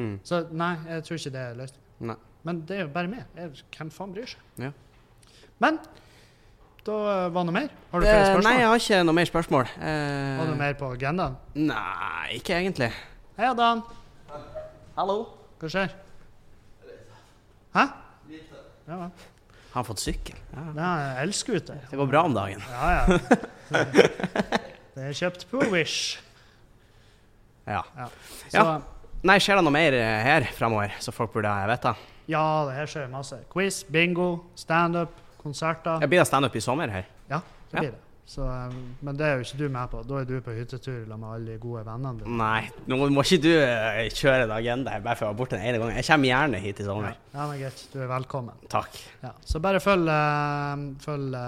[0.00, 0.12] Mm.
[0.24, 2.06] Så nei, jeg tror ikke det er løsningen.
[2.08, 2.14] Nei.
[2.48, 3.26] Men det er jo bare meg.
[3.36, 4.46] Jeg, hvem faen bryr seg?
[4.62, 4.70] Ja.
[5.60, 5.76] Men
[6.86, 7.68] da eh, var det noe mer?
[7.92, 8.46] Har du flere Eh, spørsmål?
[8.48, 9.68] Nei, jeg har ikke noe mer spørsmål.
[9.76, 11.36] var det noe mer på agendaen?
[11.60, 12.88] Nei, ikke egentlig.
[13.36, 13.84] Hei, Adam.
[14.96, 15.18] Hallo.
[15.60, 15.92] Hva skjer?
[17.76, 17.84] Hæ?
[18.86, 18.98] Ja.
[19.74, 20.36] Har han fått sykkel?
[20.54, 20.64] Ja.
[20.84, 21.80] er elskuter.
[21.90, 22.62] Det går bra om dagen.
[22.70, 23.18] Ja, ja.
[24.94, 26.18] Det, er kjøpt på Wish.
[27.66, 27.82] Ja.
[27.96, 28.08] Ja.
[28.48, 28.80] Så, Ja.
[29.24, 31.94] Nei, skjer det noe mer eh, her framover så folk burde vite?
[32.28, 33.38] ja, det her skjer masse.
[33.52, 36.00] Quiz, bingo, standup, konserter.
[36.04, 37.06] Jeg blir det standup i sommer her?
[37.30, 37.40] Ja,
[37.70, 37.80] det Ja.
[37.80, 38.00] blir det.
[38.24, 39.98] Så, um, men det er jo ikke du med på.
[40.08, 42.36] Da er du på hyttetur med alle de gode vennene dine.
[42.40, 45.66] Nei, nå må ikke du eh, kjøre en agenda bare for å være borte den
[45.68, 45.98] ene gangen.
[46.00, 47.20] Jeg kommer gjerne hit i sommer.
[47.34, 47.84] ja, men greit.
[47.92, 48.64] Du er velkommen.
[48.72, 48.96] Takk.
[49.26, 49.34] Ja.
[49.44, 51.38] Så bare følg, uh, følg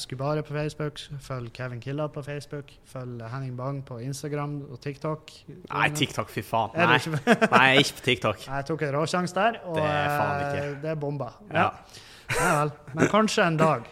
[0.00, 5.34] Skubare på Facebook, følg Kevin Killa på Facebook, følg Henning Bang på Instagram og TikTok.
[5.68, 6.80] Nei, TikTok, fy faen.
[6.80, 7.40] Nei, ikke?
[7.52, 8.46] Nei ikke på TikTok.
[8.54, 10.78] Jeg tok en råsjanse der, og Det er faen eh, ikke.
[10.80, 11.34] det er bomba.
[11.50, 11.68] Ja.
[11.68, 12.72] ja vel.
[12.94, 13.88] Men kanskje en dag.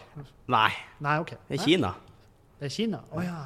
[0.49, 0.69] Nei,
[1.03, 1.29] Nei, OK.
[1.35, 1.93] det er Nei, Kina.
[2.59, 3.03] Det er Kina?
[3.11, 3.37] Å ja.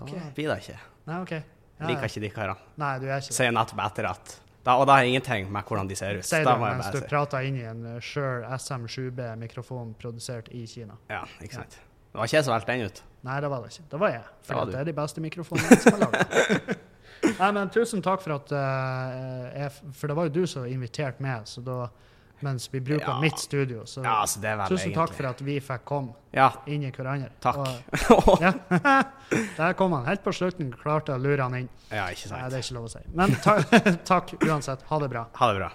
[0.00, 0.12] OK.
[0.14, 0.78] Da blir det ikke.
[1.10, 1.32] Nei, OK.
[1.34, 2.08] Ja, Liker ja.
[2.12, 2.70] ikke de karene.
[2.80, 3.36] Nei, du er ikke det.
[3.36, 4.34] Sier nettopp etter at
[4.64, 6.24] da, Og da har ingenting med hvordan de ser ut.
[6.24, 7.10] Sier det Da må jeg mens du bare si.
[7.10, 10.96] prater inn i en Shure SM7B-mikrofon produsert i Kina.
[11.10, 11.76] Ja, ikke sant.
[12.14, 13.02] Det var ikke jeg som valgte den ut.
[13.26, 13.84] Nei, det var det ikke.
[13.90, 14.24] Det var jeg.
[14.46, 14.78] For Det var det, du.
[14.80, 16.80] er de beste mikrofonene som er laget.
[17.40, 21.24] Nei, men tusen takk for at uh, jeg, For det var jo du som inviterte
[21.24, 21.78] meg, så da
[22.44, 23.16] mens vi bruker Ja.
[23.20, 23.82] mitt studio.
[23.88, 26.90] Så Ja, altså, er vel tusen takk for at vi fikk komme Ja, inn i
[26.92, 27.30] hverandre.
[27.40, 27.56] takk.
[28.14, 28.52] Og, ja.
[29.56, 31.68] Der kom han helt på slutten, klarte å lure han inn.
[31.90, 33.02] ja, ikke Nei, det er ikke lov å si.
[33.14, 33.56] Men ta,
[34.12, 34.82] takk uansett.
[34.90, 35.26] Ha det bra.
[35.40, 35.70] Ha det bra.